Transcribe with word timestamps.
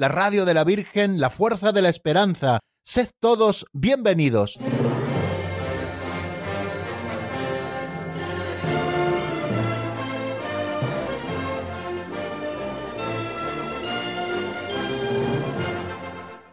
la 0.00 0.08
radio 0.08 0.46
de 0.46 0.54
la 0.54 0.64
Virgen, 0.64 1.20
la 1.20 1.28
fuerza 1.28 1.72
de 1.72 1.82
la 1.82 1.90
esperanza. 1.90 2.60
Sed 2.82 3.10
todos 3.20 3.66
bienvenidos. 3.74 4.58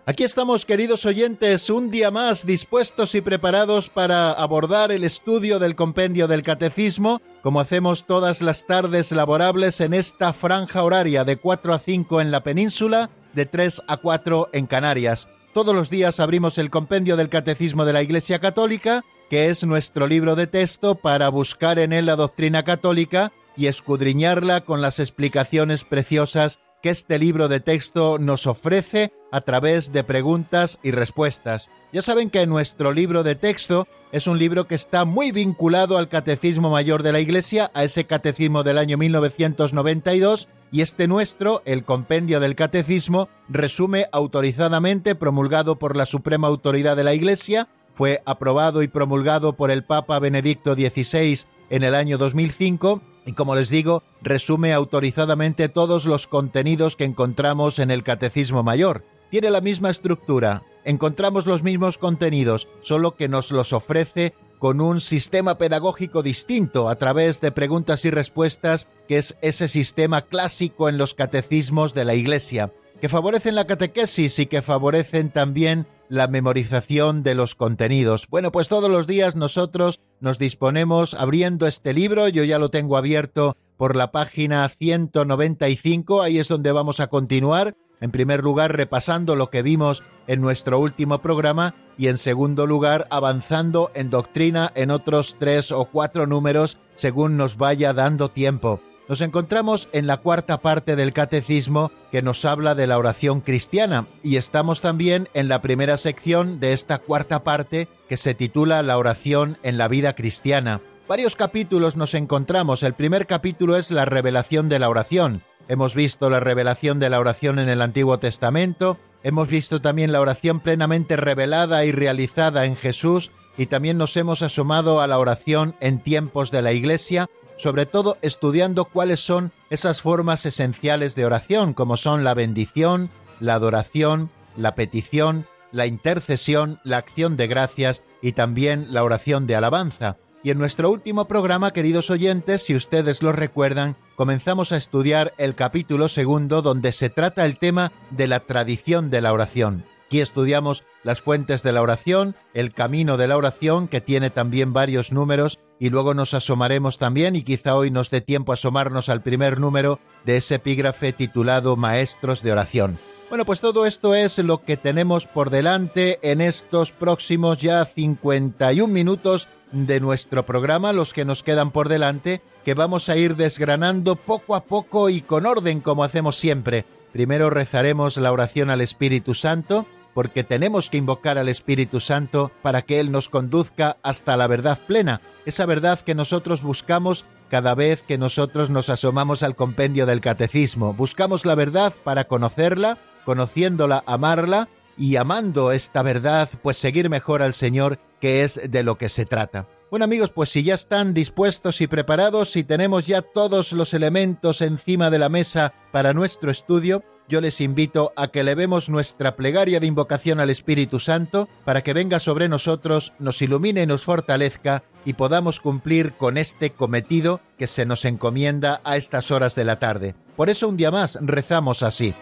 Aquí 0.06 0.26
estamos, 0.26 0.66
queridos 0.66 1.06
oyentes, 1.06 1.70
un 1.70 1.90
día 1.90 2.12
más 2.12 2.46
dispuestos 2.46 3.16
y 3.16 3.22
preparados 3.22 3.88
para 3.90 4.32
abordar 4.32 4.92
el 4.92 5.06
estudio 5.06 5.60
del 5.60 5.76
compendio 5.76 6.28
del 6.28 6.44
catecismo, 6.44 7.22
como 7.42 7.62
hacemos 7.62 8.06
todas 8.06 8.42
las 8.42 8.66
tardes 8.66 9.12
laborables 9.14 9.80
en 9.80 9.94
esta 9.94 10.34
franja 10.34 10.84
horaria 10.84 11.24
de 11.24 11.38
4 11.38 11.74
a 11.74 11.80
5 11.80 12.22
en 12.22 12.32
la 12.32 12.42
península, 12.42 13.10
de 13.38 13.46
3 13.46 13.84
a 13.88 13.98
4 13.98 14.50
en 14.52 14.66
Canarias. 14.66 15.28
Todos 15.54 15.74
los 15.74 15.90
días 15.90 16.20
abrimos 16.20 16.58
el 16.58 16.70
compendio 16.70 17.16
del 17.16 17.30
catecismo 17.30 17.86
de 17.86 17.94
la 17.94 18.02
Iglesia 18.02 18.40
Católica, 18.40 19.04
que 19.30 19.46
es 19.46 19.64
nuestro 19.64 20.08
libro 20.08 20.36
de 20.36 20.48
texto 20.48 20.96
para 20.96 21.30
buscar 21.30 21.78
en 21.80 21.94
él 21.94 22.08
la 22.08 22.16
doctrina 22.16 22.64
católica 22.64 23.32
y 23.56 23.68
escudriñarla 23.68 24.62
con 24.62 24.82
las 24.82 25.00
explicaciones 25.00 25.84
preciosas 25.84 26.60
que 26.82 26.90
este 26.90 27.20
libro 27.20 27.48
de 27.48 27.60
texto 27.60 28.18
nos 28.20 28.48
ofrece 28.48 29.12
a 29.32 29.42
través 29.42 29.92
de 29.92 30.04
preguntas 30.04 30.80
y 30.84 30.92
respuestas. 30.92 31.70
Ya 31.94 32.02
saben 32.02 32.30
que 32.30 32.46
nuestro 32.48 32.92
libro 32.92 33.24
de 33.24 33.36
texto 33.36 33.88
es 34.12 34.26
un 34.26 34.40
libro 34.40 34.68
que 34.68 34.76
está 34.76 35.06
muy 35.06 35.32
vinculado 35.32 35.98
al 35.98 36.10
Catecismo 36.10 36.70
Mayor 36.70 37.04
de 37.04 37.12
la 37.12 37.20
Iglesia, 37.20 37.72
a 37.74 37.84
ese 37.84 38.06
catecismo 38.06 38.64
del 38.64 38.78
año 38.78 38.98
1992, 38.98 40.48
y 40.72 40.82
este 40.82 41.08
nuestro, 41.08 41.62
el 41.66 41.84
Compendio 41.84 42.40
del 42.40 42.56
Catecismo, 42.56 43.30
resume 43.50 44.08
autorizadamente, 44.12 45.16
promulgado 45.16 45.80
por 45.80 45.96
la 45.96 46.06
Suprema 46.06 46.48
Autoridad 46.48 46.96
de 46.96 47.04
la 47.04 47.14
Iglesia, 47.14 47.68
fue 47.92 48.22
aprobado 48.26 48.84
y 48.84 48.88
promulgado 48.88 49.54
por 49.54 49.72
el 49.72 49.84
Papa 49.84 50.20
Benedicto 50.20 50.76
XVI 50.76 51.46
en 51.70 51.84
el 51.84 51.96
año 51.96 52.18
2005 52.18 53.02
y 53.28 53.34
como 53.34 53.56
les 53.56 53.70
digo, 53.70 54.04
resume 54.22 54.72
autorizadamente 54.74 55.68
todos 55.68 56.06
los 56.06 56.28
contenidos 56.28 56.96
que 56.96 57.04
encontramos 57.04 57.78
en 57.78 57.92
el 57.92 58.04
Catecismo 58.04 58.64
Mayor. 58.64 59.04
Tiene 59.30 59.52
la 59.52 59.60
misma 59.60 59.90
estructura, 59.90 60.64
encontramos 60.86 61.46
los 61.46 61.62
mismos 61.62 61.98
contenidos, 61.98 62.70
solo 62.82 63.16
que 63.16 63.28
nos 63.28 63.52
los 63.52 63.74
ofrece 63.74 64.34
con 64.60 64.80
un 64.80 65.02
sistema 65.02 65.58
pedagógico 65.58 66.24
distinto 66.24 66.88
a 66.88 66.96
través 66.96 67.42
de 67.42 67.52
preguntas 67.52 68.06
y 68.06 68.12
respuestas, 68.12 68.88
que 69.08 69.18
es 69.18 69.38
ese 69.42 69.68
sistema 69.68 70.24
clásico 70.24 70.90
en 70.90 70.98
los 70.98 71.14
catecismos 71.14 71.94
de 71.94 72.06
la 72.06 72.16
Iglesia, 72.16 72.72
que 73.02 73.10
favorecen 73.10 73.56
la 73.56 73.68
catequesis 73.68 74.40
y 74.40 74.48
que 74.48 74.62
favorecen 74.62 75.30
también 75.30 75.88
la 76.10 76.28
memorización 76.28 77.24
de 77.24 77.36
los 77.36 77.56
contenidos. 77.56 78.28
Bueno, 78.30 78.52
pues 78.52 78.68
todos 78.68 78.90
los 78.90 79.08
días 79.08 79.36
nosotros 79.36 80.00
nos 80.20 80.40
disponemos 80.40 81.14
abriendo 81.14 81.68
este 81.68 81.94
libro, 81.94 82.28
yo 82.28 82.44
ya 82.44 82.60
lo 82.60 82.70
tengo 82.70 82.98
abierto 82.98 83.58
por 83.78 83.96
la 83.96 84.12
página 84.12 84.68
195, 84.68 86.22
ahí 86.22 86.40
es 86.40 86.48
donde 86.48 86.72
vamos 86.72 87.00
a 87.00 87.08
continuar. 87.08 87.76
En 88.00 88.12
primer 88.12 88.44
lugar, 88.44 88.76
repasando 88.76 89.36
lo 89.36 89.50
que 89.50 89.64
vimos 89.64 90.04
en 90.28 90.40
nuestro 90.42 90.80
último 90.80 91.18
programa 91.20 91.74
y 91.98 92.08
en 92.08 92.18
segundo 92.18 92.68
lugar, 92.68 93.08
avanzando 93.10 93.92
en 93.96 94.10
doctrina 94.10 94.72
en 94.76 94.92
otros 94.92 95.36
tres 95.40 95.72
o 95.72 95.86
cuatro 95.86 96.28
números 96.28 96.78
según 96.96 97.38
nos 97.38 97.58
vaya 97.58 97.94
dando 97.94 98.30
tiempo. 98.30 98.82
Nos 99.10 99.22
encontramos 99.22 99.88
en 99.94 100.06
la 100.06 100.18
cuarta 100.18 100.60
parte 100.60 100.98
del 100.98 101.14
catecismo 101.14 101.92
que 102.12 102.22
nos 102.22 102.44
habla 102.44 102.76
de 102.76 102.88
la 102.88 102.98
oración 102.98 103.40
cristiana 103.40 104.06
y 104.22 104.36
estamos 104.36 104.82
también 104.82 105.30
en 105.34 105.48
la 105.48 105.62
primera 105.62 105.96
sección 105.96 106.60
de 106.60 106.74
esta 106.74 107.00
cuarta 107.00 107.44
parte 107.44 107.88
que 108.10 108.18
se 108.18 108.34
titula 108.34 108.84
La 108.84 108.98
oración 108.98 109.58
en 109.64 109.78
la 109.78 109.88
vida 109.88 110.14
cristiana. 110.14 110.82
Varios 111.08 111.38
capítulos 111.38 111.96
nos 111.96 112.14
encontramos. 112.16 112.84
El 112.84 112.96
primer 112.96 113.28
capítulo 113.28 113.78
es 113.78 113.92
la 113.92 114.04
revelación 114.04 114.68
de 114.68 114.80
la 114.80 114.90
oración. 114.90 115.42
Hemos 115.70 115.96
visto 115.96 116.30
la 116.30 116.42
revelación 116.42 117.00
de 117.00 117.10
la 117.10 117.22
oración 117.22 117.60
en 117.60 117.70
el 117.70 117.82
Antiguo 117.82 118.20
Testamento, 118.20 118.98
hemos 119.24 119.48
visto 119.48 119.80
también 119.82 120.12
la 120.12 120.20
oración 120.20 120.60
plenamente 120.60 121.16
revelada 121.16 121.86
y 121.86 121.94
realizada 121.94 122.66
en 122.66 122.76
Jesús 122.76 123.32
y 123.58 123.68
también 123.68 123.98
nos 123.98 124.16
hemos 124.18 124.42
asomado 124.42 125.02
a 125.02 125.08
la 125.08 125.18
oración 125.18 125.76
en 125.80 126.00
tiempos 126.00 126.52
de 126.52 126.62
la 126.62 126.74
Iglesia 126.74 127.30
sobre 127.58 127.86
todo 127.86 128.18
estudiando 128.22 128.86
cuáles 128.86 129.20
son 129.20 129.52
esas 129.70 130.02
formas 130.02 130.46
esenciales 130.46 131.16
de 131.16 131.26
oración, 131.26 131.74
como 131.74 131.98
son 131.98 132.24
la 132.24 132.34
bendición, 132.34 133.10
la 133.40 133.56
adoración, 133.56 134.30
la 134.56 134.76
petición, 134.76 135.46
la 135.72 135.86
intercesión, 135.86 136.80
la 136.84 136.98
acción 136.98 137.38
de 137.38 137.48
gracias 137.48 138.02
y 138.22 138.32
también 138.32 138.94
la 138.94 139.04
oración 139.04 139.48
de 139.48 139.56
alabanza. 139.56 140.18
Y 140.44 140.52
en 140.52 140.60
nuestro 140.60 140.90
último 140.92 141.26
programa, 141.26 141.74
queridos 141.74 142.10
oyentes, 142.10 142.64
si 142.64 142.76
ustedes 142.76 143.22
lo 143.22 143.32
recuerdan, 143.32 143.98
comenzamos 144.16 144.72
a 144.72 144.78
estudiar 144.78 145.34
el 145.38 145.56
capítulo 145.56 146.10
segundo 146.10 146.62
donde 146.62 146.92
se 146.92 147.10
trata 147.10 147.46
el 147.46 147.58
tema 147.58 147.92
de 148.12 148.28
la 148.28 148.40
tradición 148.40 149.10
de 149.10 149.22
la 149.22 149.34
oración. 149.34 149.84
Aquí 150.08 150.22
estudiamos 150.22 150.86
las 151.04 151.20
fuentes 151.20 151.64
de 151.64 151.74
la 151.74 151.82
oración, 151.82 152.34
el 152.54 152.74
camino 152.74 153.18
de 153.18 153.28
la 153.28 153.36
oración, 153.36 153.90
que 153.90 154.00
tiene 154.00 154.30
también 154.30 154.72
varios 154.72 155.12
números, 155.12 155.60
y 155.82 155.90
luego 155.90 156.14
nos 156.14 156.34
asomaremos 156.34 156.98
también, 156.98 157.36
y 157.36 157.44
quizá 157.44 157.76
hoy 157.76 157.92
nos 157.92 158.10
dé 158.10 158.22
tiempo 158.22 158.54
a 158.54 158.56
asomarnos 158.56 159.10
al 159.10 159.22
primer 159.22 159.60
número 159.60 160.00
de 160.24 160.38
ese 160.38 160.56
epígrafe 160.56 161.12
titulado 161.12 161.76
Maestros 161.76 162.42
de 162.42 162.54
Oración. 162.54 162.98
Bueno, 163.28 163.44
pues 163.44 163.60
todo 163.60 163.86
esto 163.86 164.16
es 164.16 164.38
lo 164.38 164.64
que 164.64 164.78
tenemos 164.78 165.26
por 165.26 165.50
delante 165.50 166.20
en 166.22 166.40
estos 166.40 166.94
próximos 166.94 167.58
ya 167.58 167.84
51 167.84 168.88
minutos 168.88 169.50
de 169.74 170.00
nuestro 170.00 170.46
programa, 170.46 170.94
los 170.94 171.12
que 171.12 171.26
nos 171.26 171.44
quedan 171.44 171.72
por 171.72 171.90
delante, 171.90 172.42
que 172.64 172.76
vamos 172.76 173.10
a 173.10 173.18
ir 173.18 173.36
desgranando 173.36 174.16
poco 174.16 174.56
a 174.56 174.64
poco 174.64 175.10
y 175.10 175.20
con 175.20 175.46
orden 175.46 175.82
como 175.82 176.06
hacemos 176.06 176.38
siempre. 176.38 176.86
Primero 177.12 177.50
rezaremos 177.50 178.16
la 178.16 178.32
oración 178.32 178.70
al 178.70 178.80
Espíritu 178.80 179.34
Santo, 179.34 179.86
porque 180.18 180.44
tenemos 180.44 180.90
que 180.90 180.98
invocar 180.98 181.38
al 181.38 181.48
Espíritu 181.48 182.00
Santo 182.00 182.50
para 182.64 182.82
que 182.82 183.00
Él 183.00 183.12
nos 183.12 183.30
conduzca 183.30 183.98
hasta 184.02 184.36
la 184.36 184.48
verdad 184.48 184.80
plena, 184.88 185.22
esa 185.46 185.68
verdad 185.68 186.00
que 186.00 186.16
nosotros 186.16 186.64
buscamos 186.64 187.24
cada 187.52 187.76
vez 187.76 188.02
que 188.02 188.18
nosotros 188.18 188.72
nos 188.72 188.90
asomamos 188.90 189.44
al 189.44 189.56
compendio 189.56 190.08
del 190.08 190.20
catecismo. 190.20 190.92
Buscamos 190.92 191.46
la 191.46 191.54
verdad 191.54 191.94
para 192.04 192.24
conocerla, 192.24 192.98
conociéndola, 193.26 194.04
amarla 194.08 194.70
y 194.98 195.18
amando 195.18 195.72
esta 195.72 196.02
verdad, 196.02 196.50
pues 196.64 196.78
seguir 196.78 197.12
mejor 197.12 197.44
al 197.44 197.54
Señor, 197.54 198.00
que 198.20 198.44
es 198.44 198.60
de 198.68 198.82
lo 198.82 198.98
que 198.98 199.10
se 199.10 199.28
trata. 199.28 199.68
Bueno 199.92 200.06
amigos, 200.06 200.32
pues 200.32 200.50
si 200.50 200.64
ya 200.64 200.74
están 200.74 201.14
dispuestos 201.14 201.80
y 201.80 201.86
preparados, 201.86 202.56
y 202.56 202.64
tenemos 202.64 203.06
ya 203.06 203.22
todos 203.22 203.72
los 203.72 203.94
elementos 203.94 204.62
encima 204.62 205.12
de 205.12 205.20
la 205.20 205.30
mesa 205.30 205.76
para 205.92 206.14
nuestro 206.14 206.50
estudio, 206.50 207.04
yo 207.28 207.42
les 207.42 207.60
invito 207.62 208.14
a 208.16 208.30
que 208.30 208.44
levemos 208.44 208.90
nuestra 208.90 209.36
plegaria 209.36 209.80
de 209.80 209.88
invocación 209.88 210.40
al 210.40 210.50
Espíritu 210.50 211.00
Santo 211.00 211.50
para 211.66 211.84
que 211.84 211.94
venga 211.94 212.20
sobre 212.20 212.48
nosotros, 212.48 213.14
nos 213.20 213.42
ilumine 213.42 213.84
y 213.84 213.86
nos 213.86 214.04
fortalezca 214.04 214.84
y 215.04 215.14
podamos 215.14 215.60
cumplir 215.60 216.14
con 216.14 216.38
este 216.38 216.72
cometido 216.72 217.42
que 217.58 217.68
se 217.68 217.86
nos 217.86 218.06
encomienda 218.06 218.82
a 218.84 218.98
estas 218.98 219.32
horas 219.32 219.56
de 219.56 219.66
la 219.66 219.80
tarde. 219.80 220.16
Por 220.36 220.50
eso 220.50 220.70
un 220.70 220.78
día 220.78 220.92
más 220.92 221.18
rezamos 221.22 221.84
así. 221.84 222.14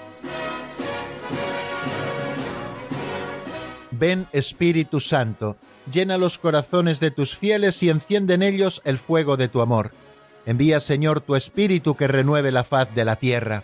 Ven 3.92 4.28
Espíritu 4.34 5.00
Santo, 5.00 5.56
llena 5.92 6.18
los 6.18 6.38
corazones 6.38 7.00
de 7.00 7.12
tus 7.12 7.36
fieles 7.36 7.82
y 7.84 7.90
enciende 7.90 8.34
en 8.34 8.42
ellos 8.42 8.82
el 8.84 8.98
fuego 8.98 9.38
de 9.38 9.48
tu 9.48 9.62
amor. 9.62 9.92
Envía 10.46 10.80
Señor 10.80 11.22
tu 11.22 11.36
Espíritu 11.36 11.96
que 11.96 12.08
renueve 12.08 12.52
la 12.52 12.64
faz 12.64 12.94
de 12.94 13.06
la 13.06 13.16
tierra 13.16 13.64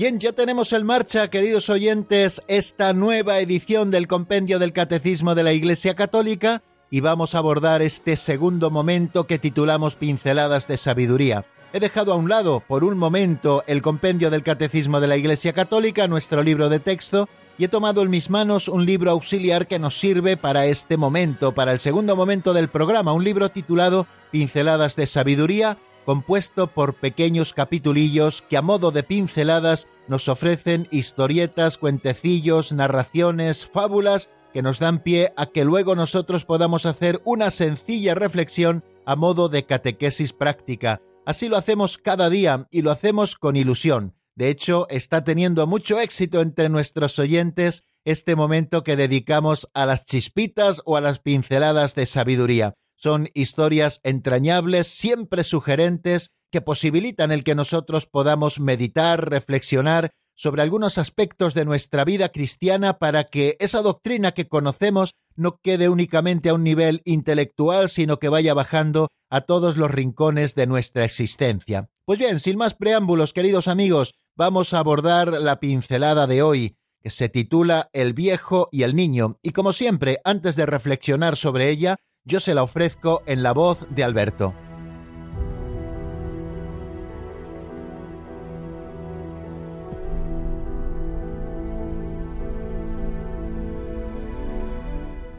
Bien, 0.00 0.18
ya 0.18 0.32
tenemos 0.32 0.72
en 0.72 0.86
marcha, 0.86 1.28
queridos 1.28 1.68
oyentes, 1.68 2.40
esta 2.48 2.94
nueva 2.94 3.38
edición 3.40 3.90
del 3.90 4.06
Compendio 4.06 4.58
del 4.58 4.72
Catecismo 4.72 5.34
de 5.34 5.42
la 5.42 5.52
Iglesia 5.52 5.94
Católica 5.94 6.62
y 6.90 7.00
vamos 7.00 7.34
a 7.34 7.38
abordar 7.38 7.82
este 7.82 8.16
segundo 8.16 8.70
momento 8.70 9.26
que 9.26 9.38
titulamos 9.38 9.96
Pinceladas 9.96 10.66
de 10.66 10.78
Sabiduría. 10.78 11.44
He 11.74 11.80
dejado 11.80 12.14
a 12.14 12.16
un 12.16 12.30
lado 12.30 12.62
por 12.66 12.82
un 12.82 12.96
momento 12.96 13.62
el 13.66 13.82
Compendio 13.82 14.30
del 14.30 14.42
Catecismo 14.42 15.00
de 15.00 15.06
la 15.06 15.18
Iglesia 15.18 15.52
Católica, 15.52 16.08
nuestro 16.08 16.42
libro 16.42 16.70
de 16.70 16.80
texto, 16.80 17.28
y 17.58 17.64
he 17.64 17.68
tomado 17.68 18.00
en 18.00 18.08
mis 18.08 18.30
manos 18.30 18.68
un 18.68 18.86
libro 18.86 19.10
auxiliar 19.10 19.66
que 19.66 19.78
nos 19.78 19.98
sirve 19.98 20.38
para 20.38 20.64
este 20.64 20.96
momento, 20.96 21.52
para 21.52 21.72
el 21.72 21.78
segundo 21.78 22.16
momento 22.16 22.54
del 22.54 22.68
programa, 22.68 23.12
un 23.12 23.22
libro 23.22 23.50
titulado 23.50 24.06
Pinceladas 24.30 24.96
de 24.96 25.06
Sabiduría, 25.06 25.76
compuesto 26.10 26.66
por 26.66 26.94
pequeños 26.94 27.52
capitulillos 27.52 28.42
que 28.42 28.56
a 28.56 28.62
modo 28.62 28.90
de 28.90 29.04
pinceladas 29.04 29.86
nos 30.08 30.26
ofrecen 30.26 30.88
historietas, 30.90 31.78
cuentecillos, 31.78 32.72
narraciones, 32.72 33.64
fábulas 33.64 34.28
que 34.52 34.60
nos 34.60 34.80
dan 34.80 35.04
pie 35.04 35.32
a 35.36 35.46
que 35.46 35.64
luego 35.64 35.94
nosotros 35.94 36.44
podamos 36.44 36.84
hacer 36.84 37.22
una 37.24 37.52
sencilla 37.52 38.16
reflexión 38.16 38.82
a 39.06 39.14
modo 39.14 39.48
de 39.48 39.66
catequesis 39.66 40.32
práctica. 40.32 41.00
Así 41.26 41.48
lo 41.48 41.56
hacemos 41.56 41.96
cada 41.96 42.28
día 42.28 42.66
y 42.72 42.82
lo 42.82 42.90
hacemos 42.90 43.36
con 43.36 43.54
ilusión. 43.54 44.16
De 44.34 44.48
hecho, 44.48 44.88
está 44.90 45.22
teniendo 45.22 45.68
mucho 45.68 46.00
éxito 46.00 46.40
entre 46.40 46.68
nuestros 46.70 47.20
oyentes 47.20 47.84
este 48.04 48.34
momento 48.34 48.82
que 48.82 48.96
dedicamos 48.96 49.70
a 49.74 49.86
las 49.86 50.06
chispitas 50.06 50.82
o 50.86 50.96
a 50.96 51.00
las 51.00 51.20
pinceladas 51.20 51.94
de 51.94 52.06
sabiduría. 52.06 52.74
Son 53.02 53.30
historias 53.32 54.00
entrañables, 54.02 54.86
siempre 54.86 55.42
sugerentes, 55.42 56.32
que 56.52 56.60
posibilitan 56.60 57.32
el 57.32 57.44
que 57.44 57.54
nosotros 57.54 58.04
podamos 58.04 58.60
meditar, 58.60 59.30
reflexionar 59.30 60.10
sobre 60.34 60.60
algunos 60.60 60.98
aspectos 60.98 61.54
de 61.54 61.64
nuestra 61.64 62.04
vida 62.04 62.28
cristiana 62.28 62.98
para 62.98 63.24
que 63.24 63.56
esa 63.58 63.80
doctrina 63.80 64.32
que 64.32 64.48
conocemos 64.48 65.14
no 65.34 65.60
quede 65.62 65.88
únicamente 65.88 66.50
a 66.50 66.54
un 66.54 66.62
nivel 66.62 67.00
intelectual, 67.06 67.88
sino 67.88 68.18
que 68.18 68.28
vaya 68.28 68.52
bajando 68.52 69.08
a 69.30 69.40
todos 69.40 69.78
los 69.78 69.90
rincones 69.90 70.54
de 70.54 70.66
nuestra 70.66 71.06
existencia. 71.06 71.88
Pues 72.04 72.18
bien, 72.18 72.38
sin 72.38 72.58
más 72.58 72.74
preámbulos, 72.74 73.32
queridos 73.32 73.66
amigos, 73.66 74.12
vamos 74.36 74.74
a 74.74 74.78
abordar 74.78 75.28
la 75.40 75.58
pincelada 75.58 76.26
de 76.26 76.42
hoy, 76.42 76.76
que 77.00 77.08
se 77.08 77.30
titula 77.30 77.88
El 77.94 78.12
viejo 78.12 78.68
y 78.70 78.82
el 78.82 78.94
niño, 78.94 79.38
y 79.42 79.52
como 79.52 79.72
siempre, 79.72 80.20
antes 80.22 80.54
de 80.54 80.66
reflexionar 80.66 81.38
sobre 81.38 81.70
ella, 81.70 81.96
yo 82.24 82.38
se 82.38 82.54
la 82.54 82.62
ofrezco 82.62 83.22
en 83.26 83.42
la 83.42 83.52
voz 83.52 83.86
de 83.90 84.04
Alberto. 84.04 84.54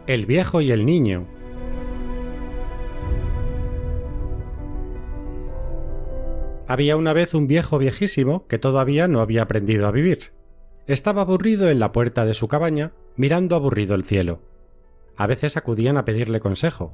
El 0.08 0.26
viejo 0.26 0.60
y 0.60 0.72
el 0.72 0.86
niño. 0.86 1.28
Había 6.68 6.98
una 6.98 7.14
vez 7.14 7.34
un 7.34 7.48
viejo 7.48 7.78
viejísimo 7.78 8.48
que 8.48 8.58
todavía 8.58 9.08
no 9.08 9.22
había 9.22 9.44
aprendido 9.44 9.88
a 9.88 9.92
vivir. 9.92 10.34
Estaba 10.88 11.22
aburrido 11.22 11.70
en 11.70 11.80
la 11.80 11.92
puerta 11.92 12.26
de 12.26 12.34
su 12.34 12.48
cabaña, 12.48 12.92
mirando 13.16 13.56
aburrido 13.56 13.94
el 13.96 14.04
cielo 14.04 14.42
a 15.16 15.28
veces 15.28 15.58
acudían 15.58 15.98
a 15.98 16.06
pedirle 16.06 16.40
consejo. 16.40 16.94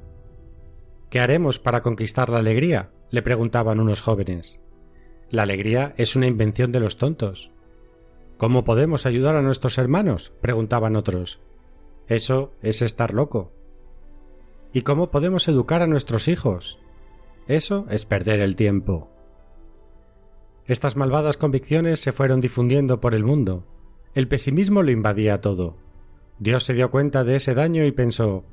¿Qué 1.10 1.20
haremos 1.20 1.58
para 1.58 1.82
conquistar 1.82 2.28
la 2.28 2.38
alegría? 2.38 2.90
le 3.10 3.22
preguntaban 3.22 3.80
unos 3.80 4.02
jóvenes. 4.02 4.60
La 5.30 5.42
alegría 5.42 5.94
es 5.96 6.16
una 6.16 6.26
invención 6.26 6.72
de 6.72 6.80
los 6.80 6.98
tontos. 6.98 7.50
¿Cómo 8.36 8.64
podemos 8.64 9.06
ayudar 9.06 9.34
a 9.34 9.42
nuestros 9.42 9.78
hermanos? 9.78 10.32
preguntaban 10.40 10.96
otros. 10.96 11.40
Eso 12.06 12.52
es 12.62 12.82
estar 12.82 13.14
loco. 13.14 13.52
¿Y 14.72 14.82
cómo 14.82 15.10
podemos 15.10 15.48
educar 15.48 15.82
a 15.82 15.86
nuestros 15.86 16.28
hijos? 16.28 16.78
Eso 17.46 17.86
es 17.90 18.04
perder 18.04 18.40
el 18.40 18.56
tiempo. 18.56 19.08
Estas 20.66 20.96
malvadas 20.96 21.38
convicciones 21.38 22.00
se 22.00 22.12
fueron 22.12 22.42
difundiendo 22.42 23.00
por 23.00 23.14
el 23.14 23.24
mundo. 23.24 23.64
El 24.14 24.28
pesimismo 24.28 24.82
lo 24.82 24.90
invadía 24.90 25.40
todo. 25.40 25.76
Dios 26.38 26.64
se 26.64 26.74
dio 26.74 26.90
cuenta 26.90 27.24
de 27.24 27.36
ese 27.36 27.54
daño 27.54 27.84
y 27.84 27.92
pensó 27.92 28.44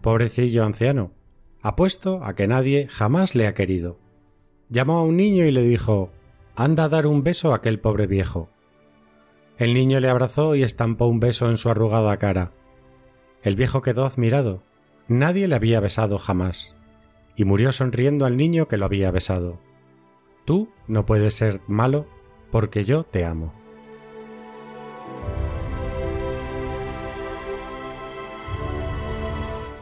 Pobrecillo 0.00 0.64
anciano, 0.64 1.12
apuesto 1.62 2.20
a 2.24 2.34
que 2.34 2.46
nadie 2.46 2.88
jamás 2.90 3.34
le 3.34 3.46
ha 3.46 3.54
querido. 3.54 3.98
Llamó 4.68 4.98
a 4.98 5.02
un 5.02 5.16
niño 5.16 5.44
y 5.46 5.50
le 5.50 5.62
dijo 5.62 6.10
Anda 6.56 6.84
a 6.84 6.88
dar 6.88 7.06
un 7.06 7.22
beso 7.22 7.52
a 7.52 7.56
aquel 7.56 7.80
pobre 7.80 8.06
viejo. 8.06 8.50
El 9.56 9.72
niño 9.72 10.00
le 10.00 10.08
abrazó 10.08 10.54
y 10.56 10.62
estampó 10.62 11.06
un 11.06 11.20
beso 11.20 11.48
en 11.48 11.58
su 11.58 11.70
arrugada 11.70 12.16
cara. 12.18 12.52
El 13.42 13.56
viejo 13.56 13.82
quedó 13.82 14.04
admirado. 14.04 14.62
Nadie 15.06 15.48
le 15.48 15.54
había 15.54 15.80
besado 15.80 16.18
jamás. 16.18 16.76
Y 17.36 17.44
murió 17.44 17.72
sonriendo 17.72 18.24
al 18.26 18.36
niño 18.36 18.68
que 18.68 18.76
lo 18.76 18.86
había 18.86 19.10
besado. 19.10 19.58
Tú 20.44 20.68
no 20.86 21.06
puedes 21.06 21.34
ser 21.34 21.60
malo 21.66 22.06
porque 22.50 22.84
yo 22.84 23.04
te 23.04 23.24
amo. 23.24 23.52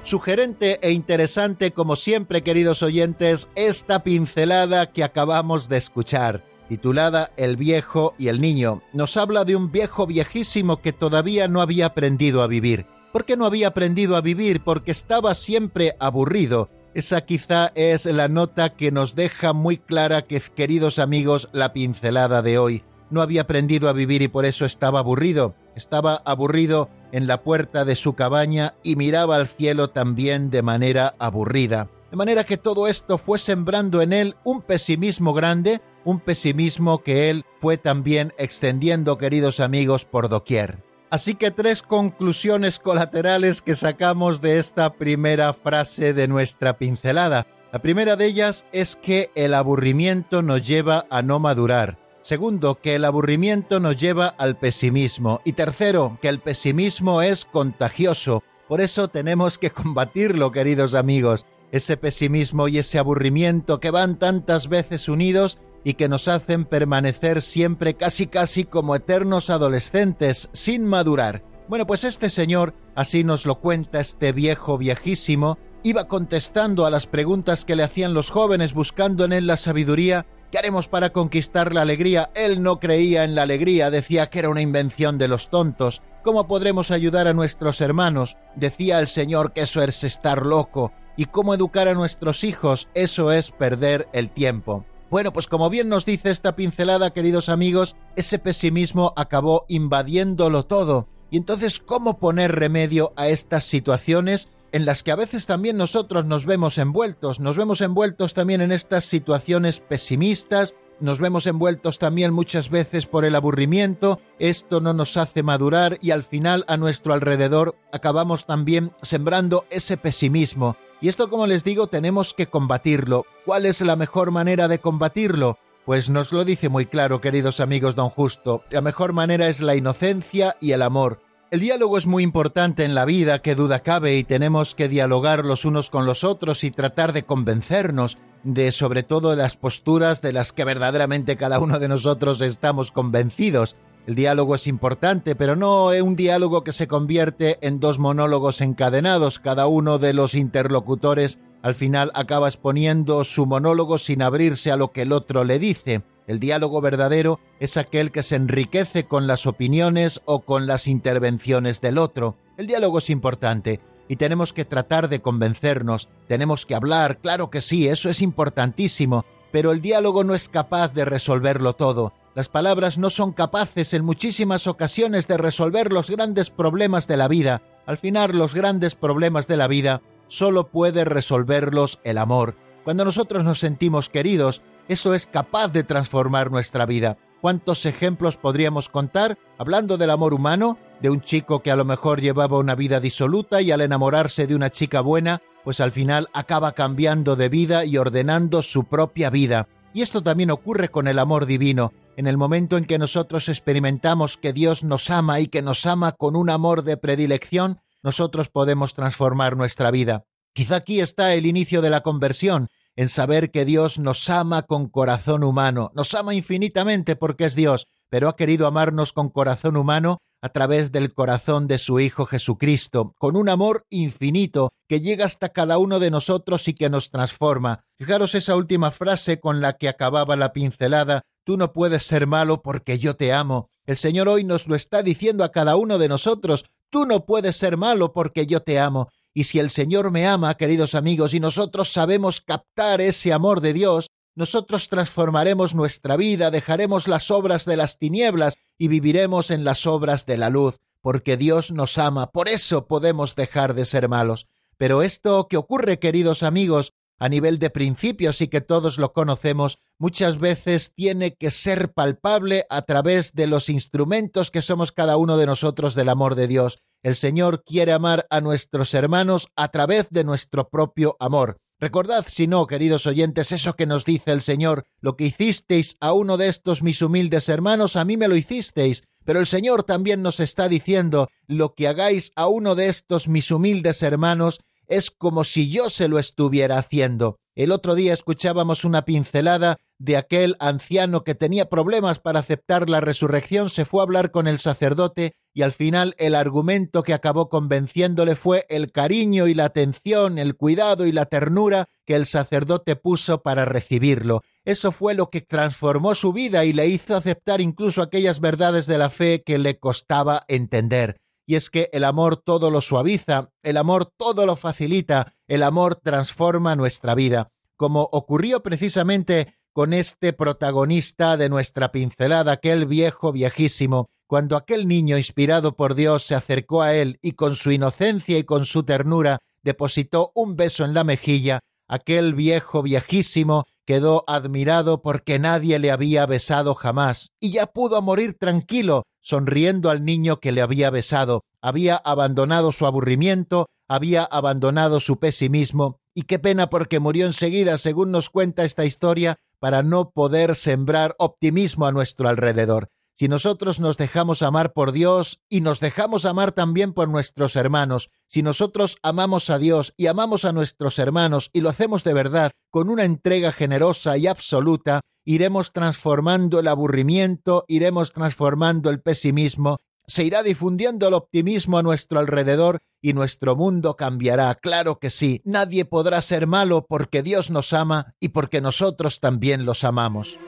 Sugerente 0.05 0.81
e 0.83 0.91
interesante 0.91 1.73
como 1.73 1.95
siempre, 1.95 2.43
queridos 2.43 2.83
oyentes, 2.83 3.49
esta 3.55 4.03
pincelada 4.03 4.91
que 4.91 5.05
acabamos 5.05 5.69
de 5.69 5.77
escuchar, 5.77 6.43
titulada 6.69 7.31
El 7.37 7.57
viejo 7.57 8.13
y 8.19 8.27
el 8.27 8.41
niño, 8.41 8.83
nos 8.93 9.17
habla 9.17 9.45
de 9.45 9.55
un 9.55 9.71
viejo 9.71 10.09
viejísimo 10.09 10.83
que 10.83 10.93
todavía 10.93 11.47
no 11.47 11.61
había 11.61 11.87
aprendido 11.87 12.43
a 12.43 12.49
vivir. 12.49 12.85
¿Por 13.13 13.25
qué 13.25 13.37
no 13.37 13.47
había 13.47 13.69
aprendido 13.69 14.17
a 14.17 14.21
vivir? 14.21 14.61
Porque 14.61 14.91
estaba 14.91 15.37
siempre 15.37 15.95
aburrido. 16.01 16.69
Esa 16.95 17.21
quizá 17.21 17.71
es 17.77 18.05
la 18.07 18.27
nota 18.27 18.75
que 18.75 18.91
nos 18.91 19.15
deja 19.15 19.53
muy 19.53 19.79
clara 19.79 20.23
que, 20.23 20.41
queridos 20.41 20.99
amigos, 20.99 21.49
la 21.53 21.73
pincelada 21.73 22.43
de 22.43 22.59
hoy. 22.59 22.83
No 23.11 23.23
había 23.23 23.43
aprendido 23.43 23.89
a 23.89 23.93
vivir 23.93 24.23
y 24.23 24.29
por 24.29 24.47
eso 24.47 24.65
estaba 24.65 24.99
aburrido. 24.99 25.55
Estaba 25.77 26.23
aburrido 26.25 26.89
en 27.13 27.27
la 27.27 27.43
puerta 27.43 27.85
de 27.85 27.95
su 27.95 28.15
cabaña 28.15 28.75
y 28.83 28.97
miraba 28.97 29.37
al 29.37 29.47
cielo 29.47 29.91
también 29.91 30.51
de 30.51 30.63
manera 30.63 31.15
aburrida. 31.19 31.89
De 32.11 32.17
manera 32.17 32.45
que 32.45 32.57
todo 32.57 32.89
esto 32.89 33.17
fue 33.17 33.39
sembrando 33.39 34.03
en 34.03 34.13
él 34.13 34.37
un 34.45 34.61
pesimismo 34.61 35.33
grande, 35.33 35.81
un 36.05 36.19
pesimismo 36.21 37.03
que 37.03 37.31
él 37.31 37.45
fue 37.59 37.79
también 37.79 38.35
extendiendo, 38.37 39.17
queridos 39.17 39.61
amigos, 39.61 40.05
por 40.05 40.29
doquier. 40.29 40.83
Así 41.11 41.35
que 41.35 41.51
tres 41.51 41.83
conclusiones 41.83 42.79
colaterales 42.79 43.61
que 43.61 43.77
sacamos 43.77 44.41
de 44.41 44.59
esta 44.59 44.95
primera 44.95 45.53
frase 45.53 46.15
de 46.15 46.27
nuestra 46.27 46.79
pincelada. 46.79 47.47
La 47.71 47.81
primera 47.81 48.17
de 48.17 48.27
ellas 48.27 48.67
es 48.73 48.97
que 48.97 49.31
el 49.35 49.55
aburrimiento 49.55 50.43
nos 50.43 50.67
lleva 50.67 51.07
a 51.11 51.23
no 51.23 51.39
madurar. 51.39 52.02
Segundo, 52.23 52.77
que 52.77 52.95
el 52.95 53.05
aburrimiento 53.05 53.81
nos 53.81 53.97
lleva 53.97 54.29
al 54.29 54.57
pesimismo. 54.57 55.41
Y 55.45 55.55
tercero, 55.55 56.19
que 56.23 56.29
el 56.29 56.39
pesimismo 56.39 57.21
es 57.21 57.45
contagioso. 57.45 58.45
Por 58.69 58.81
eso 58.81 59.09
tenemos 59.09 59.59
que 59.59 59.71
combatirlo, 59.71 60.53
queridos 60.53 60.95
amigos. 60.95 61.45
Ese 61.73 61.97
pesimismo 61.97 62.69
y 62.69 62.79
ese 62.79 63.01
aburrimiento 63.01 63.81
que 63.81 63.91
van 63.91 64.21
tantas 64.21 64.69
veces 64.69 65.09
unidos 65.09 65.59
y 65.83 65.95
que 65.95 66.09
nos 66.09 66.29
hacen 66.29 66.65
permanecer 66.65 67.43
siempre 67.43 67.95
casi 67.95 68.29
casi 68.29 68.65
como 68.65 68.95
eternos 68.95 69.51
adolescentes, 69.51 70.49
sin 70.53 70.85
madurar. 70.85 71.43
Bueno, 71.69 71.89
pues 71.89 72.05
este 72.05 72.31
señor, 72.31 72.75
así 72.95 73.25
nos 73.25 73.47
lo 73.47 73.57
cuenta 73.57 73.99
este 73.99 74.33
viejo 74.33 74.79
viejísimo, 74.79 75.59
iba 75.83 76.07
contestando 76.07 76.87
a 76.87 76.91
las 76.91 77.09
preguntas 77.09 77.65
que 77.65 77.75
le 77.75 77.83
hacían 77.83 78.15
los 78.15 78.31
jóvenes 78.31 78.75
buscando 78.75 79.25
en 79.25 79.33
él 79.33 79.49
la 79.49 79.57
sabiduría 79.57 80.27
¿Qué 80.53 80.59
haremos 80.59 80.87
para 80.87 81.15
conquistar 81.15 81.73
la 81.73 81.81
alegría? 81.81 82.31
Él 82.35 82.63
no 82.63 82.79
creía 82.79 83.25
en 83.25 83.35
la 83.35 83.45
alegría, 83.45 83.91
decía 83.91 84.29
que 84.29 84.39
era 84.39 84.51
una 84.51 84.61
invención 84.61 85.17
de 85.17 85.27
los 85.27 85.49
tontos. 85.49 86.03
¿Cómo 86.23 86.47
podremos 86.47 86.91
ayudar 86.91 87.27
a 87.27 87.33
nuestros 87.33 87.81
hermanos? 87.81 88.37
Decía 88.55 88.99
el 88.99 89.07
Señor 89.09 89.55
que 89.55 89.63
eso 89.63 89.83
es 89.83 90.05
estar 90.05 90.45
loco. 90.45 90.93
¿Y 91.17 91.25
cómo 91.25 91.55
educar 91.55 91.89
a 91.89 91.95
nuestros 91.95 92.45
hijos? 92.45 92.91
Eso 92.93 93.33
es 93.33 93.51
perder 93.51 94.11
el 94.13 94.29
tiempo. 94.29 94.85
Bueno, 95.11 95.33
pues 95.33 95.47
como 95.47 95.71
bien 95.71 95.89
nos 95.89 96.05
dice 96.05 96.31
esta 96.31 96.55
pincelada, 96.55 97.15
queridos 97.15 97.49
amigos, 97.49 97.97
ese 98.15 98.39
pesimismo 98.39 99.15
acabó 99.17 99.65
invadiéndolo 99.69 100.65
todo. 100.65 101.09
Y 101.31 101.39
entonces, 101.39 101.81
¿cómo 101.81 102.19
poner 102.19 102.53
remedio 102.55 103.15
a 103.17 103.29
estas 103.29 103.65
situaciones? 103.65 104.51
En 104.73 104.87
las 104.87 105.03
que 105.03 105.13
a 105.13 105.17
veces 105.17 105.47
también 105.47 105.77
nosotros 105.77 106.25
nos 106.25 106.47
vemos 106.47 106.79
envueltos, 106.79 107.41
nos 107.41 107.57
vemos 107.57 107.81
envueltos 107.83 108.35
también 108.35 108.63
en 108.63 108.73
estas 108.73 109.05
situaciones 109.05 109.81
pesimistas, 109.81 110.75
nos 110.99 111.19
vemos 111.19 111.47
envueltos 111.47 111.99
también 111.99 112.33
muchas 112.33 112.71
veces 112.71 113.07
por 113.07 113.25
el 113.25 113.35
aburrimiento, 113.35 114.21
esto 114.39 114.81
no 114.81 114.95
nos 114.95 115.17
hace 115.17 115.43
madurar 115.43 115.99
y 116.01 116.11
al 116.11 116.23
final 116.23 116.65
a 116.69 116.77
nuestro 116.77 117.13
alrededor 117.13 117.77
acabamos 117.93 118.47
también 118.47 118.93
sembrando 119.03 119.67
ese 119.71 119.97
pesimismo. 119.97 120.77
Y 121.01 121.09
esto, 121.09 121.29
como 121.29 121.47
les 121.47 121.65
digo, 121.65 121.89
tenemos 121.89 122.33
que 122.33 122.47
combatirlo. 122.47 123.27
¿Cuál 123.45 123.67
es 123.67 123.81
la 123.81 123.97
mejor 123.97 124.31
manera 124.31 124.69
de 124.69 124.79
combatirlo? 124.79 125.59
Pues 125.85 126.09
nos 126.09 126.33
lo 126.33 126.45
dice 126.45 126.69
muy 126.69 126.87
claro, 126.87 127.21
queridos 127.21 127.59
amigos 127.59 127.97
don 127.97 128.09
Justo, 128.09 128.63
la 128.71 128.81
mejor 128.81 129.13
manera 129.13 129.49
es 129.49 129.61
la 129.61 129.75
inocencia 129.75 130.57
y 130.61 130.71
el 130.71 130.83
amor. 130.83 131.19
El 131.53 131.61
diálogo 131.61 131.99
es 131.99 132.07
muy 132.07 132.23
importante 132.23 132.83
en 132.83 132.95
la 132.95 133.05
vida, 133.05 133.43
que 133.43 133.55
duda 133.55 133.81
cabe, 133.81 134.17
y 134.17 134.25
tenemos 134.25 134.75
que 134.75 134.89
dialogar 134.89 135.45
los 135.45 135.67
unos 135.67 135.91
con 135.91 136.07
los 136.07 136.25
otros 136.25 136.65
y 136.65 136.71
tratar 136.71 137.13
de 137.13 137.25
convencernos 137.25 138.17
de 138.43 138.73
sobre 138.73 139.03
todo 139.03 139.37
las 139.37 139.59
posturas 139.59 140.23
de 140.23 140.33
las 140.33 140.55
que 140.55 140.65
verdaderamente 140.65 141.37
cada 141.37 141.61
uno 141.61 141.79
de 141.79 141.89
nosotros 141.89 142.41
estamos 142.41 142.91
convencidos. 142.91 143.77
El 144.07 144.15
diálogo 144.15 144.55
es 144.55 144.67
importante, 144.67 145.37
pero 145.37 145.55
no 145.55 145.93
es 145.93 146.01
un 146.01 146.17
diálogo 146.17 146.65
que 146.65 146.73
se 146.73 146.89
convierte 146.89 147.59
en 147.61 147.81
dos 147.81 147.99
monólogos 147.99 148.63
encadenados. 148.63 149.39
Cada 149.39 149.67
uno 149.67 149.99
de 149.99 150.15
los 150.15 150.35
interlocutores 150.35 151.39
al 151.61 151.75
final 151.75 152.13
acaba 152.15 152.49
exponiendo 152.49 153.25
su 153.25 153.45
monólogo 153.45 153.99
sin 153.99 154.23
abrirse 154.23 154.73
a 154.73 154.79
lo 154.79 154.91
que 154.91 155.03
el 155.03 155.13
otro 155.13 155.45
le 155.45 155.59
dice. 155.59 156.03
El 156.27 156.39
diálogo 156.39 156.81
verdadero 156.81 157.41
es 157.59 157.77
aquel 157.77 158.13
que 158.13 158.23
se 158.23 158.37
enriquece 158.37 159.05
con 159.05 159.27
las 159.27 159.47
opiniones 159.47 160.21
o 160.25 160.41
con 160.41 160.67
las 160.67 160.87
intervenciones 160.87 161.81
del 161.81 161.99
otro. 161.99 162.37
El 162.57 162.67
diálogo 162.67 162.99
es 162.99 163.11
importante 163.11 163.81
y 164.09 164.17
tenemos 164.17 164.53
que 164.53 164.65
tratar 164.65 165.09
de 165.09 165.21
convencernos, 165.21 166.09
tenemos 166.29 166.67
que 166.67 166.75
hablar, 166.75 167.19
claro 167.19 167.51
que 167.51 167.61
sí, 167.61 167.89
eso 167.89 168.09
es 168.11 168.23
importantísimo, 168.23 169.25
pero 169.51 169.73
el 169.73 169.81
diálogo 169.81 170.23
no 170.23 170.35
es 170.35 170.49
capaz 170.49 170.93
de 170.93 171.05
resolverlo 171.05 171.75
todo. 171.75 172.13
Las 172.35 172.49
palabras 172.49 172.99
no 172.99 173.11
son 173.11 173.33
capaces 173.33 173.93
en 173.93 174.05
muchísimas 174.05 174.67
ocasiones 174.67 175.29
de 175.29 175.37
resolver 175.37 175.93
los 175.93 176.09
grandes 176.09 176.51
problemas 176.51 177.07
de 177.07 177.19
la 177.19 177.29
vida. 177.29 177.63
Al 177.85 177.99
final 177.99 178.37
los 178.37 178.55
grandes 178.55 178.95
problemas 178.95 179.49
de 179.49 179.57
la 179.59 179.69
vida 179.69 180.01
solo 180.29 180.69
puede 180.69 181.05
resolverlos 181.05 181.99
el 182.05 182.17
amor. 182.17 182.55
Cuando 182.85 183.05
nosotros 183.05 183.45
nos 183.45 183.59
sentimos 183.59 184.09
queridos, 184.09 184.63
eso 184.89 185.15
es 185.15 185.27
capaz 185.27 185.69
de 185.69 185.85
transformar 185.85 186.51
nuestra 186.51 186.87
vida. 186.87 187.17
¿Cuántos 187.41 187.87
ejemplos 187.87 188.37
podríamos 188.37 188.89
contar 188.89 189.37
hablando 189.59 189.99
del 189.99 190.11
amor 190.11 190.33
humano? 190.33 190.79
De 191.01 191.11
un 191.11 191.21
chico 191.21 191.61
que 191.61 191.73
a 191.73 191.77
lo 191.77 191.85
mejor 191.85 192.21
llevaba 192.21 192.59
una 192.59 192.77
vida 192.77 193.01
disoluta 193.01 193.61
y 193.61 193.73
al 193.73 193.81
enamorarse 193.81 194.47
de 194.47 194.55
una 194.55 194.71
chica 194.71 195.01
buena, 195.01 195.43
pues 195.65 195.81
al 195.81 195.91
final 195.91 196.29
acaba 196.33 196.73
cambiando 196.73 197.35
de 197.35 197.49
vida 197.49 197.85
y 197.85 197.97
ordenando 197.97 198.63
su 198.63 198.85
propia 198.85 199.29
vida. 199.31 199.69
Y 199.93 200.03
esto 200.03 200.23
también 200.23 200.51
ocurre 200.51 200.89
con 200.89 201.09
el 201.09 201.19
amor 201.19 201.47
divino. 201.47 201.93
En 202.17 202.27
el 202.27 202.37
momento 202.37 202.77
en 202.77 202.85
que 202.85 202.99
nosotros 202.99 203.49
experimentamos 203.49 204.37
que 204.37 204.53
Dios 204.53 204.85
nos 204.85 205.11
ama 205.11 205.41
y 205.41 205.49
que 205.49 205.63
nos 205.63 205.87
ama 205.87 206.13
con 206.13 206.37
un 206.37 206.51
amor 206.51 206.85
de 206.85 206.97
predilección, 206.97 207.81
nosotros 208.03 208.49
podemos 208.49 208.95
transformar 208.95 209.57
nuestra 209.57 209.91
vida. 209.91 210.25
Quizá 210.55 210.77
aquí 210.77 211.01
está 211.01 211.35
el 211.35 211.47
inicio 211.47 211.81
de 211.81 211.91
la 211.91 212.03
conversión, 212.03 212.69
en 212.97 213.09
saber 213.09 213.51
que 213.51 213.65
Dios 213.65 213.99
nos 213.99 214.29
ama 214.29 214.63
con 214.63 214.89
corazón 214.89 215.45
humano, 215.45 215.91
nos 215.95 216.15
ama 216.15 216.35
infinitamente 216.35 217.17
porque 217.17 217.45
es 217.45 217.55
Dios, 217.55 217.89
pero 218.09 218.29
ha 218.29 218.37
querido 218.37 218.67
amarnos 218.67 219.13
con 219.13 219.29
corazón 219.31 219.77
humano 219.77 220.19
a 220.41 220.49
través 220.49 220.91
del 220.91 221.15
corazón 221.15 221.69
de 221.69 221.79
su 221.79 222.01
Hijo 222.01 222.27
Jesucristo, 222.27 223.15
con 223.19 223.37
un 223.37 223.49
amor 223.49 223.87
infinito 223.91 224.73
que 224.89 225.01
llega 225.01 225.25
hasta 225.25 225.51
cada 225.51 225.79
uno 225.79 226.01
de 226.01 226.11
nosotros 226.11 226.67
y 226.69 226.75
que 226.75 226.91
nos 226.91 227.11
transforma. 227.11 227.85
Fijaros 227.97 228.35
esa 228.35 228.57
última 228.57 228.91
frase 228.91 229.41
con 229.41 229.61
la 229.61 229.75
que 229.75 229.89
acababa 229.89 230.37
la 230.37 230.53
pincelada 230.53 231.23
Tú 231.45 231.57
no 231.57 231.73
puedes 231.73 232.05
ser 232.05 232.29
malo 232.29 232.63
porque 232.63 232.99
yo 232.99 233.17
te 233.17 233.33
amo. 233.33 233.69
El 233.85 233.97
Señor 233.97 234.29
hoy 234.29 234.45
nos 234.45 234.69
lo 234.69 234.77
está 234.77 235.03
diciendo 235.03 235.43
a 235.43 235.51
cada 235.51 235.75
uno 235.75 235.99
de 235.99 236.09
nosotros. 236.09 236.65
Tú 236.89 237.05
no 237.05 237.27
puedes 237.27 237.57
ser 237.57 237.77
malo 237.77 238.13
porque 238.13 238.47
yo 238.47 238.61
te 238.61 238.79
amo. 238.79 239.09
Y 239.35 239.45
si 239.45 239.59
el 239.59 239.71
Señor 239.71 240.11
me 240.11 240.27
ama, 240.27 240.55
queridos 240.57 240.95
amigos, 240.95 241.35
y 241.35 241.41
nosotros 241.41 241.91
sabemos 241.91 242.41
captar 242.41 243.01
ese 243.01 243.33
amor 243.33 243.61
de 243.61 243.73
Dios, 243.73 244.11
nosotros 244.35 244.89
transformaremos 244.89 245.75
nuestra 245.75 246.17
vida, 246.17 246.51
dejaremos 246.51 247.09
las 247.09 247.31
obras 247.31 247.65
de 247.65 247.77
las 247.77 247.99
tinieblas 247.99 248.57
y 248.79 248.89
viviremos 248.89 249.51
en 249.51 249.65
las 249.65 249.87
obras 249.87 250.27
de 250.27 250.37
la 250.37 250.51
luz, 250.51 250.81
porque 251.01 251.37
Dios 251.37 251.71
nos 251.71 251.99
ama, 251.99 252.31
por 252.31 252.49
eso 252.49 252.87
podemos 252.87 253.35
dejar 253.35 253.75
de 253.75 253.85
ser 253.85 254.09
malos. 254.09 254.47
Pero 254.79 255.03
esto 255.03 255.49
que 255.49 255.57
ocurre, 255.57 255.99
queridos 255.99 256.43
amigos, 256.43 256.93
a 257.19 257.29
nivel 257.29 257.59
de 257.59 257.71
principios 257.71 258.41
y 258.41 258.49
que 258.49 258.61
todos 258.61 258.99
lo 258.99 259.13
conocemos, 259.13 259.79
muchas 259.99 260.39
veces 260.39 260.93
tiene 260.93 261.37
que 261.37 261.53
ser 261.53 261.93
palpable 261.93 262.67
a 262.69 262.83
través 262.83 263.33
de 263.33 263.47
los 263.47 263.69
instrumentos 263.69 264.51
que 264.51 264.61
somos 264.61 264.91
cada 264.91 265.17
uno 265.17 265.37
de 265.37 265.47
nosotros 265.47 265.95
del 265.95 266.09
amor 266.09 266.35
de 266.35 266.49
Dios. 266.49 266.79
El 267.03 267.17
Señor 267.17 267.65
quiere 267.65 267.93
amar 267.93 268.27
a 268.31 268.41
nuestros 268.41 268.95
hermanos 268.95 269.49
a 269.57 269.69
través 269.69 270.07
de 270.11 270.23
nuestro 270.23 270.69
propio 270.69 271.17
amor. 271.19 271.59
Recordad, 271.81 272.27
si 272.29 272.47
no, 272.47 272.69
queridos 272.69 273.09
oyentes, 273.09 273.51
eso 273.51 273.75
que 273.75 273.87
nos 273.87 274.05
dice 274.05 274.31
el 274.31 274.41
Señor, 274.41 274.85
lo 275.01 275.17
que 275.17 275.25
hicisteis 275.25 275.97
a 275.99 276.13
uno 276.13 276.37
de 276.37 276.47
estos 276.47 276.81
mis 276.81 277.03
humildes 277.03 277.49
hermanos, 277.49 277.97
a 277.97 278.05
mí 278.05 278.17
me 278.17 278.29
lo 278.29 278.37
hicisteis, 278.37 279.03
pero 279.25 279.41
el 279.41 279.49
Señor 279.49 279.83
también 279.83 280.23
nos 280.23 280.39
está 280.39 280.69
diciendo, 280.69 281.29
lo 281.49 281.75
que 281.75 281.89
hagáis 281.89 282.31
a 282.37 282.47
uno 282.47 282.77
de 282.77 282.87
estos 282.87 283.27
mis 283.27 283.51
humildes 283.51 284.01
hermanos, 284.05 284.61
es 284.87 285.11
como 285.11 285.43
si 285.43 285.71
yo 285.71 285.91
se 285.91 286.07
lo 286.07 286.21
estuviera 286.21 286.79
haciendo. 286.79 287.41
El 287.57 287.73
otro 287.73 287.97
día 287.97 288.15
escuchábamos 288.15 288.85
una 288.85 289.05
pincelada 289.05 289.79
de 290.03 290.17
aquel 290.17 290.57
anciano 290.59 291.23
que 291.23 291.37
tenía 291.37 291.69
problemas 291.69 292.19
para 292.19 292.41
aceptar 292.41 292.91
la 292.91 293.01
resurrección, 293.01 293.71
se 293.71 293.85
fue 293.85 294.01
a 294.01 294.03
hablar 294.03 294.33
con 294.33 294.49
el 294.49 294.59
sacerdote 294.59 295.37
y 295.55 295.63
al 295.63 295.71
final 295.71 296.17
el 296.19 296.35
argumento 296.35 297.05
que 297.05 297.15
acabó 297.15 297.49
convenciéndole 297.49 298.35
fue 298.35 298.67
el 298.69 298.91
cariño 298.91 299.47
y 299.47 299.55
la 299.55 299.67
atención, 299.67 300.39
el 300.39 300.57
cuidado 300.57 301.07
y 301.07 301.13
la 301.13 301.27
ternura 301.27 301.89
que 302.05 302.17
el 302.17 302.27
sacerdote 302.27 302.97
puso 302.97 303.43
para 303.43 303.65
recibirlo. 303.65 304.43
Eso 304.65 304.91
fue 304.91 305.15
lo 305.15 305.31
que 305.31 305.41
transformó 305.41 306.17
su 306.17 306.33
vida 306.33 306.65
y 306.65 306.73
le 306.73 306.89
hizo 306.89 307.15
aceptar 307.15 307.61
incluso 307.61 308.03
aquellas 308.03 308.41
verdades 308.41 308.87
de 308.87 308.99
la 308.99 309.09
fe 309.09 309.45
que 309.47 309.59
le 309.59 309.79
costaba 309.79 310.43
entender 310.49 311.21
y 311.47 311.55
es 311.57 311.71
que 311.71 311.91
el 311.93 312.05
amor 312.05 312.37
todo 312.37 312.71
lo 312.71 312.81
suaviza, 312.81 313.51
el 313.63 313.77
amor 313.77 314.07
todo 314.07 314.47
lo 314.47 314.57
facilita, 314.57 315.35
el 315.49 315.65
amor 315.65 315.97
transforma 315.97 316.77
nuestra 316.77 317.15
vida, 317.17 317.51
como 317.77 318.09
ocurrió 318.13 318.63
precisamente 318.63 319.57
con 319.73 319.93
este 319.95 320.33
protagonista 320.33 321.37
de 321.37 321.49
nuestra 321.49 321.93
pincelada, 321.93 322.53
aquel 322.53 322.87
viejo 322.87 323.33
viejísimo, 323.33 324.11
cuando 324.27 324.57
aquel 324.57 324.87
niño 324.87 325.17
inspirado 325.17 325.77
por 325.77 325.95
Dios 325.95 326.25
se 326.25 326.35
acercó 326.35 326.83
a 326.83 326.95
él 326.95 327.19
y 327.23 327.33
con 327.33 327.55
su 327.55 327.71
inocencia 327.71 328.39
y 328.39 328.45
con 328.45 328.65
su 328.65 328.83
ternura 328.83 329.39
depositó 329.63 330.33
un 330.35 330.57
beso 330.57 330.85
en 330.85 330.95
la 330.95 331.05
mejilla, 331.05 331.61
aquel 331.89 332.35
viejo 332.35 332.83
viejísimo 332.83 333.65
quedó 333.85 334.25
admirado 334.27 335.03
porque 335.03 335.39
nadie 335.39 335.79
le 335.79 335.91
había 335.91 336.27
besado 336.27 336.75
jamás, 336.75 337.31
y 337.41 337.51
ya 337.53 337.67
pudo 337.67 338.01
morir 338.01 338.39
tranquilo, 338.39 339.05
sonriendo 339.21 339.91
al 339.91 340.05
niño 340.05 340.41
que 340.41 340.53
le 340.53 340.63
había 340.63 340.91
besado, 340.91 341.45
había 341.61 341.97
abandonado 341.97 342.73
su 342.73 342.87
aburrimiento, 342.87 343.69
había 343.89 344.25
abandonado 344.25 345.01
su 345.01 345.19
pesimismo, 345.19 345.99
y 346.15 346.23
qué 346.23 346.39
pena 346.39 346.71
porque 346.71 347.01
murió 347.01 347.27
enseguida, 347.27 347.79
según 347.79 348.11
nos 348.11 348.31
cuenta 348.31 348.65
esta 348.65 348.85
historia, 348.85 349.39
para 349.63 349.85
no 349.85 350.11
poder 350.11 350.57
sembrar 350.57 351.15
optimismo 351.21 351.87
a 351.87 351.93
nuestro 351.93 352.29
alrededor. 352.29 352.91
Si 353.15 353.29
nosotros 353.29 353.79
nos 353.79 353.97
dejamos 353.97 354.43
amar 354.43 354.73
por 354.73 354.91
Dios 354.91 355.41
y 355.49 355.61
nos 355.61 355.79
dejamos 355.79 356.25
amar 356.25 356.51
también 356.51 356.93
por 356.93 357.09
nuestros 357.09 357.55
hermanos, 357.55 358.11
si 358.27 358.43
nosotros 358.43 358.97
amamos 359.05 359.51
a 359.51 359.59
Dios 359.59 359.95
y 359.97 360.09
amamos 360.09 360.45
a 360.45 360.53
nuestros 360.53 360.99
hermanos 360.99 361.49
y 361.53 361.61
lo 361.61 361.69
hacemos 361.69 362.03
de 362.03 362.13
verdad, 362.13 362.51
con 362.71 362.89
una 362.89 363.05
entrega 363.05 363.53
generosa 363.53 364.17
y 364.17 364.27
absoluta, 364.27 365.03
iremos 365.25 365.73
transformando 365.73 366.59
el 366.59 366.67
aburrimiento, 366.67 367.65
iremos 367.69 368.13
transformando 368.13 368.91
el 368.91 369.01
pesimismo, 369.01 369.79
se 370.13 370.25
irá 370.25 370.43
difundiendo 370.43 371.09
el 371.09 371.15
optimismo 371.15 371.79
a 371.79 371.83
nuestro 371.83 372.21
alrededor 372.21 372.81
y 373.01 373.15
nuestro 373.15 373.57
mundo 373.57 373.97
cambiará. 373.97 374.55
Claro 374.57 374.99
que 374.99 375.09
sí, 375.09 375.41
nadie 375.47 375.87
podrá 375.87 376.21
ser 376.21 376.47
malo 376.47 376.85
porque 376.87 377.23
Dios 377.23 377.49
nos 377.49 377.73
ama 377.73 378.15
y 378.21 378.29
porque 378.29 378.61
nosotros 378.61 379.21
también 379.21 379.65
los 379.65 379.85
amamos. 379.85 380.39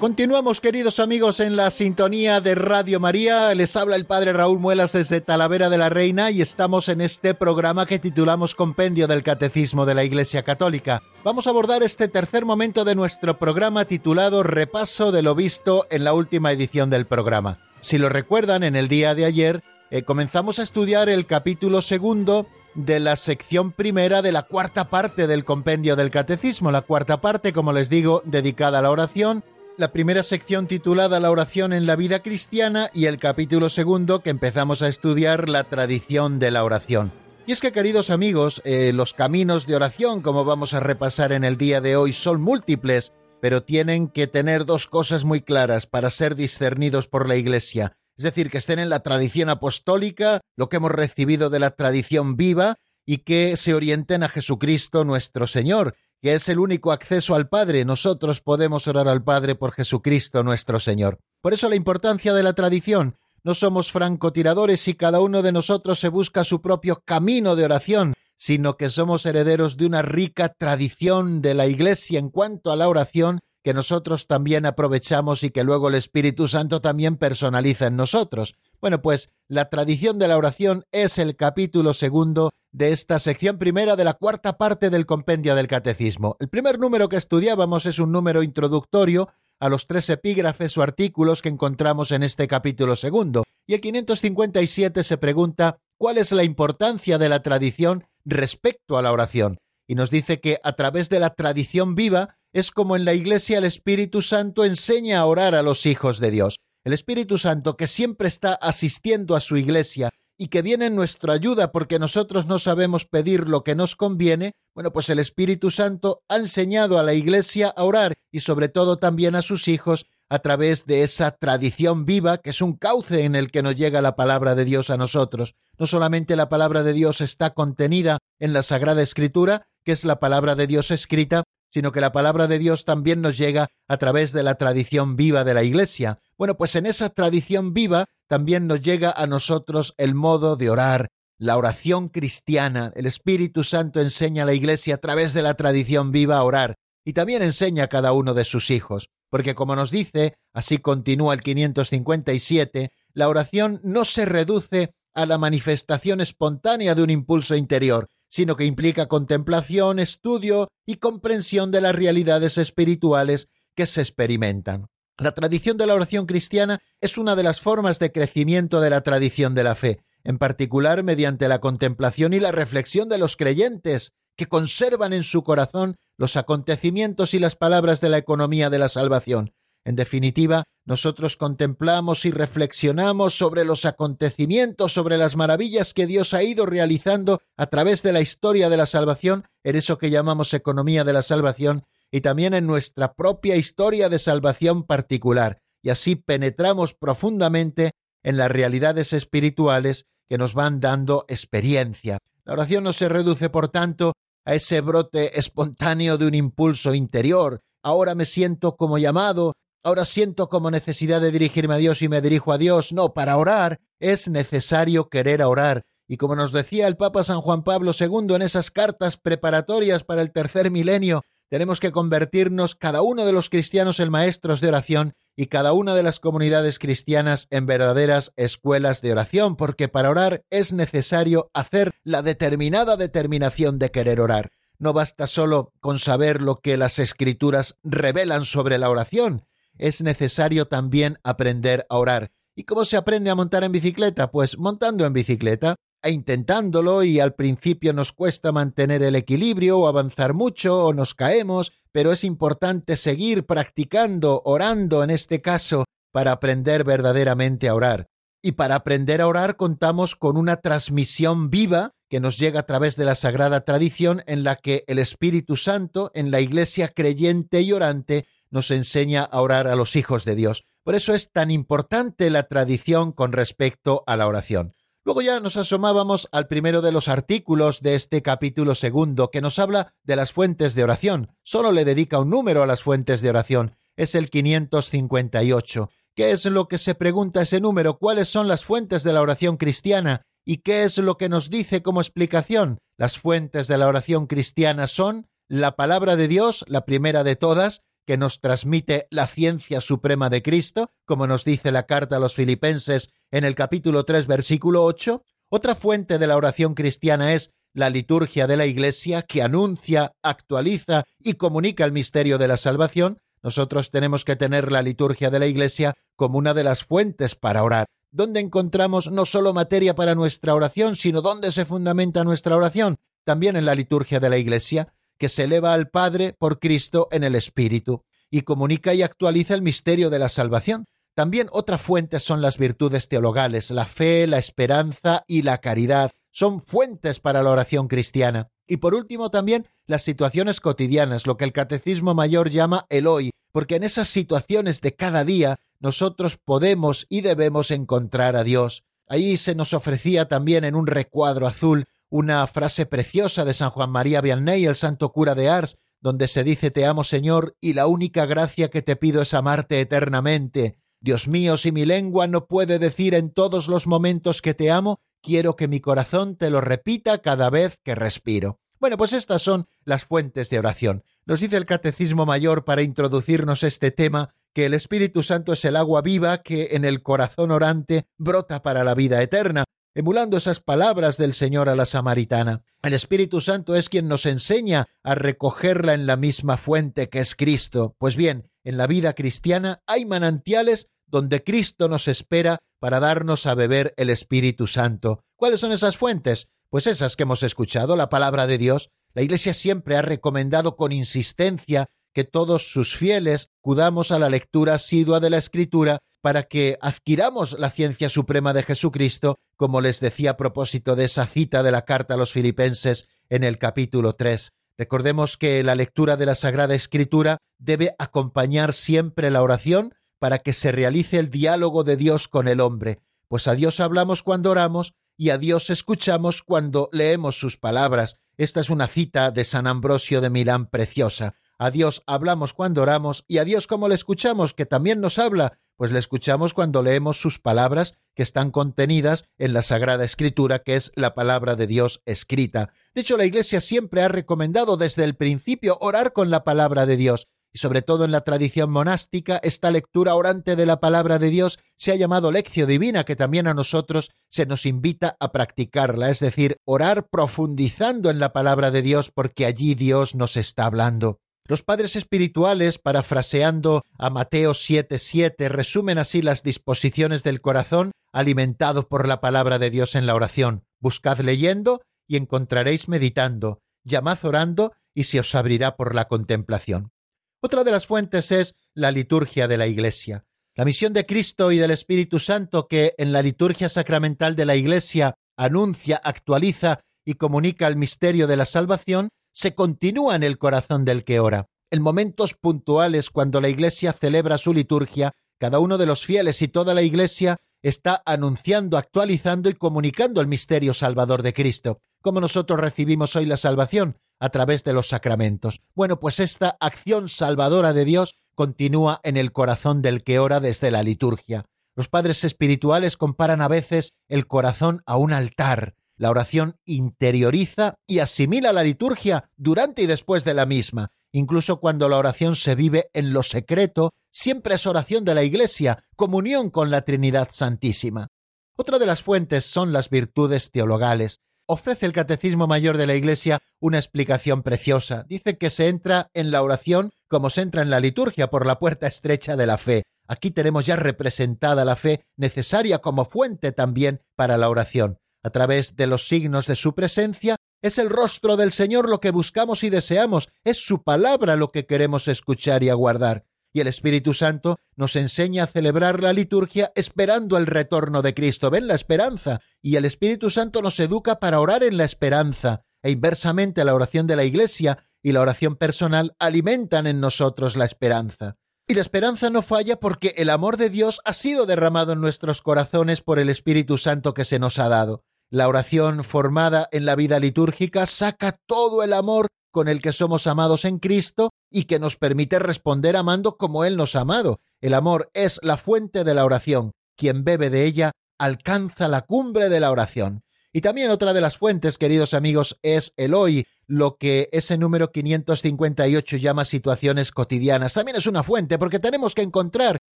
Continuamos, 0.00 0.62
queridos 0.62 0.98
amigos, 0.98 1.40
en 1.40 1.56
la 1.56 1.70
sintonía 1.70 2.40
de 2.40 2.54
Radio 2.54 2.98
María. 2.98 3.54
Les 3.54 3.76
habla 3.76 3.96
el 3.96 4.06
padre 4.06 4.32
Raúl 4.32 4.58
Muelas 4.58 4.92
desde 4.92 5.20
Talavera 5.20 5.68
de 5.68 5.76
la 5.76 5.90
Reina 5.90 6.30
y 6.30 6.40
estamos 6.40 6.88
en 6.88 7.02
este 7.02 7.34
programa 7.34 7.84
que 7.84 7.98
titulamos 7.98 8.54
Compendio 8.54 9.06
del 9.06 9.22
Catecismo 9.22 9.84
de 9.84 9.94
la 9.94 10.02
Iglesia 10.02 10.42
Católica. 10.42 11.02
Vamos 11.22 11.46
a 11.46 11.50
abordar 11.50 11.82
este 11.82 12.08
tercer 12.08 12.46
momento 12.46 12.86
de 12.86 12.94
nuestro 12.94 13.38
programa 13.38 13.84
titulado 13.84 14.42
Repaso 14.42 15.12
de 15.12 15.20
lo 15.20 15.34
visto 15.34 15.86
en 15.90 16.04
la 16.04 16.14
última 16.14 16.50
edición 16.50 16.88
del 16.88 17.04
programa. 17.04 17.58
Si 17.80 17.98
lo 17.98 18.08
recuerdan, 18.08 18.62
en 18.62 18.76
el 18.76 18.88
día 18.88 19.14
de 19.14 19.26
ayer 19.26 19.62
eh, 19.90 20.02
comenzamos 20.02 20.58
a 20.60 20.62
estudiar 20.62 21.10
el 21.10 21.26
capítulo 21.26 21.82
segundo 21.82 22.46
de 22.74 23.00
la 23.00 23.16
sección 23.16 23.70
primera 23.70 24.22
de 24.22 24.32
la 24.32 24.44
cuarta 24.44 24.88
parte 24.88 25.26
del 25.26 25.44
compendio 25.44 25.94
del 25.94 26.10
catecismo, 26.10 26.70
la 26.70 26.80
cuarta 26.80 27.20
parte, 27.20 27.52
como 27.52 27.74
les 27.74 27.90
digo, 27.90 28.22
dedicada 28.24 28.78
a 28.78 28.82
la 28.82 28.90
oración, 28.90 29.44
la 29.76 29.92
primera 29.92 30.22
sección 30.22 30.66
titulada 30.66 31.20
La 31.20 31.30
oración 31.30 31.72
en 31.72 31.86
la 31.86 31.96
vida 31.96 32.20
cristiana 32.22 32.90
y 32.92 33.06
el 33.06 33.18
capítulo 33.18 33.68
segundo 33.68 34.20
que 34.20 34.30
empezamos 34.30 34.82
a 34.82 34.88
estudiar 34.88 35.48
la 35.48 35.64
tradición 35.64 36.38
de 36.38 36.50
la 36.50 36.64
oración. 36.64 37.12
Y 37.46 37.52
es 37.52 37.60
que, 37.60 37.72
queridos 37.72 38.10
amigos, 38.10 38.60
eh, 38.64 38.92
los 38.92 39.14
caminos 39.14 39.66
de 39.66 39.76
oración, 39.76 40.20
como 40.20 40.44
vamos 40.44 40.74
a 40.74 40.80
repasar 40.80 41.32
en 41.32 41.44
el 41.44 41.56
día 41.56 41.80
de 41.80 41.96
hoy, 41.96 42.12
son 42.12 42.40
múltiples, 42.40 43.12
pero 43.40 43.62
tienen 43.62 44.08
que 44.08 44.26
tener 44.26 44.66
dos 44.66 44.86
cosas 44.86 45.24
muy 45.24 45.40
claras 45.40 45.86
para 45.86 46.10
ser 46.10 46.34
discernidos 46.34 47.06
por 47.08 47.28
la 47.28 47.36
Iglesia 47.36 47.96
es 48.20 48.24
decir, 48.24 48.50
que 48.50 48.58
estén 48.58 48.78
en 48.78 48.90
la 48.90 49.00
tradición 49.00 49.48
apostólica, 49.48 50.42
lo 50.54 50.68
que 50.68 50.76
hemos 50.76 50.92
recibido 50.92 51.48
de 51.48 51.58
la 51.58 51.70
tradición 51.70 52.36
viva, 52.36 52.76
y 53.06 53.18
que 53.18 53.56
se 53.56 53.72
orienten 53.72 54.22
a 54.22 54.28
Jesucristo 54.28 55.04
nuestro 55.04 55.46
Señor, 55.46 55.94
que 56.20 56.34
es 56.34 56.48
el 56.48 56.58
único 56.58 56.92
acceso 56.92 57.34
al 57.34 57.48
Padre. 57.48 57.84
Nosotros 57.84 58.40
podemos 58.40 58.86
orar 58.86 59.08
al 59.08 59.24
Padre 59.24 59.54
por 59.54 59.72
Jesucristo 59.72 60.42
nuestro 60.42 60.80
Señor. 60.80 61.18
Por 61.40 61.54
eso 61.54 61.68
la 61.68 61.76
importancia 61.76 62.34
de 62.34 62.42
la 62.42 62.52
tradición. 62.52 63.16
No 63.42 63.54
somos 63.54 63.90
francotiradores 63.90 64.86
y 64.88 64.94
cada 64.94 65.20
uno 65.20 65.40
de 65.42 65.52
nosotros 65.52 65.98
se 65.98 66.08
busca 66.08 66.44
su 66.44 66.60
propio 66.60 67.02
camino 67.06 67.56
de 67.56 67.64
oración, 67.64 68.14
sino 68.36 68.76
que 68.76 68.90
somos 68.90 69.24
herederos 69.24 69.78
de 69.78 69.86
una 69.86 70.02
rica 70.02 70.50
tradición 70.50 71.40
de 71.40 71.54
la 71.54 71.66
Iglesia 71.66 72.18
en 72.18 72.28
cuanto 72.28 72.70
a 72.70 72.76
la 72.76 72.88
oración 72.88 73.40
que 73.62 73.74
nosotros 73.74 74.26
también 74.26 74.66
aprovechamos 74.66 75.42
y 75.42 75.50
que 75.50 75.64
luego 75.64 75.88
el 75.88 75.94
Espíritu 75.94 76.48
Santo 76.48 76.80
también 76.80 77.16
personaliza 77.16 77.86
en 77.86 77.96
nosotros. 77.96 78.54
Bueno, 78.80 79.02
pues 79.02 79.28
la 79.46 79.68
tradición 79.68 80.18
de 80.18 80.26
la 80.26 80.38
oración 80.38 80.86
es 80.90 81.18
el 81.18 81.36
capítulo 81.36 81.92
segundo 81.92 82.50
de 82.72 82.92
esta 82.92 83.18
sección 83.18 83.58
primera 83.58 83.94
de 83.94 84.04
la 84.04 84.14
cuarta 84.14 84.56
parte 84.56 84.88
del 84.88 85.04
compendio 85.04 85.54
del 85.54 85.68
catecismo. 85.68 86.36
El 86.40 86.48
primer 86.48 86.78
número 86.78 87.10
que 87.10 87.16
estudiábamos 87.16 87.84
es 87.84 87.98
un 87.98 88.10
número 88.10 88.42
introductorio 88.42 89.28
a 89.58 89.68
los 89.68 89.86
tres 89.86 90.08
epígrafes 90.08 90.78
o 90.78 90.82
artículos 90.82 91.42
que 91.42 91.50
encontramos 91.50 92.10
en 92.10 92.22
este 92.22 92.48
capítulo 92.48 92.96
segundo, 92.96 93.44
y 93.66 93.74
el 93.74 93.82
557 93.82 95.04
se 95.04 95.18
pregunta 95.18 95.78
cuál 95.98 96.16
es 96.16 96.32
la 96.32 96.44
importancia 96.44 97.18
de 97.18 97.28
la 97.28 97.42
tradición 97.42 98.06
respecto 98.24 98.96
a 98.96 99.02
la 99.02 99.12
oración, 99.12 99.58
y 99.86 99.94
nos 99.94 100.10
dice 100.10 100.40
que 100.40 100.58
a 100.64 100.72
través 100.72 101.10
de 101.10 101.20
la 101.20 101.34
tradición 101.34 101.94
viva 101.94 102.38
es 102.54 102.70
como 102.70 102.96
en 102.96 103.04
la 103.04 103.12
Iglesia 103.12 103.58
el 103.58 103.64
Espíritu 103.64 104.22
Santo 104.22 104.64
enseña 104.64 105.20
a 105.20 105.26
orar 105.26 105.54
a 105.54 105.62
los 105.62 105.84
hijos 105.84 106.18
de 106.18 106.30
Dios. 106.30 106.56
El 106.82 106.94
Espíritu 106.94 107.36
Santo 107.36 107.76
que 107.76 107.86
siempre 107.86 108.26
está 108.26 108.54
asistiendo 108.54 109.36
a 109.36 109.40
su 109.40 109.58
Iglesia 109.58 110.10
y 110.38 110.48
que 110.48 110.62
viene 110.62 110.86
en 110.86 110.96
nuestra 110.96 111.34
ayuda 111.34 111.72
porque 111.72 111.98
nosotros 111.98 112.46
no 112.46 112.58
sabemos 112.58 113.04
pedir 113.04 113.46
lo 113.46 113.62
que 113.64 113.74
nos 113.74 113.96
conviene, 113.96 114.54
bueno, 114.74 114.90
pues 114.90 115.10
el 115.10 115.18
Espíritu 115.18 115.70
Santo 115.70 116.22
ha 116.30 116.38
enseñado 116.38 116.98
a 116.98 117.02
la 117.02 117.12
Iglesia 117.12 117.68
a 117.68 117.84
orar 117.84 118.14
y 118.32 118.40
sobre 118.40 118.70
todo 118.70 118.96
también 118.96 119.34
a 119.34 119.42
sus 119.42 119.68
hijos 119.68 120.06
a 120.30 120.38
través 120.38 120.86
de 120.86 121.02
esa 121.02 121.32
tradición 121.32 122.06
viva 122.06 122.38
que 122.38 122.50
es 122.50 122.62
un 122.62 122.72
cauce 122.72 123.24
en 123.24 123.34
el 123.34 123.50
que 123.50 123.62
nos 123.62 123.76
llega 123.76 124.00
la 124.00 124.16
palabra 124.16 124.54
de 124.54 124.64
Dios 124.64 124.88
a 124.88 124.96
nosotros. 124.96 125.54
No 125.78 125.86
solamente 125.86 126.34
la 126.34 126.48
palabra 126.48 126.82
de 126.82 126.94
Dios 126.94 127.20
está 127.20 127.50
contenida 127.50 128.18
en 128.38 128.54
la 128.54 128.62
Sagrada 128.62 129.02
Escritura, 129.02 129.66
que 129.84 129.92
es 129.92 130.06
la 130.06 130.18
palabra 130.18 130.54
de 130.54 130.66
Dios 130.66 130.90
escrita, 130.90 131.42
sino 131.72 131.92
que 131.92 132.00
la 132.00 132.12
palabra 132.12 132.46
de 132.46 132.58
Dios 132.58 132.86
también 132.86 133.20
nos 133.20 133.36
llega 133.36 133.68
a 133.88 133.96
través 133.98 134.32
de 134.32 134.42
la 134.42 134.54
tradición 134.54 135.16
viva 135.16 135.44
de 135.44 135.54
la 135.54 135.62
Iglesia. 135.62 136.20
Bueno, 136.40 136.56
pues 136.56 136.74
en 136.74 136.86
esa 136.86 137.10
tradición 137.10 137.74
viva 137.74 138.06
también 138.26 138.66
nos 138.66 138.80
llega 138.80 139.12
a 139.14 139.26
nosotros 139.26 139.92
el 139.98 140.14
modo 140.14 140.56
de 140.56 140.70
orar, 140.70 141.10
la 141.36 141.58
oración 141.58 142.08
cristiana. 142.08 142.94
El 142.96 143.04
Espíritu 143.04 143.62
Santo 143.62 144.00
enseña 144.00 144.44
a 144.44 144.46
la 144.46 144.54
Iglesia 144.54 144.94
a 144.94 144.98
través 145.02 145.34
de 145.34 145.42
la 145.42 145.52
tradición 145.52 146.12
viva 146.12 146.38
a 146.38 146.42
orar 146.42 146.76
y 147.04 147.12
también 147.12 147.42
enseña 147.42 147.84
a 147.84 147.88
cada 147.88 148.14
uno 148.14 148.32
de 148.32 148.46
sus 148.46 148.70
hijos, 148.70 149.10
porque 149.28 149.54
como 149.54 149.76
nos 149.76 149.90
dice, 149.90 150.32
así 150.54 150.78
continúa 150.78 151.34
el 151.34 151.42
557, 151.42 152.90
la 153.12 153.28
oración 153.28 153.78
no 153.84 154.06
se 154.06 154.24
reduce 154.24 154.94
a 155.12 155.26
la 155.26 155.36
manifestación 155.36 156.22
espontánea 156.22 156.94
de 156.94 157.02
un 157.02 157.10
impulso 157.10 157.54
interior, 157.54 158.08
sino 158.30 158.56
que 158.56 158.64
implica 158.64 159.08
contemplación, 159.08 159.98
estudio 159.98 160.68
y 160.86 160.94
comprensión 160.94 161.70
de 161.70 161.82
las 161.82 161.94
realidades 161.94 162.56
espirituales 162.56 163.50
que 163.74 163.84
se 163.84 164.00
experimentan. 164.00 164.86
La 165.20 165.32
tradición 165.32 165.76
de 165.76 165.86
la 165.86 165.94
oración 165.94 166.24
cristiana 166.24 166.80
es 167.02 167.18
una 167.18 167.36
de 167.36 167.42
las 167.42 167.60
formas 167.60 167.98
de 167.98 168.10
crecimiento 168.10 168.80
de 168.80 168.88
la 168.88 169.02
tradición 169.02 169.54
de 169.54 169.62
la 169.62 169.74
fe, 169.74 170.00
en 170.24 170.38
particular 170.38 171.02
mediante 171.02 171.46
la 171.46 171.60
contemplación 171.60 172.32
y 172.32 172.40
la 172.40 172.52
reflexión 172.52 173.10
de 173.10 173.18
los 173.18 173.36
creyentes, 173.36 174.14
que 174.34 174.46
conservan 174.46 175.12
en 175.12 175.22
su 175.22 175.44
corazón 175.44 175.96
los 176.16 176.36
acontecimientos 176.36 177.34
y 177.34 177.38
las 177.38 177.54
palabras 177.54 178.00
de 178.00 178.08
la 178.08 178.16
economía 178.16 178.70
de 178.70 178.78
la 178.78 178.88
salvación, 178.88 179.52
en 179.84 179.96
definitiva, 179.96 180.64
nosotros 180.84 181.36
contemplamos 181.36 182.26
y 182.26 182.30
reflexionamos 182.30 183.34
sobre 183.34 183.64
los 183.64 183.86
acontecimientos, 183.86 184.92
sobre 184.92 185.16
las 185.16 185.36
maravillas 185.36 185.94
que 185.94 186.06
Dios 186.06 186.34
ha 186.34 186.42
ido 186.42 186.66
realizando 186.66 187.40
a 187.56 187.66
través 187.66 188.02
de 188.02 188.12
la 188.12 188.20
historia 188.20 188.68
de 188.68 188.76
la 188.76 188.86
salvación, 188.86 189.44
en 189.64 189.76
eso 189.76 189.96
que 189.96 190.10
llamamos 190.10 190.52
economía 190.52 191.04
de 191.04 191.14
la 191.14 191.22
salvación, 191.22 191.84
y 192.10 192.20
también 192.20 192.54
en 192.54 192.66
nuestra 192.66 193.14
propia 193.14 193.56
historia 193.56 194.08
de 194.08 194.18
salvación 194.18 194.84
particular, 194.84 195.60
y 195.82 195.90
así 195.90 196.16
penetramos 196.16 196.94
profundamente 196.94 197.92
en 198.22 198.36
las 198.36 198.50
realidades 198.50 199.12
espirituales 199.12 200.06
que 200.28 200.38
nos 200.38 200.54
van 200.54 200.80
dando 200.80 201.24
experiencia. 201.28 202.18
La 202.44 202.52
oración 202.52 202.84
no 202.84 202.92
se 202.92 203.08
reduce, 203.08 203.48
por 203.48 203.68
tanto, 203.68 204.12
a 204.44 204.54
ese 204.54 204.80
brote 204.80 205.38
espontáneo 205.38 206.18
de 206.18 206.26
un 206.26 206.34
impulso 206.34 206.94
interior. 206.94 207.60
Ahora 207.82 208.14
me 208.14 208.24
siento 208.24 208.76
como 208.76 208.98
llamado 208.98 209.54
ahora 209.82 210.04
siento 210.04 210.48
como 210.48 210.70
necesidad 210.70 211.20
de 211.20 211.30
dirigirme 211.30 211.74
a 211.74 211.78
Dios 211.78 212.02
y 212.02 212.08
me 212.08 212.20
dirijo 212.20 212.52
a 212.52 212.58
Dios. 212.58 212.92
No, 212.92 213.14
para 213.14 213.36
orar 213.36 213.80
es 213.98 214.28
necesario 214.28 215.08
querer 215.08 215.42
orar. 215.42 215.84
Y 216.08 216.16
como 216.16 216.34
nos 216.34 216.52
decía 216.52 216.88
el 216.88 216.96
Papa 216.96 217.22
San 217.22 217.40
Juan 217.40 217.62
Pablo 217.62 217.92
II 217.98 218.34
en 218.34 218.42
esas 218.42 218.70
cartas 218.70 219.16
preparatorias 219.16 220.02
para 220.04 220.22
el 220.22 220.32
tercer 220.32 220.70
milenio, 220.70 221.22
tenemos 221.50 221.80
que 221.80 221.92
convertirnos 221.92 222.74
cada 222.74 223.02
uno 223.02 223.26
de 223.26 223.32
los 223.32 223.50
cristianos 223.50 224.00
en 224.00 224.10
maestros 224.10 224.60
de 224.60 224.68
oración 224.68 225.14
y 225.36 225.46
cada 225.46 225.72
una 225.72 225.94
de 225.94 226.02
las 226.02 226.20
comunidades 226.20 226.78
cristianas 226.78 227.48
en 227.50 227.66
verdaderas 227.66 228.32
escuelas 228.36 229.02
de 229.02 229.12
oración, 229.12 229.56
porque 229.56 229.88
para 229.88 230.10
orar 230.10 230.44
es 230.48 230.72
necesario 230.72 231.50
hacer 231.52 231.92
la 232.04 232.22
determinada 232.22 232.96
determinación 232.96 233.78
de 233.78 233.90
querer 233.90 234.20
orar. 234.20 234.52
No 234.78 234.92
basta 234.92 235.26
solo 235.26 235.72
con 235.80 235.98
saber 235.98 236.40
lo 236.40 236.56
que 236.56 236.76
las 236.76 236.98
escrituras 236.98 237.76
revelan 237.82 238.44
sobre 238.44 238.78
la 238.78 238.88
oración, 238.88 239.44
es 239.80 240.02
necesario 240.02 240.68
también 240.68 241.18
aprender 241.24 241.86
a 241.88 241.96
orar. 241.96 242.30
¿Y 242.54 242.64
cómo 242.64 242.84
se 242.84 242.98
aprende 242.98 243.30
a 243.30 243.34
montar 243.34 243.64
en 243.64 243.72
bicicleta? 243.72 244.30
Pues 244.30 244.58
montando 244.58 245.06
en 245.06 245.14
bicicleta 245.14 245.76
e 246.02 246.10
intentándolo 246.10 247.02
y 247.02 247.20
al 247.20 247.34
principio 247.34 247.92
nos 247.92 248.12
cuesta 248.12 248.52
mantener 248.52 249.02
el 249.02 249.16
equilibrio 249.16 249.78
o 249.78 249.86
avanzar 249.86 250.34
mucho 250.34 250.84
o 250.84 250.92
nos 250.92 251.14
caemos, 251.14 251.72
pero 251.92 252.12
es 252.12 252.24
importante 252.24 252.96
seguir 252.96 253.46
practicando, 253.46 254.42
orando 254.44 255.02
en 255.04 255.10
este 255.10 255.40
caso, 255.40 255.84
para 256.12 256.32
aprender 256.32 256.84
verdaderamente 256.84 257.68
a 257.68 257.74
orar. 257.74 258.08
Y 258.42 258.52
para 258.52 258.76
aprender 258.76 259.20
a 259.20 259.26
orar 259.26 259.56
contamos 259.56 260.16
con 260.16 260.36
una 260.36 260.56
transmisión 260.56 261.50
viva 261.50 261.92
que 262.08 262.20
nos 262.20 262.38
llega 262.38 262.60
a 262.60 262.66
través 262.66 262.96
de 262.96 263.04
la 263.04 263.14
sagrada 263.14 263.60
tradición 263.64 264.22
en 264.26 264.42
la 264.42 264.56
que 264.56 264.84
el 264.88 264.98
Espíritu 264.98 265.56
Santo, 265.56 266.10
en 266.14 266.30
la 266.30 266.40
Iglesia 266.40 266.88
creyente 266.88 267.60
y 267.60 267.72
orante, 267.72 268.26
nos 268.50 268.70
enseña 268.70 269.22
a 269.22 269.40
orar 269.40 269.68
a 269.68 269.76
los 269.76 269.94
hijos 269.94 270.24
de 270.24 270.34
Dios. 270.34 270.64
Por 270.82 270.94
eso 270.94 271.14
es 271.14 271.30
tan 271.30 271.50
importante 271.50 272.30
la 272.30 272.44
tradición 272.44 273.12
con 273.12 273.32
respecto 273.32 274.02
a 274.06 274.16
la 274.16 274.26
oración. 274.26 274.74
Luego 275.02 275.22
ya 275.22 275.40
nos 275.40 275.56
asomábamos 275.56 276.28
al 276.30 276.46
primero 276.46 276.82
de 276.82 276.92
los 276.92 277.08
artículos 277.08 277.80
de 277.80 277.94
este 277.94 278.20
capítulo 278.20 278.74
segundo, 278.74 279.30
que 279.30 279.40
nos 279.40 279.58
habla 279.58 279.94
de 280.02 280.14
las 280.14 280.32
fuentes 280.32 280.74
de 280.74 280.84
oración. 280.84 281.34
Solo 281.42 281.72
le 281.72 281.86
dedica 281.86 282.18
un 282.18 282.28
número 282.28 282.62
a 282.62 282.66
las 282.66 282.82
fuentes 282.82 283.22
de 283.22 283.30
oración. 283.30 283.76
Es 283.96 284.14
el 284.14 284.28
558. 284.28 285.88
¿Qué 286.14 286.32
es 286.32 286.44
lo 286.44 286.68
que 286.68 286.76
se 286.76 286.94
pregunta 286.94 287.40
ese 287.40 287.60
número? 287.60 287.98
¿Cuáles 287.98 288.28
son 288.28 288.46
las 288.46 288.66
fuentes 288.66 289.02
de 289.02 289.14
la 289.14 289.22
oración 289.22 289.56
cristiana? 289.56 290.22
¿Y 290.44 290.58
qué 290.58 290.82
es 290.82 290.98
lo 290.98 291.16
que 291.16 291.30
nos 291.30 291.48
dice 291.48 291.82
como 291.82 292.02
explicación? 292.02 292.78
Las 292.98 293.18
fuentes 293.18 293.68
de 293.68 293.78
la 293.78 293.88
oración 293.88 294.26
cristiana 294.26 294.86
son 294.86 295.28
la 295.48 295.76
palabra 295.76 296.16
de 296.16 296.28
Dios, 296.28 296.64
la 296.68 296.84
primera 296.84 297.24
de 297.24 297.36
todas, 297.36 297.82
que 298.10 298.16
nos 298.16 298.40
transmite 298.40 299.06
la 299.10 299.28
ciencia 299.28 299.80
suprema 299.80 300.30
de 300.30 300.42
Cristo, 300.42 300.90
como 301.04 301.28
nos 301.28 301.44
dice 301.44 301.70
la 301.70 301.86
carta 301.86 302.16
a 302.16 302.18
los 302.18 302.34
filipenses 302.34 303.10
en 303.30 303.44
el 303.44 303.54
capítulo 303.54 304.04
3, 304.04 304.26
versículo 304.26 304.82
8. 304.82 305.22
Otra 305.48 305.76
fuente 305.76 306.18
de 306.18 306.26
la 306.26 306.36
oración 306.36 306.74
cristiana 306.74 307.34
es 307.34 307.52
la 307.72 307.88
liturgia 307.88 308.48
de 308.48 308.56
la 308.56 308.66
Iglesia, 308.66 309.22
que 309.22 309.42
anuncia, 309.42 310.16
actualiza 310.24 311.04
y 311.20 311.34
comunica 311.34 311.84
el 311.84 311.92
misterio 311.92 312.36
de 312.36 312.48
la 312.48 312.56
salvación. 312.56 313.20
Nosotros 313.44 313.92
tenemos 313.92 314.24
que 314.24 314.34
tener 314.34 314.72
la 314.72 314.82
liturgia 314.82 315.30
de 315.30 315.38
la 315.38 315.46
Iglesia 315.46 315.94
como 316.16 316.36
una 316.36 316.52
de 316.52 316.64
las 316.64 316.82
fuentes 316.82 317.36
para 317.36 317.62
orar. 317.62 317.86
¿Dónde 318.10 318.40
encontramos 318.40 319.08
no 319.08 319.24
solo 319.24 319.54
materia 319.54 319.94
para 319.94 320.16
nuestra 320.16 320.56
oración, 320.56 320.96
sino 320.96 321.22
dónde 321.22 321.52
se 321.52 321.64
fundamenta 321.64 322.24
nuestra 322.24 322.56
oración? 322.56 322.98
También 323.22 323.54
en 323.54 323.66
la 323.66 323.76
liturgia 323.76 324.18
de 324.18 324.30
la 324.30 324.38
Iglesia, 324.38 324.94
que 325.20 325.28
se 325.28 325.44
eleva 325.44 325.74
al 325.74 325.90
Padre 325.90 326.34
por 326.36 326.58
Cristo 326.58 327.06
en 327.12 327.22
el 327.24 327.34
Espíritu 327.34 328.04
y 328.30 328.40
comunica 328.40 328.94
y 328.94 329.02
actualiza 329.02 329.54
el 329.54 329.60
misterio 329.60 330.08
de 330.08 330.18
la 330.18 330.30
salvación. 330.30 330.86
También 331.14 331.48
otra 331.52 331.76
fuente 331.76 332.20
son 332.20 332.40
las 332.40 332.56
virtudes 332.56 333.06
teologales, 333.06 333.70
la 333.70 333.84
fe, 333.84 334.26
la 334.26 334.38
esperanza 334.38 335.24
y 335.28 335.42
la 335.42 335.58
caridad. 335.58 336.10
Son 336.32 336.62
fuentes 336.62 337.20
para 337.20 337.42
la 337.42 337.50
oración 337.50 337.86
cristiana. 337.86 338.48
Y 338.66 338.78
por 338.78 338.94
último 338.94 339.30
también 339.30 339.66
las 339.86 340.02
situaciones 340.02 340.58
cotidianas, 340.60 341.26
lo 341.26 341.36
que 341.36 341.44
el 341.44 341.52
Catecismo 341.52 342.14
Mayor 342.14 342.48
llama 342.48 342.86
el 342.88 343.06
hoy, 343.06 343.30
porque 343.52 343.76
en 343.76 343.82
esas 343.82 344.08
situaciones 344.08 344.80
de 344.80 344.94
cada 344.94 345.24
día 345.24 345.60
nosotros 345.80 346.38
podemos 346.42 347.06
y 347.10 347.20
debemos 347.20 347.70
encontrar 347.70 348.36
a 348.36 348.44
Dios. 348.44 348.84
Ahí 349.06 349.36
se 349.36 349.54
nos 349.54 349.74
ofrecía 349.74 350.28
también 350.28 350.64
en 350.64 350.76
un 350.76 350.86
recuadro 350.86 351.46
azul 351.46 351.86
una 352.10 352.46
frase 352.46 352.84
preciosa 352.84 353.44
de 353.44 353.54
San 353.54 353.70
Juan 353.70 353.90
María 353.90 354.20
Vianney, 354.20 354.66
el 354.66 354.74
santo 354.74 355.12
cura 355.12 355.34
de 355.34 355.48
Ars, 355.48 355.78
donde 356.00 356.28
se 356.28 356.44
dice 356.44 356.70
Te 356.70 356.84
amo 356.84 357.04
Señor, 357.04 357.56
y 357.60 357.72
la 357.72 357.86
única 357.86 358.26
gracia 358.26 358.68
que 358.68 358.82
te 358.82 358.96
pido 358.96 359.22
es 359.22 359.32
amarte 359.32 359.80
eternamente. 359.80 360.78
Dios 361.00 361.28
mío, 361.28 361.56
si 361.56 361.72
mi 361.72 361.86
lengua 361.86 362.26
no 362.26 362.46
puede 362.46 362.78
decir 362.78 363.14
en 363.14 363.30
todos 363.30 363.68
los 363.68 363.86
momentos 363.86 364.42
que 364.42 364.52
te 364.52 364.70
amo, 364.70 365.00
quiero 365.22 365.56
que 365.56 365.68
mi 365.68 365.80
corazón 365.80 366.36
te 366.36 366.50
lo 366.50 366.60
repita 366.60 367.22
cada 367.22 367.48
vez 367.48 367.78
que 367.82 367.94
respiro. 367.94 368.60
Bueno, 368.78 368.96
pues 368.96 369.12
estas 369.12 369.42
son 369.42 369.66
las 369.84 370.04
fuentes 370.04 370.50
de 370.50 370.58
oración. 370.58 371.04
Nos 371.26 371.40
dice 371.40 371.56
el 371.56 371.66
Catecismo 371.66 372.26
Mayor 372.26 372.64
para 372.64 372.82
introducirnos 372.82 373.62
este 373.62 373.90
tema 373.90 374.34
que 374.52 374.66
el 374.66 374.74
Espíritu 374.74 375.22
Santo 375.22 375.52
es 375.52 375.64
el 375.64 375.76
agua 375.76 376.02
viva 376.02 376.42
que 376.42 376.70
en 376.72 376.84
el 376.84 377.02
corazón 377.02 377.50
orante 377.50 378.06
brota 378.16 378.62
para 378.62 378.82
la 378.82 378.94
vida 378.94 379.22
eterna, 379.22 379.64
emulando 379.94 380.36
esas 380.36 380.60
palabras 380.60 381.16
del 381.16 381.34
Señor 381.34 381.68
a 381.68 381.76
la 381.76 381.86
samaritana. 381.86 382.62
El 382.82 382.94
Espíritu 382.94 383.40
Santo 383.40 383.74
es 383.74 383.88
quien 383.88 384.08
nos 384.08 384.26
enseña 384.26 384.88
a 385.02 385.14
recogerla 385.14 385.94
en 385.94 386.06
la 386.06 386.16
misma 386.16 386.56
fuente 386.56 387.08
que 387.08 387.20
es 387.20 387.34
Cristo. 387.34 387.94
Pues 387.98 388.16
bien, 388.16 388.50
en 388.64 388.76
la 388.76 388.86
vida 388.86 389.14
cristiana 389.14 389.82
hay 389.86 390.04
manantiales 390.04 390.88
donde 391.06 391.42
Cristo 391.42 391.88
nos 391.88 392.08
espera 392.08 392.58
para 392.78 393.00
darnos 393.00 393.46
a 393.46 393.54
beber 393.54 393.94
el 393.96 394.10
Espíritu 394.10 394.66
Santo. 394.66 395.24
¿Cuáles 395.36 395.60
son 395.60 395.72
esas 395.72 395.96
fuentes? 395.96 396.48
Pues 396.68 396.86
esas 396.86 397.16
que 397.16 397.24
hemos 397.24 397.42
escuchado, 397.42 397.96
la 397.96 398.08
palabra 398.08 398.46
de 398.46 398.58
Dios. 398.58 398.90
La 399.12 399.22
Iglesia 399.22 399.54
siempre 399.54 399.96
ha 399.96 400.02
recomendado 400.02 400.76
con 400.76 400.92
insistencia 400.92 401.88
que 402.12 402.24
todos 402.24 402.70
sus 402.70 402.96
fieles 402.96 403.50
cudamos 403.60 404.12
a 404.12 404.18
la 404.18 404.30
lectura 404.30 404.74
asidua 404.74 405.20
de 405.20 405.30
la 405.30 405.38
Escritura 405.38 405.98
para 406.20 406.44
que 406.44 406.78
adquiramos 406.80 407.58
la 407.58 407.70
ciencia 407.70 408.08
suprema 408.08 408.52
de 408.52 408.62
Jesucristo, 408.62 409.38
como 409.56 409.80
les 409.80 410.00
decía 410.00 410.32
a 410.32 410.36
propósito 410.36 410.96
de 410.96 411.04
esa 411.04 411.26
cita 411.26 411.62
de 411.62 411.72
la 411.72 411.84
carta 411.84 412.14
a 412.14 412.16
los 412.16 412.32
filipenses 412.32 413.08
en 413.28 413.44
el 413.44 413.58
capítulo 413.58 414.14
3. 414.14 414.52
Recordemos 414.76 415.36
que 415.36 415.62
la 415.62 415.74
lectura 415.74 416.16
de 416.16 416.26
la 416.26 416.34
Sagrada 416.34 416.74
Escritura 416.74 417.38
debe 417.58 417.94
acompañar 417.98 418.72
siempre 418.72 419.30
la 419.30 419.42
oración 419.42 419.94
para 420.18 420.38
que 420.38 420.52
se 420.52 420.72
realice 420.72 421.18
el 421.18 421.30
diálogo 421.30 421.84
de 421.84 421.96
Dios 421.96 422.28
con 422.28 422.48
el 422.48 422.60
hombre, 422.60 423.00
pues 423.30 423.46
a 423.46 423.54
Dios 423.54 423.78
hablamos 423.78 424.22
cuando 424.22 424.50
oramos 424.50 424.92
y 425.16 425.30
a 425.30 425.38
Dios 425.38 425.70
escuchamos 425.70 426.42
cuando 426.42 426.88
leemos 426.92 427.38
sus 427.38 427.58
palabras. 427.58 428.16
Esta 428.36 428.60
es 428.60 428.70
una 428.70 428.88
cita 428.88 429.30
de 429.30 429.44
San 429.44 429.66
Ambrosio 429.66 430.20
de 430.20 430.30
Milán 430.30 430.66
preciosa. 430.66 431.34
A 431.58 431.70
Dios 431.70 432.02
hablamos 432.06 432.54
cuando 432.54 432.82
oramos 432.82 433.24
y 433.28 433.38
a 433.38 433.44
Dios 433.44 433.66
como 433.66 433.86
le 433.86 433.94
escuchamos, 433.94 434.54
que 434.54 434.66
también 434.66 435.00
nos 435.00 435.18
habla, 435.18 435.58
pues 435.80 435.92
le 435.92 435.98
escuchamos 435.98 436.52
cuando 436.52 436.82
leemos 436.82 437.18
sus 437.18 437.38
palabras 437.38 437.94
que 438.14 438.22
están 438.22 438.50
contenidas 438.50 439.24
en 439.38 439.54
la 439.54 439.62
Sagrada 439.62 440.04
Escritura, 440.04 440.58
que 440.58 440.76
es 440.76 440.92
la 440.94 441.14
palabra 441.14 441.56
de 441.56 441.66
Dios 441.66 442.02
escrita. 442.04 442.74
De 442.94 443.00
hecho, 443.00 443.16
la 443.16 443.24
Iglesia 443.24 443.62
siempre 443.62 444.02
ha 444.02 444.08
recomendado 444.08 444.76
desde 444.76 445.04
el 445.04 445.16
principio 445.16 445.78
orar 445.80 446.12
con 446.12 446.28
la 446.28 446.44
palabra 446.44 446.84
de 446.84 446.98
Dios, 446.98 447.28
y 447.50 447.60
sobre 447.60 447.80
todo 447.80 448.04
en 448.04 448.12
la 448.12 448.20
tradición 448.20 448.70
monástica, 448.70 449.40
esta 449.42 449.70
lectura 449.70 450.14
orante 450.16 450.54
de 450.54 450.66
la 450.66 450.80
palabra 450.80 451.18
de 451.18 451.30
Dios 451.30 451.58
se 451.78 451.92
ha 451.92 451.96
llamado 451.96 452.30
lección 452.30 452.68
divina, 452.68 453.04
que 453.04 453.16
también 453.16 453.46
a 453.46 453.54
nosotros 453.54 454.10
se 454.28 454.44
nos 454.44 454.66
invita 454.66 455.16
a 455.18 455.32
practicarla, 455.32 456.10
es 456.10 456.20
decir, 456.20 456.58
orar 456.66 457.08
profundizando 457.08 458.10
en 458.10 458.18
la 458.18 458.34
palabra 458.34 458.70
de 458.70 458.82
Dios 458.82 459.10
porque 459.10 459.46
allí 459.46 459.74
Dios 459.74 460.14
nos 460.14 460.36
está 460.36 460.66
hablando. 460.66 461.20
Los 461.50 461.64
padres 461.64 461.96
espirituales, 461.96 462.78
parafraseando 462.78 463.82
a 463.98 464.08
Mateo 464.08 464.54
7:7, 464.54 465.48
resumen 465.48 465.98
así 465.98 466.22
las 466.22 466.44
disposiciones 466.44 467.24
del 467.24 467.40
corazón 467.40 467.90
alimentado 468.12 468.86
por 468.86 469.08
la 469.08 469.20
palabra 469.20 469.58
de 469.58 469.68
Dios 469.68 469.96
en 469.96 470.06
la 470.06 470.14
oración. 470.14 470.62
Buscad 470.78 471.18
leyendo 471.18 471.82
y 472.06 472.18
encontraréis 472.18 472.86
meditando, 472.86 473.58
llamad 473.82 474.24
orando 474.24 474.74
y 474.94 475.02
se 475.02 475.18
os 475.18 475.34
abrirá 475.34 475.74
por 475.74 475.96
la 475.96 476.06
contemplación. 476.06 476.92
Otra 477.40 477.64
de 477.64 477.72
las 477.72 477.84
fuentes 477.84 478.30
es 478.30 478.54
la 478.72 478.92
liturgia 478.92 479.48
de 479.48 479.58
la 479.58 479.66
Iglesia. 479.66 480.26
La 480.54 480.64
misión 480.64 480.92
de 480.92 481.04
Cristo 481.04 481.50
y 481.50 481.58
del 481.58 481.72
Espíritu 481.72 482.20
Santo 482.20 482.68
que 482.68 482.94
en 482.96 483.10
la 483.10 483.22
liturgia 483.22 483.68
sacramental 483.68 484.36
de 484.36 484.44
la 484.44 484.54
Iglesia 484.54 485.16
anuncia, 485.36 485.96
actualiza 485.96 486.78
y 487.04 487.14
comunica 487.14 487.66
el 487.66 487.74
misterio 487.74 488.28
de 488.28 488.36
la 488.36 488.46
salvación 488.46 489.08
se 489.32 489.54
continúa 489.54 490.16
en 490.16 490.22
el 490.22 490.38
corazón 490.38 490.84
del 490.84 491.04
que 491.04 491.20
ora. 491.20 491.48
En 491.70 491.82
momentos 491.82 492.34
puntuales, 492.34 493.10
cuando 493.10 493.40
la 493.40 493.48
Iglesia 493.48 493.92
celebra 493.92 494.38
su 494.38 494.52
liturgia, 494.52 495.12
cada 495.38 495.58
uno 495.58 495.78
de 495.78 495.86
los 495.86 496.04
fieles 496.04 496.42
y 496.42 496.48
toda 496.48 496.74
la 496.74 496.82
Iglesia 496.82 497.38
está 497.62 498.02
anunciando, 498.04 498.76
actualizando 498.76 499.48
y 499.48 499.54
comunicando 499.54 500.20
el 500.20 500.26
misterio 500.26 500.74
salvador 500.74 501.22
de 501.22 501.32
Cristo, 501.32 501.80
como 502.02 502.20
nosotros 502.20 502.60
recibimos 502.60 503.16
hoy 503.16 503.26
la 503.26 503.36
salvación 503.36 503.96
a 504.18 504.30
través 504.30 504.64
de 504.64 504.72
los 504.72 504.88
sacramentos. 504.88 505.60
Bueno, 505.74 506.00
pues 506.00 506.20
esta 506.20 506.56
acción 506.60 507.08
salvadora 507.08 507.72
de 507.72 507.84
Dios 507.84 508.16
continúa 508.34 509.00
en 509.02 509.16
el 509.16 509.32
corazón 509.32 509.82
del 509.82 510.02
que 510.02 510.18
ora 510.18 510.40
desde 510.40 510.70
la 510.70 510.82
liturgia. 510.82 511.46
Los 511.74 511.88
padres 511.88 512.24
espirituales 512.24 512.96
comparan 512.96 513.40
a 513.40 513.48
veces 513.48 513.94
el 514.08 514.26
corazón 514.26 514.82
a 514.86 514.96
un 514.96 515.12
altar, 515.12 515.74
la 516.00 516.08
oración 516.08 516.56
interioriza 516.64 517.74
y 517.86 517.98
asimila 517.98 518.54
la 518.54 518.62
liturgia 518.62 519.30
durante 519.36 519.82
y 519.82 519.86
después 519.86 520.24
de 520.24 520.32
la 520.32 520.46
misma. 520.46 520.92
Incluso 521.12 521.60
cuando 521.60 521.90
la 521.90 521.98
oración 521.98 522.36
se 522.36 522.54
vive 522.54 522.88
en 522.94 523.12
lo 523.12 523.22
secreto, 523.22 523.90
siempre 524.10 524.54
es 524.54 524.66
oración 524.66 525.04
de 525.04 525.14
la 525.14 525.24
Iglesia, 525.24 525.84
comunión 525.96 526.48
con 526.48 526.70
la 526.70 526.82
Trinidad 526.82 527.28
Santísima. 527.32 528.08
Otra 528.56 528.78
de 528.78 528.86
las 528.86 529.02
fuentes 529.02 529.44
son 529.44 529.74
las 529.74 529.90
virtudes 529.90 530.50
teologales. 530.50 531.20
Ofrece 531.46 531.84
el 531.84 531.92
Catecismo 531.92 532.46
Mayor 532.46 532.78
de 532.78 532.86
la 532.86 532.94
Iglesia 532.94 533.38
una 533.60 533.76
explicación 533.76 534.42
preciosa. 534.42 535.04
Dice 535.06 535.36
que 535.36 535.50
se 535.50 535.68
entra 535.68 536.08
en 536.14 536.30
la 536.30 536.42
oración 536.42 536.92
como 537.10 537.28
se 537.28 537.42
entra 537.42 537.60
en 537.60 537.68
la 537.68 537.80
liturgia 537.80 538.30
por 538.30 538.46
la 538.46 538.58
puerta 538.58 538.86
estrecha 538.86 539.36
de 539.36 539.46
la 539.46 539.58
fe. 539.58 539.82
Aquí 540.08 540.30
tenemos 540.30 540.64
ya 540.64 540.76
representada 540.76 541.66
la 541.66 541.76
fe 541.76 542.06
necesaria 542.16 542.78
como 542.78 543.04
fuente 543.04 543.52
también 543.52 544.00
para 544.16 544.38
la 544.38 544.48
oración 544.48 544.99
a 545.22 545.30
través 545.30 545.76
de 545.76 545.86
los 545.86 546.06
signos 546.06 546.46
de 546.46 546.56
su 546.56 546.74
presencia, 546.74 547.36
es 547.62 547.78
el 547.78 547.90
rostro 547.90 548.36
del 548.36 548.52
Señor 548.52 548.88
lo 548.88 549.00
que 549.00 549.10
buscamos 549.10 549.64
y 549.64 549.70
deseamos, 549.70 550.28
es 550.44 550.64
su 550.64 550.82
palabra 550.82 551.36
lo 551.36 551.48
que 551.48 551.66
queremos 551.66 552.08
escuchar 552.08 552.62
y 552.62 552.70
aguardar. 552.70 553.24
Y 553.52 553.60
el 553.60 553.66
Espíritu 553.66 554.14
Santo 554.14 554.58
nos 554.76 554.96
enseña 554.96 555.44
a 555.44 555.46
celebrar 555.48 556.02
la 556.02 556.12
liturgia 556.12 556.72
esperando 556.74 557.36
el 557.36 557.46
retorno 557.46 558.00
de 558.00 558.14
Cristo. 558.14 558.48
Ven 558.50 558.68
la 558.68 558.74
esperanza. 558.74 559.40
Y 559.60 559.76
el 559.76 559.84
Espíritu 559.84 560.30
Santo 560.30 560.62
nos 560.62 560.78
educa 560.78 561.18
para 561.18 561.40
orar 561.40 561.64
en 561.64 561.76
la 561.76 561.84
esperanza. 561.84 562.62
E 562.82 562.90
inversamente 562.90 563.64
la 563.64 563.74
oración 563.74 564.06
de 564.06 564.16
la 564.16 564.24
Iglesia 564.24 564.86
y 565.02 565.12
la 565.12 565.20
oración 565.20 565.56
personal 565.56 566.14
alimentan 566.18 566.86
en 566.86 567.00
nosotros 567.00 567.56
la 567.56 567.64
esperanza. 567.64 568.36
Y 568.68 568.74
la 568.74 568.82
esperanza 568.82 569.30
no 569.30 569.42
falla 569.42 569.80
porque 569.80 570.14
el 570.16 570.30
amor 570.30 570.56
de 570.56 570.70
Dios 570.70 571.00
ha 571.04 571.12
sido 571.12 571.44
derramado 571.44 571.92
en 571.92 572.00
nuestros 572.00 572.40
corazones 572.40 573.00
por 573.00 573.18
el 573.18 573.28
Espíritu 573.28 573.78
Santo 573.78 574.14
que 574.14 574.24
se 574.24 574.38
nos 574.38 574.60
ha 574.60 574.68
dado. 574.68 575.04
La 575.32 575.46
oración 575.46 576.02
formada 576.02 576.68
en 576.72 576.84
la 576.84 576.96
vida 576.96 577.20
litúrgica 577.20 577.86
saca 577.86 578.40
todo 578.46 578.82
el 578.82 578.92
amor 578.92 579.28
con 579.52 579.68
el 579.68 579.80
que 579.80 579.92
somos 579.92 580.26
amados 580.26 580.64
en 580.64 580.80
Cristo 580.80 581.30
y 581.48 581.66
que 581.66 581.78
nos 581.78 581.94
permite 581.94 582.40
responder 582.40 582.96
amando 582.96 583.36
como 583.36 583.64
Él 583.64 583.76
nos 583.76 583.94
ha 583.94 584.00
amado. 584.00 584.40
El 584.60 584.74
amor 584.74 585.08
es 585.14 585.38
la 585.44 585.56
fuente 585.56 586.02
de 586.02 586.14
la 586.14 586.24
oración. 586.24 586.72
Quien 586.96 587.22
bebe 587.22 587.48
de 587.48 587.64
ella 587.64 587.92
alcanza 588.18 588.88
la 588.88 589.02
cumbre 589.02 589.48
de 589.48 589.60
la 589.60 589.70
oración. 589.70 590.24
Y 590.52 590.62
también 590.62 590.90
otra 590.90 591.12
de 591.12 591.20
las 591.20 591.38
fuentes, 591.38 591.78
queridos 591.78 592.12
amigos, 592.12 592.58
es 592.62 592.92
el 592.96 593.14
hoy, 593.14 593.46
lo 593.68 593.98
que 593.98 594.28
ese 594.32 594.58
número 594.58 594.90
558 594.90 596.16
llama 596.16 596.44
situaciones 596.44 597.12
cotidianas. 597.12 597.74
También 597.74 597.96
es 597.96 598.08
una 598.08 598.24
fuente 598.24 598.58
porque 598.58 598.80
tenemos 598.80 599.14
que 599.14 599.22
encontrar 599.22 599.78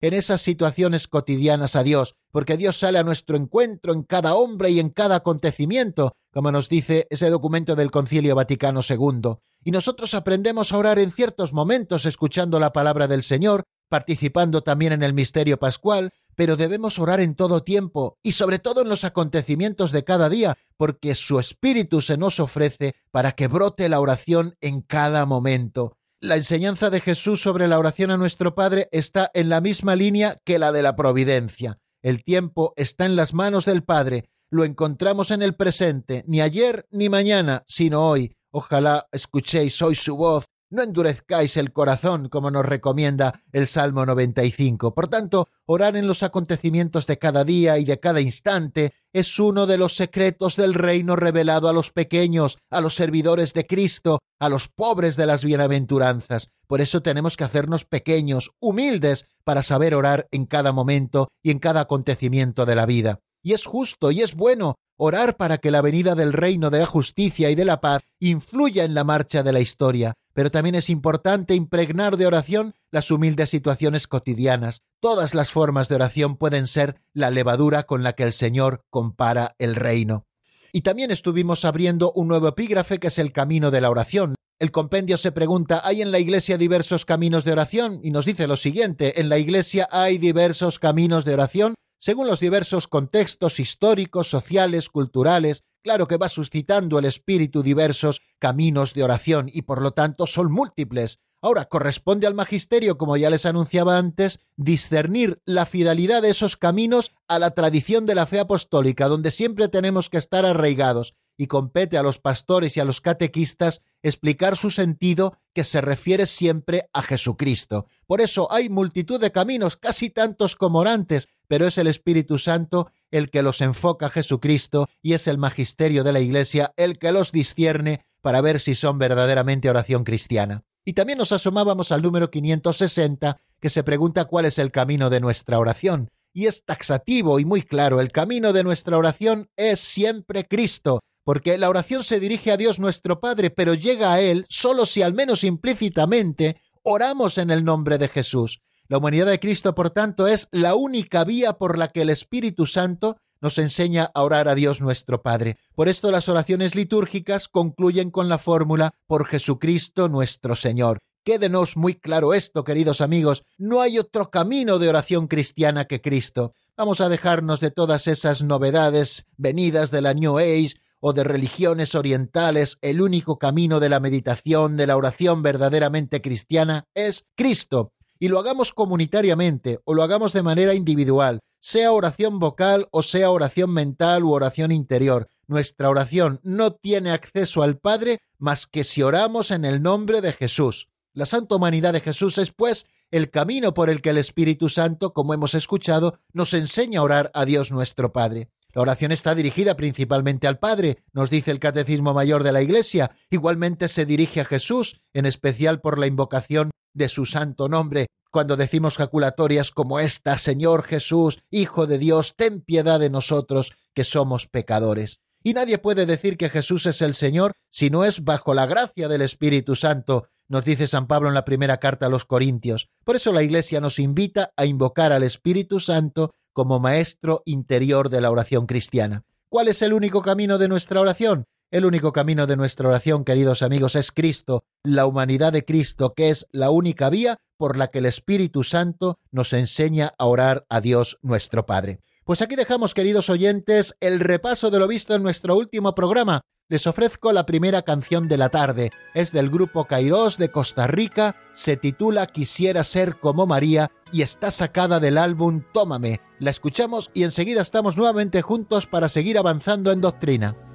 en 0.00 0.14
esas 0.14 0.42
situaciones 0.42 1.08
cotidianas 1.08 1.76
a 1.76 1.82
Dios, 1.82 2.14
porque 2.30 2.56
Dios 2.56 2.78
sale 2.78 2.98
a 2.98 3.04
nuestro 3.04 3.36
encuentro 3.36 3.92
en 3.92 4.02
cada 4.02 4.34
hombre 4.34 4.70
y 4.70 4.80
en 4.80 4.90
cada 4.90 5.16
acontecimiento, 5.16 6.16
como 6.32 6.52
nos 6.52 6.68
dice 6.68 7.06
ese 7.10 7.30
documento 7.30 7.74
del 7.74 7.90
Concilio 7.90 8.34
Vaticano 8.34 8.80
II. 8.88 9.36
Y 9.64 9.70
nosotros 9.70 10.14
aprendemos 10.14 10.72
a 10.72 10.78
orar 10.78 10.98
en 10.98 11.10
ciertos 11.10 11.52
momentos 11.52 12.06
escuchando 12.06 12.60
la 12.60 12.72
palabra 12.72 13.08
del 13.08 13.22
Señor, 13.22 13.64
participando 13.88 14.62
también 14.62 14.92
en 14.92 15.02
el 15.02 15.14
misterio 15.14 15.58
pascual, 15.58 16.12
pero 16.36 16.56
debemos 16.56 16.98
orar 17.00 17.20
en 17.20 17.34
todo 17.34 17.64
tiempo 17.64 18.18
y 18.22 18.32
sobre 18.32 18.60
todo 18.60 18.82
en 18.82 18.88
los 18.88 19.02
acontecimientos 19.02 19.90
de 19.90 20.04
cada 20.04 20.28
día, 20.28 20.56
porque 20.76 21.16
su 21.16 21.40
Espíritu 21.40 22.00
se 22.00 22.16
nos 22.16 22.38
ofrece 22.38 22.94
para 23.10 23.32
que 23.32 23.48
brote 23.48 23.88
la 23.88 23.98
oración 23.98 24.56
en 24.60 24.80
cada 24.82 25.26
momento. 25.26 25.97
La 26.20 26.34
enseñanza 26.34 26.90
de 26.90 27.00
Jesús 27.00 27.40
sobre 27.40 27.68
la 27.68 27.78
oración 27.78 28.10
a 28.10 28.16
nuestro 28.16 28.56
Padre 28.56 28.88
está 28.90 29.30
en 29.34 29.48
la 29.48 29.60
misma 29.60 29.94
línea 29.94 30.40
que 30.44 30.58
la 30.58 30.72
de 30.72 30.82
la 30.82 30.96
providencia. 30.96 31.78
El 32.02 32.24
tiempo 32.24 32.72
está 32.74 33.06
en 33.06 33.14
las 33.14 33.34
manos 33.34 33.64
del 33.64 33.84
Padre, 33.84 34.28
lo 34.50 34.64
encontramos 34.64 35.30
en 35.30 35.42
el 35.42 35.54
presente, 35.54 36.24
ni 36.26 36.40
ayer 36.40 36.88
ni 36.90 37.08
mañana, 37.08 37.62
sino 37.68 38.08
hoy. 38.08 38.34
Ojalá 38.50 39.06
escuchéis 39.12 39.80
hoy 39.80 39.94
su 39.94 40.16
voz 40.16 40.46
no 40.70 40.82
endurezcáis 40.82 41.56
el 41.56 41.72
corazón, 41.72 42.28
como 42.28 42.50
nos 42.50 42.66
recomienda 42.66 43.42
el 43.52 43.66
Salmo 43.66 44.04
95. 44.04 44.94
Por 44.94 45.08
tanto, 45.08 45.46
orar 45.66 45.96
en 45.96 46.06
los 46.06 46.22
acontecimientos 46.22 47.06
de 47.06 47.18
cada 47.18 47.44
día 47.44 47.78
y 47.78 47.84
de 47.84 48.00
cada 48.00 48.20
instante 48.20 48.92
es 49.12 49.38
uno 49.38 49.66
de 49.66 49.78
los 49.78 49.96
secretos 49.96 50.56
del 50.56 50.74
reino 50.74 51.16
revelado 51.16 51.68
a 51.68 51.72
los 51.72 51.90
pequeños, 51.90 52.58
a 52.70 52.80
los 52.80 52.94
servidores 52.94 53.54
de 53.54 53.66
Cristo, 53.66 54.20
a 54.38 54.48
los 54.48 54.68
pobres 54.68 55.16
de 55.16 55.26
las 55.26 55.44
bienaventuranzas. 55.44 56.50
Por 56.66 56.80
eso 56.80 57.00
tenemos 57.02 57.36
que 57.36 57.44
hacernos 57.44 57.84
pequeños, 57.84 58.52
humildes, 58.60 59.26
para 59.44 59.62
saber 59.62 59.94
orar 59.94 60.28
en 60.30 60.44
cada 60.44 60.72
momento 60.72 61.28
y 61.42 61.50
en 61.50 61.58
cada 61.58 61.80
acontecimiento 61.80 62.66
de 62.66 62.74
la 62.74 62.86
vida. 62.86 63.20
Y 63.42 63.54
es 63.54 63.64
justo 63.64 64.10
y 64.10 64.20
es 64.20 64.34
bueno 64.34 64.76
orar 64.98 65.36
para 65.36 65.58
que 65.58 65.70
la 65.70 65.80
venida 65.80 66.14
del 66.14 66.32
reino 66.32 66.70
de 66.70 66.80
la 66.80 66.86
justicia 66.86 67.50
y 67.50 67.54
de 67.54 67.64
la 67.64 67.80
paz 67.80 68.02
influya 68.18 68.84
en 68.84 68.94
la 68.94 69.04
marcha 69.04 69.42
de 69.42 69.52
la 69.52 69.60
historia, 69.60 70.14
pero 70.38 70.52
también 70.52 70.76
es 70.76 70.88
importante 70.88 71.56
impregnar 71.56 72.16
de 72.16 72.24
oración 72.24 72.76
las 72.92 73.10
humildes 73.10 73.50
situaciones 73.50 74.06
cotidianas. 74.06 74.84
Todas 75.00 75.34
las 75.34 75.50
formas 75.50 75.88
de 75.88 75.96
oración 75.96 76.36
pueden 76.36 76.68
ser 76.68 77.02
la 77.12 77.32
levadura 77.32 77.86
con 77.86 78.04
la 78.04 78.12
que 78.12 78.22
el 78.22 78.32
Señor 78.32 78.84
compara 78.88 79.56
el 79.58 79.74
reino. 79.74 80.28
Y 80.72 80.82
también 80.82 81.10
estuvimos 81.10 81.64
abriendo 81.64 82.12
un 82.12 82.28
nuevo 82.28 82.46
epígrafe 82.46 83.00
que 83.00 83.08
es 83.08 83.18
el 83.18 83.32
camino 83.32 83.72
de 83.72 83.80
la 83.80 83.90
oración. 83.90 84.36
El 84.60 84.70
compendio 84.70 85.16
se 85.16 85.32
pregunta, 85.32 85.82
¿hay 85.82 86.02
en 86.02 86.12
la 86.12 86.20
Iglesia 86.20 86.56
diversos 86.56 87.04
caminos 87.04 87.42
de 87.42 87.50
oración? 87.50 87.98
Y 88.04 88.12
nos 88.12 88.24
dice 88.24 88.46
lo 88.46 88.56
siguiente, 88.56 89.20
en 89.20 89.28
la 89.28 89.38
Iglesia 89.38 89.88
hay 89.90 90.18
diversos 90.18 90.78
caminos 90.78 91.24
de 91.24 91.34
oración 91.34 91.74
según 91.98 92.28
los 92.28 92.38
diversos 92.38 92.86
contextos 92.86 93.58
históricos, 93.58 94.28
sociales, 94.28 94.88
culturales, 94.88 95.64
Claro 95.88 96.06
que 96.06 96.18
va 96.18 96.28
suscitando 96.28 96.98
el 96.98 97.06
espíritu 97.06 97.62
diversos 97.62 98.20
caminos 98.38 98.92
de 98.92 99.04
oración 99.04 99.48
y 99.50 99.62
por 99.62 99.80
lo 99.80 99.92
tanto 99.92 100.26
son 100.26 100.52
múltiples. 100.52 101.18
Ahora 101.40 101.64
corresponde 101.64 102.26
al 102.26 102.34
magisterio, 102.34 102.98
como 102.98 103.16
ya 103.16 103.30
les 103.30 103.46
anunciaba 103.46 103.96
antes, 103.96 104.38
discernir 104.58 105.40
la 105.46 105.64
fidelidad 105.64 106.20
de 106.20 106.28
esos 106.28 106.58
caminos 106.58 107.12
a 107.26 107.38
la 107.38 107.52
tradición 107.52 108.04
de 108.04 108.14
la 108.14 108.26
fe 108.26 108.38
apostólica, 108.38 109.08
donde 109.08 109.30
siempre 109.30 109.68
tenemos 109.68 110.10
que 110.10 110.18
estar 110.18 110.44
arraigados, 110.44 111.14
y 111.38 111.46
compete 111.46 111.96
a 111.96 112.02
los 112.02 112.18
pastores 112.18 112.76
y 112.76 112.80
a 112.80 112.84
los 112.84 113.00
catequistas 113.00 113.80
explicar 114.02 114.56
su 114.58 114.70
sentido 114.70 115.38
que 115.54 115.64
se 115.64 115.80
refiere 115.80 116.26
siempre 116.26 116.90
a 116.92 117.00
Jesucristo. 117.00 117.86
Por 118.06 118.20
eso 118.20 118.52
hay 118.52 118.68
multitud 118.68 119.18
de 119.18 119.32
caminos, 119.32 119.78
casi 119.78 120.10
tantos 120.10 120.54
como 120.54 120.80
orantes, 120.80 121.28
pero 121.46 121.66
es 121.66 121.78
el 121.78 121.86
Espíritu 121.86 122.36
Santo 122.36 122.90
el 123.10 123.30
que 123.30 123.42
los 123.42 123.60
enfoca 123.60 124.10
Jesucristo 124.10 124.88
y 125.02 125.14
es 125.14 125.26
el 125.26 125.38
magisterio 125.38 126.04
de 126.04 126.12
la 126.12 126.20
Iglesia 126.20 126.72
el 126.76 126.98
que 126.98 127.12
los 127.12 127.32
discierne 127.32 128.04
para 128.20 128.40
ver 128.40 128.60
si 128.60 128.74
son 128.74 128.98
verdaderamente 128.98 129.70
oración 129.70 130.04
cristiana. 130.04 130.64
Y 130.84 130.94
también 130.94 131.18
nos 131.18 131.32
asomábamos 131.32 131.92
al 131.92 132.02
número 132.02 132.30
560, 132.30 133.40
que 133.60 133.70
se 133.70 133.84
pregunta 133.84 134.24
cuál 134.24 134.46
es 134.46 134.58
el 134.58 134.70
camino 134.70 135.10
de 135.10 135.20
nuestra 135.20 135.58
oración. 135.58 136.08
Y 136.32 136.46
es 136.46 136.64
taxativo 136.64 137.40
y 137.40 137.44
muy 137.44 137.62
claro, 137.62 138.00
el 138.00 138.12
camino 138.12 138.52
de 138.52 138.64
nuestra 138.64 138.96
oración 138.96 139.50
es 139.56 139.80
siempre 139.80 140.46
Cristo, 140.46 141.00
porque 141.24 141.58
la 141.58 141.68
oración 141.68 142.04
se 142.04 142.20
dirige 142.20 142.52
a 142.52 142.56
Dios 142.56 142.78
nuestro 142.78 143.20
Padre, 143.20 143.50
pero 143.50 143.74
llega 143.74 144.12
a 144.12 144.20
Él 144.20 144.46
solo 144.48 144.86
si 144.86 145.02
al 145.02 145.14
menos 145.14 145.44
implícitamente 145.44 146.60
oramos 146.82 147.38
en 147.38 147.50
el 147.50 147.64
nombre 147.64 147.98
de 147.98 148.08
Jesús. 148.08 148.60
La 148.90 148.96
humanidad 148.96 149.26
de 149.26 149.38
Cristo, 149.38 149.74
por 149.74 149.90
tanto, 149.90 150.26
es 150.26 150.48
la 150.50 150.74
única 150.74 151.22
vía 151.22 151.58
por 151.58 151.76
la 151.76 151.88
que 151.88 152.00
el 152.00 152.08
Espíritu 152.08 152.64
Santo 152.64 153.18
nos 153.38 153.58
enseña 153.58 154.10
a 154.14 154.22
orar 154.22 154.48
a 154.48 154.54
Dios 154.54 154.80
nuestro 154.80 155.20
Padre. 155.20 155.58
Por 155.74 155.88
esto 155.88 156.10
las 156.10 156.30
oraciones 156.30 156.74
litúrgicas 156.74 157.48
concluyen 157.48 158.10
con 158.10 158.30
la 158.30 158.38
fórmula 158.38 158.94
por 159.06 159.26
Jesucristo 159.26 160.08
nuestro 160.08 160.56
Señor. 160.56 161.00
Quédenos 161.22 161.76
muy 161.76 161.96
claro 161.96 162.32
esto, 162.32 162.64
queridos 162.64 163.02
amigos, 163.02 163.44
no 163.58 163.82
hay 163.82 163.98
otro 163.98 164.30
camino 164.30 164.78
de 164.78 164.88
oración 164.88 165.28
cristiana 165.28 165.84
que 165.84 166.00
Cristo. 166.00 166.54
Vamos 166.74 167.02
a 167.02 167.10
dejarnos 167.10 167.60
de 167.60 167.70
todas 167.70 168.06
esas 168.06 168.42
novedades 168.42 169.26
venidas 169.36 169.90
de 169.90 170.00
la 170.00 170.14
New 170.14 170.38
Age 170.38 170.76
o 171.00 171.12
de 171.12 171.24
religiones 171.24 171.94
orientales, 171.94 172.78
el 172.80 173.02
único 173.02 173.38
camino 173.38 173.80
de 173.80 173.90
la 173.90 174.00
meditación, 174.00 174.78
de 174.78 174.86
la 174.86 174.96
oración 174.96 175.42
verdaderamente 175.42 176.22
cristiana 176.22 176.86
es 176.94 177.26
Cristo 177.36 177.92
y 178.18 178.28
lo 178.28 178.38
hagamos 178.38 178.72
comunitariamente 178.72 179.80
o 179.84 179.94
lo 179.94 180.02
hagamos 180.02 180.32
de 180.32 180.42
manera 180.42 180.74
individual, 180.74 181.40
sea 181.60 181.92
oración 181.92 182.38
vocal 182.38 182.88
o 182.90 183.02
sea 183.02 183.30
oración 183.30 183.70
mental 183.72 184.24
u 184.24 184.32
oración 184.32 184.72
interior. 184.72 185.28
Nuestra 185.46 185.88
oración 185.88 186.40
no 186.42 186.72
tiene 186.72 187.10
acceso 187.10 187.62
al 187.62 187.78
Padre 187.78 188.20
más 188.38 188.66
que 188.66 188.84
si 188.84 189.02
oramos 189.02 189.50
en 189.50 189.64
el 189.64 189.82
nombre 189.82 190.20
de 190.20 190.32
Jesús. 190.32 190.88
La 191.14 191.26
santa 191.26 191.56
humanidad 191.56 191.92
de 191.92 192.00
Jesús 192.00 192.38
es, 192.38 192.52
pues, 192.52 192.86
el 193.10 193.30
camino 193.30 193.72
por 193.74 193.90
el 193.90 194.02
que 194.02 194.10
el 194.10 194.18
Espíritu 194.18 194.68
Santo, 194.68 195.14
como 195.14 195.34
hemos 195.34 195.54
escuchado, 195.54 196.20
nos 196.32 196.52
enseña 196.54 197.00
a 197.00 197.02
orar 197.02 197.30
a 197.34 197.44
Dios 197.44 197.72
nuestro 197.72 198.12
Padre. 198.12 198.50
La 198.74 198.82
oración 198.82 199.12
está 199.12 199.34
dirigida 199.34 199.76
principalmente 199.76 200.46
al 200.46 200.58
Padre, 200.58 201.02
nos 201.12 201.30
dice 201.30 201.50
el 201.50 201.58
Catecismo 201.58 202.12
Mayor 202.12 202.44
de 202.44 202.52
la 202.52 202.62
Iglesia. 202.62 203.10
Igualmente 203.30 203.88
se 203.88 204.04
dirige 204.04 204.42
a 204.42 204.44
Jesús, 204.44 205.00
en 205.14 205.24
especial 205.24 205.80
por 205.80 205.98
la 205.98 206.06
invocación 206.06 206.70
de 206.98 207.08
su 207.08 207.24
santo 207.24 207.68
nombre. 207.68 208.08
Cuando 208.30 208.56
decimos 208.56 208.98
jaculatorias 208.98 209.70
como 209.70 210.00
esta, 210.00 210.36
Señor 210.36 210.82
Jesús, 210.82 211.38
Hijo 211.50 211.86
de 211.86 211.96
Dios, 211.96 212.34
ten 212.36 212.60
piedad 212.60 213.00
de 213.00 213.08
nosotros, 213.08 213.72
que 213.94 214.04
somos 214.04 214.46
pecadores. 214.46 215.20
Y 215.42 215.54
nadie 215.54 215.78
puede 215.78 216.04
decir 216.04 216.36
que 216.36 216.50
Jesús 216.50 216.84
es 216.84 217.00
el 217.00 217.14
Señor 217.14 217.52
si 217.70 217.88
no 217.88 218.04
es 218.04 218.24
bajo 218.24 218.52
la 218.52 218.66
gracia 218.66 219.08
del 219.08 219.22
Espíritu 219.22 219.76
Santo, 219.76 220.28
nos 220.48 220.64
dice 220.64 220.86
San 220.86 221.06
Pablo 221.06 221.28
en 221.28 221.34
la 221.34 221.44
primera 221.44 221.78
carta 221.78 222.06
a 222.06 222.08
los 222.08 222.24
Corintios. 222.24 222.88
Por 223.04 223.16
eso 223.16 223.32
la 223.32 223.42
Iglesia 223.42 223.80
nos 223.80 223.98
invita 223.98 224.52
a 224.56 224.64
invocar 224.64 225.12
al 225.12 225.22
Espíritu 225.22 225.78
Santo 225.78 226.32
como 226.52 226.80
maestro 226.80 227.42
interior 227.44 228.08
de 228.08 228.20
la 228.20 228.30
oración 228.30 228.66
cristiana. 228.66 229.24
¿Cuál 229.48 229.68
es 229.68 229.82
el 229.82 229.92
único 229.92 230.22
camino 230.22 230.58
de 230.58 230.68
nuestra 230.68 231.00
oración? 231.00 231.44
El 231.70 231.84
único 231.84 232.14
camino 232.14 232.46
de 232.46 232.56
nuestra 232.56 232.88
oración, 232.88 233.24
queridos 233.24 233.62
amigos, 233.62 233.94
es 233.94 234.10
Cristo, 234.10 234.64
la 234.82 235.04
humanidad 235.04 235.52
de 235.52 235.66
Cristo, 235.66 236.14
que 236.14 236.30
es 236.30 236.46
la 236.50 236.70
única 236.70 237.10
vía 237.10 237.36
por 237.58 237.76
la 237.76 237.88
que 237.88 237.98
el 237.98 238.06
Espíritu 238.06 238.64
Santo 238.64 239.18
nos 239.32 239.52
enseña 239.52 240.12
a 240.16 240.24
orar 240.24 240.64
a 240.70 240.80
Dios 240.80 241.18
nuestro 241.20 241.66
Padre. 241.66 242.00
Pues 242.24 242.40
aquí 242.40 242.56
dejamos, 242.56 242.94
queridos 242.94 243.28
oyentes, 243.28 243.94
el 244.00 244.20
repaso 244.20 244.70
de 244.70 244.78
lo 244.78 244.88
visto 244.88 245.14
en 245.14 245.22
nuestro 245.22 245.56
último 245.58 245.94
programa. 245.94 246.40
Les 246.70 246.86
ofrezco 246.86 247.32
la 247.32 247.44
primera 247.44 247.82
canción 247.82 248.28
de 248.28 248.38
la 248.38 248.48
tarde. 248.48 248.90
Es 249.12 249.32
del 249.32 249.50
grupo 249.50 249.84
Kairos 249.84 250.38
de 250.38 250.50
Costa 250.50 250.86
Rica, 250.86 251.36
se 251.52 251.76
titula 251.76 252.28
Quisiera 252.28 252.82
ser 252.82 253.16
como 253.16 253.46
María 253.46 253.90
y 254.10 254.22
está 254.22 254.50
sacada 254.50 255.00
del 255.00 255.18
álbum 255.18 255.62
Tómame. 255.74 256.22
La 256.38 256.48
escuchamos 256.48 257.10
y 257.12 257.24
enseguida 257.24 257.60
estamos 257.60 257.98
nuevamente 257.98 258.40
juntos 258.40 258.86
para 258.86 259.10
seguir 259.10 259.36
avanzando 259.36 259.92
en 259.92 260.00
doctrina. 260.00 260.67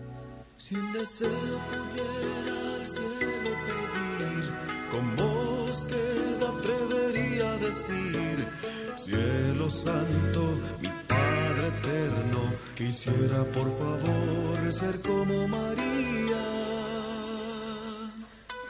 Si 0.74 0.80
un 0.80 0.92
deseo 0.92 1.60
pudiera 1.70 2.74
al 2.74 2.88
cielo 2.88 3.52
pedir, 3.68 4.44
con 4.92 5.16
voz 5.18 5.86
que 5.86 6.46
atrevería 6.48 7.52
a 7.52 7.58
decir, 7.58 8.48
cielo 8.98 9.70
santo, 9.70 10.58
mi 10.82 10.90
Padre 11.08 11.68
eterno, 11.68 12.40
quisiera 12.76 13.44
por 13.54 13.70
favor 13.78 14.74
ser 14.74 15.00
como 15.02 15.48
María, 15.48 16.44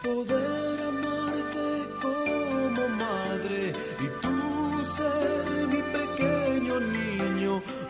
poder 0.03 0.62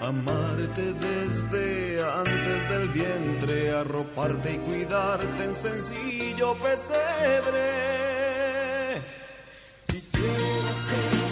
amarte 0.04 0.94
desde 0.94 2.04
antes 2.04 2.70
del 2.70 2.88
vientre 2.90 3.72
arroparte 3.72 4.54
y 4.54 4.58
cuidarte 4.58 5.44
en 5.44 5.56
sencillo 5.56 6.56
pesebre. 6.56 7.62
Quisiera 9.88 10.74
ser 10.88 11.23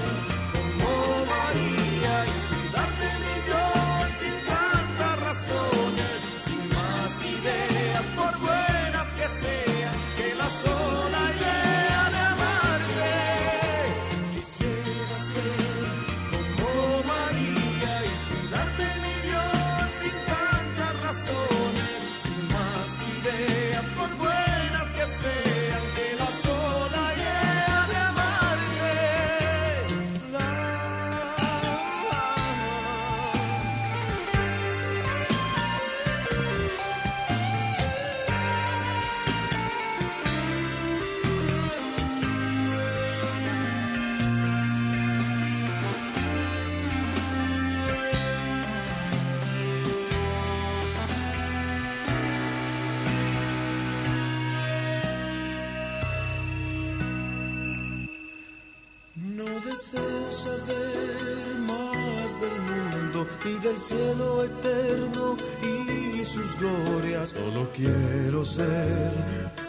quiero 67.75 68.45
ser 68.45 69.11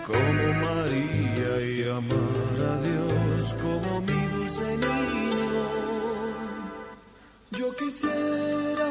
como 0.06 0.44
María 0.66 1.50
y 1.60 1.88
amar 1.88 2.56
a 2.72 2.80
Dios 2.88 3.54
como 3.62 4.00
mi 4.00 4.20
dulce 4.34 4.76
niño. 4.78 5.64
Yo 7.50 7.76
quisiera, 7.76 8.88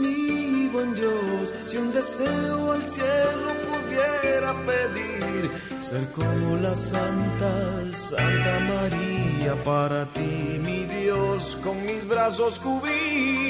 mi 0.00 0.68
buen 0.68 0.94
Dios, 0.94 1.54
si 1.68 1.76
un 1.76 1.92
deseo 1.92 2.72
al 2.72 2.82
cielo 2.82 3.48
pudiera 3.70 4.54
pedir, 4.70 5.50
ser 5.82 6.04
como 6.12 6.56
la 6.56 6.74
Santa, 6.74 7.98
Santa 7.98 8.60
María, 8.60 9.54
para 9.64 10.04
ti, 10.06 10.58
mi 10.60 10.84
Dios, 10.84 11.58
con 11.64 11.84
mis 11.86 12.06
brazos 12.06 12.58
cubrir. 12.58 13.49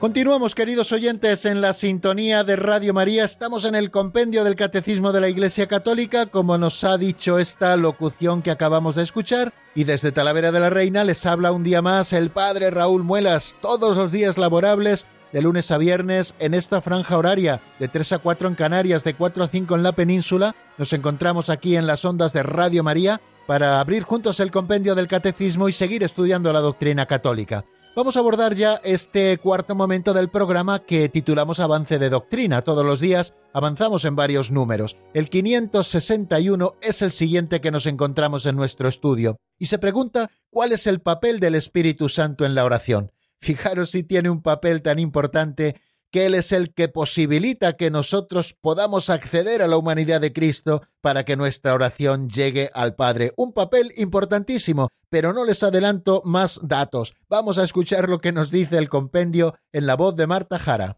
Continuamos, 0.00 0.54
queridos 0.54 0.92
oyentes, 0.92 1.44
en 1.44 1.60
la 1.60 1.72
sintonía 1.72 2.44
de 2.44 2.54
Radio 2.54 2.94
María. 2.94 3.24
Estamos 3.24 3.64
en 3.64 3.74
el 3.74 3.90
compendio 3.90 4.44
del 4.44 4.54
Catecismo 4.54 5.10
de 5.10 5.20
la 5.20 5.28
Iglesia 5.28 5.66
Católica, 5.66 6.26
como 6.26 6.56
nos 6.56 6.84
ha 6.84 6.96
dicho 6.96 7.40
esta 7.40 7.76
locución 7.76 8.40
que 8.40 8.52
acabamos 8.52 8.94
de 8.94 9.02
escuchar. 9.02 9.52
Y 9.74 9.82
desde 9.82 10.12
Talavera 10.12 10.52
de 10.52 10.60
la 10.60 10.70
Reina 10.70 11.02
les 11.02 11.26
habla 11.26 11.50
un 11.50 11.64
día 11.64 11.82
más 11.82 12.12
el 12.12 12.30
Padre 12.30 12.70
Raúl 12.70 13.02
Muelas, 13.02 13.56
todos 13.60 13.96
los 13.96 14.12
días 14.12 14.38
laborables, 14.38 15.04
de 15.32 15.42
lunes 15.42 15.72
a 15.72 15.78
viernes, 15.78 16.36
en 16.38 16.54
esta 16.54 16.80
franja 16.80 17.18
horaria, 17.18 17.60
de 17.80 17.88
3 17.88 18.12
a 18.12 18.18
4 18.18 18.46
en 18.46 18.54
Canarias, 18.54 19.02
de 19.02 19.14
4 19.14 19.42
a 19.42 19.48
5 19.48 19.74
en 19.74 19.82
la 19.82 19.92
península. 19.92 20.54
Nos 20.78 20.92
encontramos 20.92 21.50
aquí 21.50 21.76
en 21.76 21.88
las 21.88 22.04
ondas 22.04 22.32
de 22.32 22.44
Radio 22.44 22.84
María 22.84 23.20
para 23.48 23.80
abrir 23.80 24.04
juntos 24.04 24.38
el 24.38 24.52
compendio 24.52 24.94
del 24.94 25.08
Catecismo 25.08 25.68
y 25.68 25.72
seguir 25.72 26.04
estudiando 26.04 26.52
la 26.52 26.60
doctrina 26.60 27.06
católica. 27.06 27.64
Vamos 27.98 28.16
a 28.16 28.20
abordar 28.20 28.54
ya 28.54 28.80
este 28.84 29.38
cuarto 29.38 29.74
momento 29.74 30.14
del 30.14 30.30
programa 30.30 30.84
que 30.84 31.08
titulamos 31.08 31.58
Avance 31.58 31.98
de 31.98 32.10
Doctrina. 32.10 32.62
Todos 32.62 32.86
los 32.86 33.00
días 33.00 33.34
avanzamos 33.52 34.04
en 34.04 34.14
varios 34.14 34.52
números. 34.52 34.96
El 35.14 35.28
561 35.28 36.74
es 36.80 37.02
el 37.02 37.10
siguiente 37.10 37.60
que 37.60 37.72
nos 37.72 37.86
encontramos 37.86 38.46
en 38.46 38.54
nuestro 38.54 38.88
estudio 38.88 39.40
y 39.58 39.66
se 39.66 39.80
pregunta 39.80 40.30
cuál 40.48 40.70
es 40.70 40.86
el 40.86 41.00
papel 41.00 41.40
del 41.40 41.56
Espíritu 41.56 42.08
Santo 42.08 42.44
en 42.44 42.54
la 42.54 42.64
oración. 42.64 43.10
Fijaros 43.40 43.90
si 43.90 44.04
tiene 44.04 44.30
un 44.30 44.42
papel 44.42 44.80
tan 44.80 45.00
importante 45.00 45.80
que 46.10 46.26
Él 46.26 46.34
es 46.34 46.52
el 46.52 46.72
que 46.72 46.88
posibilita 46.88 47.76
que 47.76 47.90
nosotros 47.90 48.56
podamos 48.60 49.10
acceder 49.10 49.62
a 49.62 49.66
la 49.66 49.76
humanidad 49.76 50.20
de 50.20 50.32
Cristo 50.32 50.82
para 51.00 51.24
que 51.24 51.36
nuestra 51.36 51.74
oración 51.74 52.28
llegue 52.28 52.70
al 52.74 52.94
Padre. 52.94 53.32
Un 53.36 53.52
papel 53.52 53.92
importantísimo, 53.96 54.88
pero 55.10 55.32
no 55.32 55.44
les 55.44 55.62
adelanto 55.62 56.22
más 56.24 56.60
datos. 56.62 57.14
Vamos 57.28 57.58
a 57.58 57.64
escuchar 57.64 58.08
lo 58.08 58.18
que 58.18 58.32
nos 58.32 58.50
dice 58.50 58.78
el 58.78 58.88
compendio 58.88 59.54
en 59.72 59.86
la 59.86 59.96
voz 59.96 60.16
de 60.16 60.26
Marta 60.26 60.58
Jara. 60.58 60.96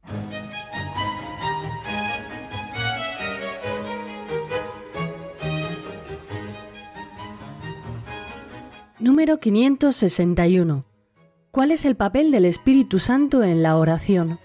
Número 8.98 9.40
561. 9.40 10.84
¿Cuál 11.50 11.72
es 11.72 11.86
el 11.86 11.96
papel 11.96 12.30
del 12.30 12.44
Espíritu 12.44 12.98
Santo 12.98 13.42
en 13.42 13.62
la 13.62 13.76
oración? 13.76 14.38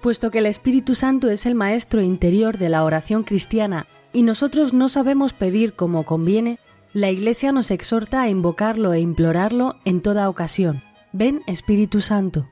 Puesto 0.00 0.30
que 0.30 0.38
el 0.38 0.46
Espíritu 0.46 0.94
Santo 0.94 1.28
es 1.28 1.44
el 1.44 1.54
maestro 1.54 2.00
interior 2.00 2.56
de 2.56 2.70
la 2.70 2.84
oración 2.84 3.22
cristiana 3.22 3.86
y 4.14 4.22
nosotros 4.22 4.72
no 4.72 4.88
sabemos 4.88 5.34
pedir 5.34 5.74
como 5.74 6.04
conviene, 6.04 6.58
la 6.94 7.10
Iglesia 7.10 7.52
nos 7.52 7.70
exhorta 7.70 8.22
a 8.22 8.28
invocarlo 8.30 8.94
e 8.94 9.00
implorarlo 9.00 9.76
en 9.84 10.00
toda 10.00 10.30
ocasión. 10.30 10.82
Ven 11.12 11.42
Espíritu 11.46 12.00
Santo. 12.00 12.48